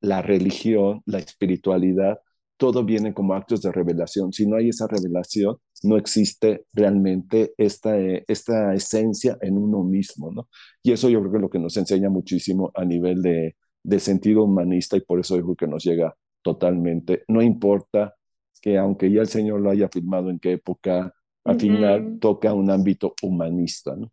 [0.00, 2.18] la religión, la espiritualidad,
[2.56, 4.32] todo viene como actos de revelación.
[4.32, 10.48] Si no hay esa revelación, no existe realmente esta, esta esencia en uno mismo, ¿no?
[10.82, 14.00] Y eso yo creo que es lo que nos enseña muchísimo a nivel de, de
[14.00, 17.24] sentido humanista y por eso creo que nos llega totalmente.
[17.28, 18.14] No importa
[18.60, 21.14] que aunque ya el Señor lo haya firmado en qué época,
[21.44, 24.10] al final toca un ámbito humanista, ¿no?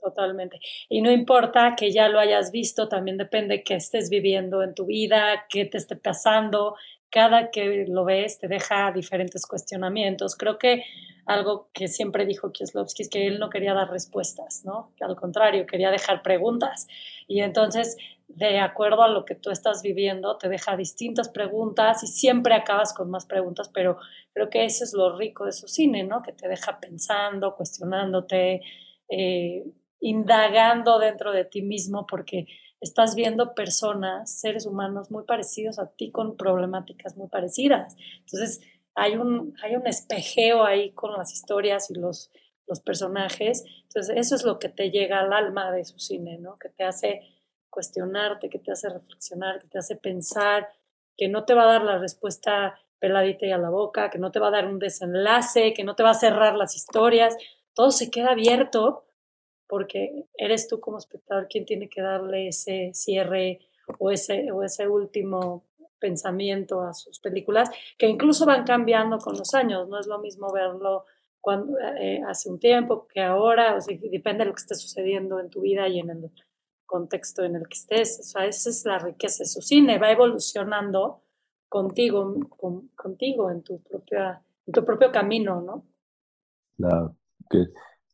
[0.00, 0.60] Totalmente.
[0.88, 4.74] Y no importa que ya lo hayas visto, también depende de qué estés viviendo en
[4.74, 6.76] tu vida, qué te esté pasando.
[7.10, 10.36] Cada que lo ves te deja diferentes cuestionamientos.
[10.36, 10.84] Creo que
[11.26, 14.92] algo que siempre dijo Kieslowski es que él no quería dar respuestas, ¿no?
[15.00, 16.86] Al contrario, quería dejar preguntas.
[17.28, 17.96] Y entonces,
[18.28, 22.94] de acuerdo a lo que tú estás viviendo, te deja distintas preguntas y siempre acabas
[22.94, 23.98] con más preguntas, pero
[24.32, 26.22] creo que eso es lo rico de su cine, ¿no?
[26.22, 28.62] Que te deja pensando, cuestionándote.
[29.08, 29.64] Eh,
[30.00, 32.46] indagando dentro de ti mismo porque
[32.80, 37.96] estás viendo personas, seres humanos muy parecidos a ti con problemáticas muy parecidas.
[38.20, 38.60] Entonces,
[38.94, 42.30] hay un, hay un espejeo ahí con las historias y los,
[42.66, 43.64] los personajes.
[43.82, 46.58] Entonces, eso es lo que te llega al alma de su cine, ¿no?
[46.58, 47.20] Que te hace
[47.68, 50.68] cuestionarte, que te hace reflexionar, que te hace pensar,
[51.16, 54.30] que no te va a dar la respuesta peladita y a la boca, que no
[54.30, 57.36] te va a dar un desenlace, que no te va a cerrar las historias.
[57.74, 59.04] Todo se queda abierto
[59.70, 63.60] porque eres tú como espectador quien tiene que darle ese cierre
[64.00, 65.64] o ese, o ese último
[66.00, 70.52] pensamiento a sus películas, que incluso van cambiando con los años, no es lo mismo
[70.52, 71.04] verlo
[71.40, 73.78] cuando, eh, hace un tiempo que ahora,
[74.10, 76.30] depende de lo que esté sucediendo en tu vida y en el
[76.84, 80.10] contexto en el que estés, o sea, esa es la riqueza de su cine, va
[80.10, 81.22] evolucionando
[81.68, 82.34] contigo,
[82.96, 85.86] contigo en tu, propia, en tu propio camino, ¿no?
[86.76, 87.14] Claro,
[87.48, 87.66] que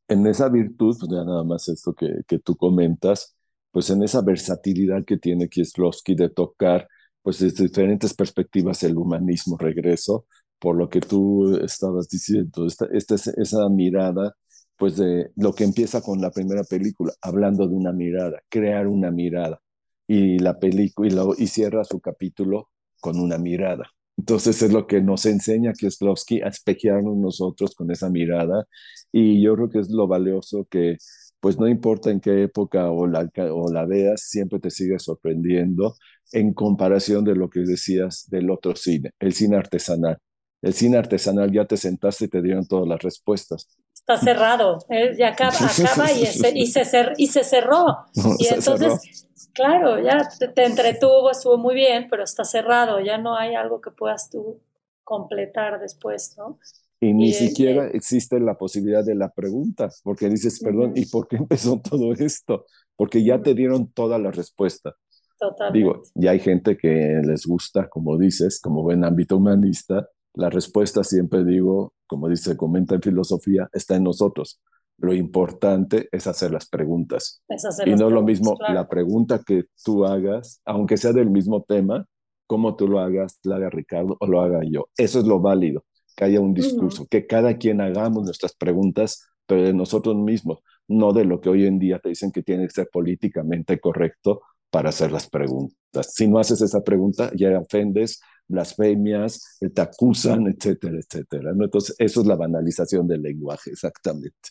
[0.09, 3.37] en esa virtud, pues ya nada más esto que, que tú comentas,
[3.71, 6.89] pues en esa versatilidad que tiene Kieslowski de tocar,
[7.23, 10.27] pues desde diferentes perspectivas el humanismo, regreso,
[10.59, 14.35] por lo que tú estabas diciendo, esta, esta, esa mirada,
[14.77, 19.11] pues de lo que empieza con la primera película, hablando de una mirada, crear una
[19.11, 19.61] mirada,
[20.07, 22.71] y la película, y, y cierra su capítulo
[23.01, 23.85] con una mirada.
[24.17, 28.67] Entonces es lo que nos enseña Kieslowski a espejearnos nosotros con esa mirada
[29.13, 30.97] y yo creo que es lo valioso que
[31.41, 35.95] pues no importa en qué época o la, o la veas, siempre te sigue sorprendiendo
[36.33, 40.19] en comparación de lo que decías del otro cine, el cine artesanal.
[40.63, 43.69] El cine artesanal ya te sentaste y te dieron todas las respuestas.
[44.09, 44.79] Está cerrado,
[45.19, 48.07] ya acaba, acaba y, se, y, se y se cerró.
[48.39, 49.27] y entonces
[49.57, 53.91] Claro, ya te, entretuvo, estuvo muy bien, pero está cerrado, ya no hay algo que
[53.91, 54.61] puedas tú
[55.03, 56.59] completar después, ¿no?
[57.01, 61.37] Y ni siquiera existe la posibilidad de la pregunta, porque dices, perdón, ¿y por qué
[61.37, 62.67] empezó todo esto?
[62.97, 64.95] Porque ya te dieron toda la respuesta.
[65.39, 65.79] Totalmente.
[65.79, 71.03] Digo, ya hay gente que les gusta, como dices, como buen ámbito humanista, la respuesta
[71.03, 74.61] siempre digo, como dice, comenta en filosofía, está en nosotros.
[74.99, 77.43] Lo importante es hacer las preguntas.
[77.85, 82.07] y no es lo mismo la pregunta que tú hagas, aunque sea del mismo tema,
[82.47, 84.89] como tú lo hagas, lo haga Ricardo o lo haga yo.
[84.97, 85.85] Eso es lo válido,
[86.15, 91.15] que haya un discurso, que cada quien hagamos nuestras preguntas, pero de nosotros mismos, no
[91.15, 94.91] de lo que hoy en día te dicen que tiene que ser políticamente correcto para
[94.91, 96.13] hacer las preguntas.
[96.15, 101.53] Si no haces esa pregunta, ya ofendes, blasfemias, te acusan, etcétera, etcétera.
[101.55, 101.65] ¿no?
[101.65, 104.51] Entonces, eso es la banalización del lenguaje, exactamente.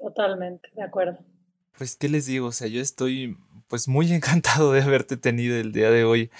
[0.00, 1.18] Totalmente, de acuerdo.
[1.76, 2.48] Pues, ¿qué les digo?
[2.48, 3.36] O sea, yo estoy
[3.68, 6.30] pues muy encantado de haberte tenido el día de hoy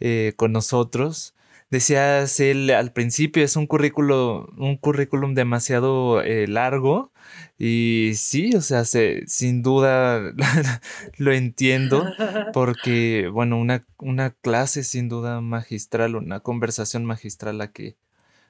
[0.00, 1.34] eh, con nosotros.
[1.72, 7.12] Decías él al principio, es un currículo, un currículum demasiado eh, largo.
[7.56, 10.20] Y sí, o sea, sin duda
[11.16, 12.04] lo entiendo.
[12.52, 17.96] Porque, bueno, una, una clase sin duda magistral, una conversación magistral la que,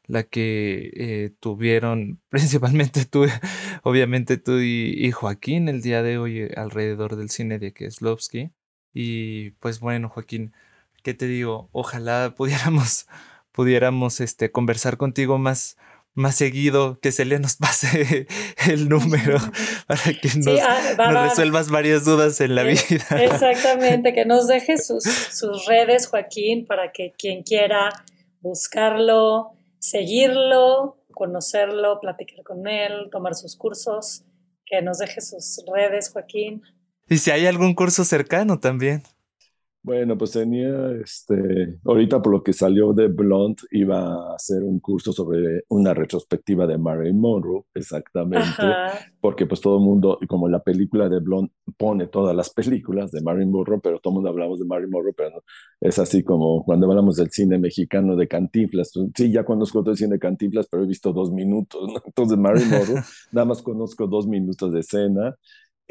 [0.08, 3.26] la que eh, tuvieron principalmente tú,
[3.84, 8.50] obviamente tú y, Joaquín el día de hoy alrededor del cine de Kieslowski.
[8.92, 10.52] Y pues bueno, Joaquín,
[11.02, 11.68] ¿qué te digo?
[11.72, 13.06] Ojalá pudiéramos,
[13.52, 15.76] pudiéramos este, conversar contigo más,
[16.14, 18.26] más seguido, que se le nos pase
[18.66, 19.38] el número
[19.86, 23.06] para que nos, ah, resuelvas varias dudas en la vida.
[23.20, 27.90] Exactamente, que nos deje sus, sus redes, Joaquín, para que quien quiera
[28.40, 34.24] buscarlo, seguirlo, conocerlo, platicar con él, tomar sus cursos,
[34.66, 36.62] que nos deje sus redes, Joaquín.
[37.08, 39.02] Y si hay algún curso cercano también.
[39.84, 44.78] Bueno, pues tenía, este, ahorita por lo que salió de Blonde, iba a hacer un
[44.78, 48.62] curso sobre una retrospectiva de Marilyn Monroe, exactamente,
[49.20, 53.22] porque pues todo el mundo, como la película de Blonde pone todas las películas de
[53.22, 55.42] Marilyn Monroe, pero todo el mundo hablamos de Marilyn Monroe, pero no,
[55.80, 59.96] es así como cuando hablamos del cine mexicano de Cantinflas, sí, ya conozco todo el
[59.96, 62.00] cine de Cantinflas, pero he visto dos minutos, ¿no?
[62.04, 63.02] entonces Marilyn Monroe,
[63.32, 65.34] nada más conozco dos minutos de escena,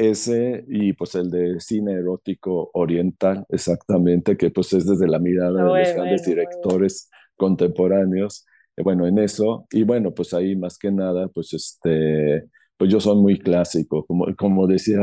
[0.10, 5.64] ese y pues el de cine erótico oriental, exactamente, que pues es desde la mirada
[5.64, 8.46] de los grandes directores contemporáneos.
[8.78, 12.46] Eh, bueno, en eso, y bueno, pues ahí más que nada, pues este,
[12.78, 15.00] pues yo soy muy clásico, como, como decía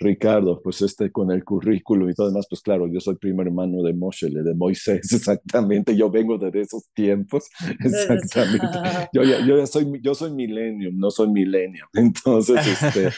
[0.00, 3.82] Ricardo, pues este con el currículo y todo demás, pues claro, yo soy primo hermano
[3.82, 7.48] de Moshe, de Moisés, exactamente, yo vengo de esos tiempos,
[7.84, 8.66] exactamente.
[9.12, 13.08] Yo, ya, yo ya soy, yo soy millennium, no soy millennium, entonces, este,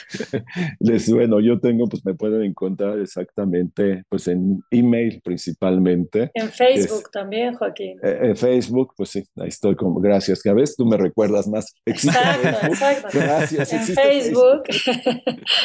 [0.79, 6.31] les, bueno, yo tengo, pues me pueden encontrar exactamente, pues en email principalmente.
[6.35, 7.99] En Facebook también, Joaquín.
[8.03, 11.49] Eh, en Facebook, pues sí, ahí estoy como, gracias, que a veces tú me recuerdas
[11.49, 11.75] más.
[11.85, 13.09] Exacto, exacto.
[13.13, 13.73] Gracias.
[13.73, 14.63] En Facebook.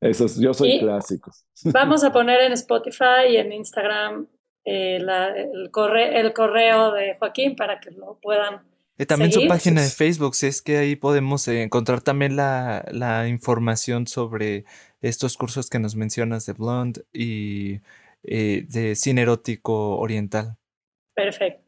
[0.03, 1.31] eso yo soy clásico.
[1.65, 4.27] Vamos a poner en Spotify y en Instagram
[4.65, 8.63] eh, el, correo, el correo de Joaquín para que lo puedan.
[8.99, 12.85] Y también su página de Facebook, si es que ahí podemos eh, encontrar también la,
[12.93, 14.65] la, información sobre
[15.01, 17.81] estos cursos que nos mencionas de Blonde y
[18.23, 20.57] eh, de cine erótico oriental.
[21.15, 21.62] Perfecto.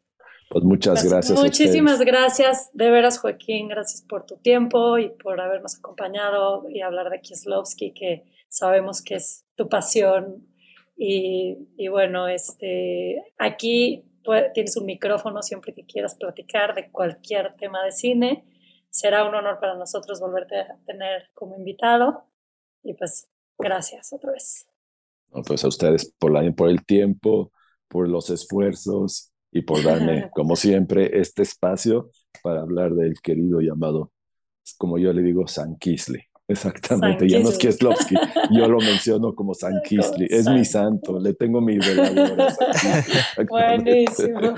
[0.54, 1.40] Pues muchas pues gracias.
[1.40, 3.66] Muchísimas gracias, de veras, Joaquín.
[3.66, 9.16] Gracias por tu tiempo y por habernos acompañado y hablar de Kieslowski, que sabemos que
[9.16, 10.46] es tu pasión.
[10.96, 14.04] Y, y bueno, este, aquí
[14.54, 18.44] tienes un micrófono siempre que quieras platicar de cualquier tema de cine.
[18.90, 22.28] Será un honor para nosotros volverte a tener como invitado.
[22.84, 23.28] Y pues,
[23.58, 24.68] gracias otra vez.
[25.48, 27.50] pues a ustedes por, la, por el tiempo,
[27.88, 32.10] por los esfuerzos y por darme, como siempre, este espacio
[32.42, 34.12] para hablar del querido llamado,
[34.76, 36.20] como yo le digo, San Kisly.
[36.46, 38.16] Exactamente, ya no es Kieslowski,
[38.50, 41.78] yo lo menciono como San Kisly, es mi santo, le tengo mi.
[43.48, 44.54] Buenísimo.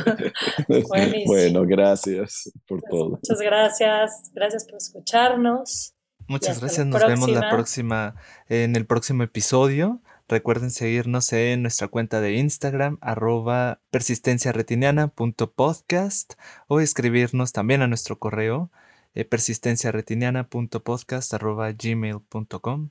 [0.66, 1.24] Buenísimo.
[1.26, 3.10] Bueno, gracias por pues, todo.
[3.10, 5.94] Muchas gracias, gracias por escucharnos.
[6.26, 8.16] Muchas gracias, nos vemos la próxima,
[8.48, 10.00] en el próximo episodio.
[10.28, 16.32] Recuerden seguirnos en nuestra cuenta de Instagram, arroba persistenciaretiniana.podcast
[16.66, 18.72] o escribirnos también a nuestro correo
[19.14, 22.90] eh, persistenciaretiniana.podcast arroba gmail.com.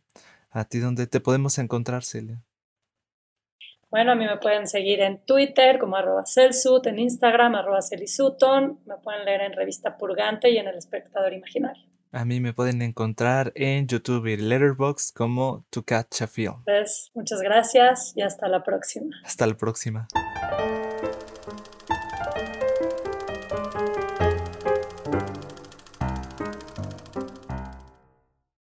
[0.49, 2.41] ¿A ti dónde te podemos encontrar, Celia?
[3.91, 7.98] Bueno, a mí me pueden seguir en Twitter como arroba Celsut, en Instagram arroba me
[9.03, 11.84] pueden leer en Revista Purgante y en El Espectador Imaginario.
[12.16, 16.64] A mí me pueden encontrar en YouTube y Letterboxd como To Catch a Film.
[16.64, 19.08] Pues muchas gracias y hasta la próxima.
[19.26, 20.08] Hasta la próxima.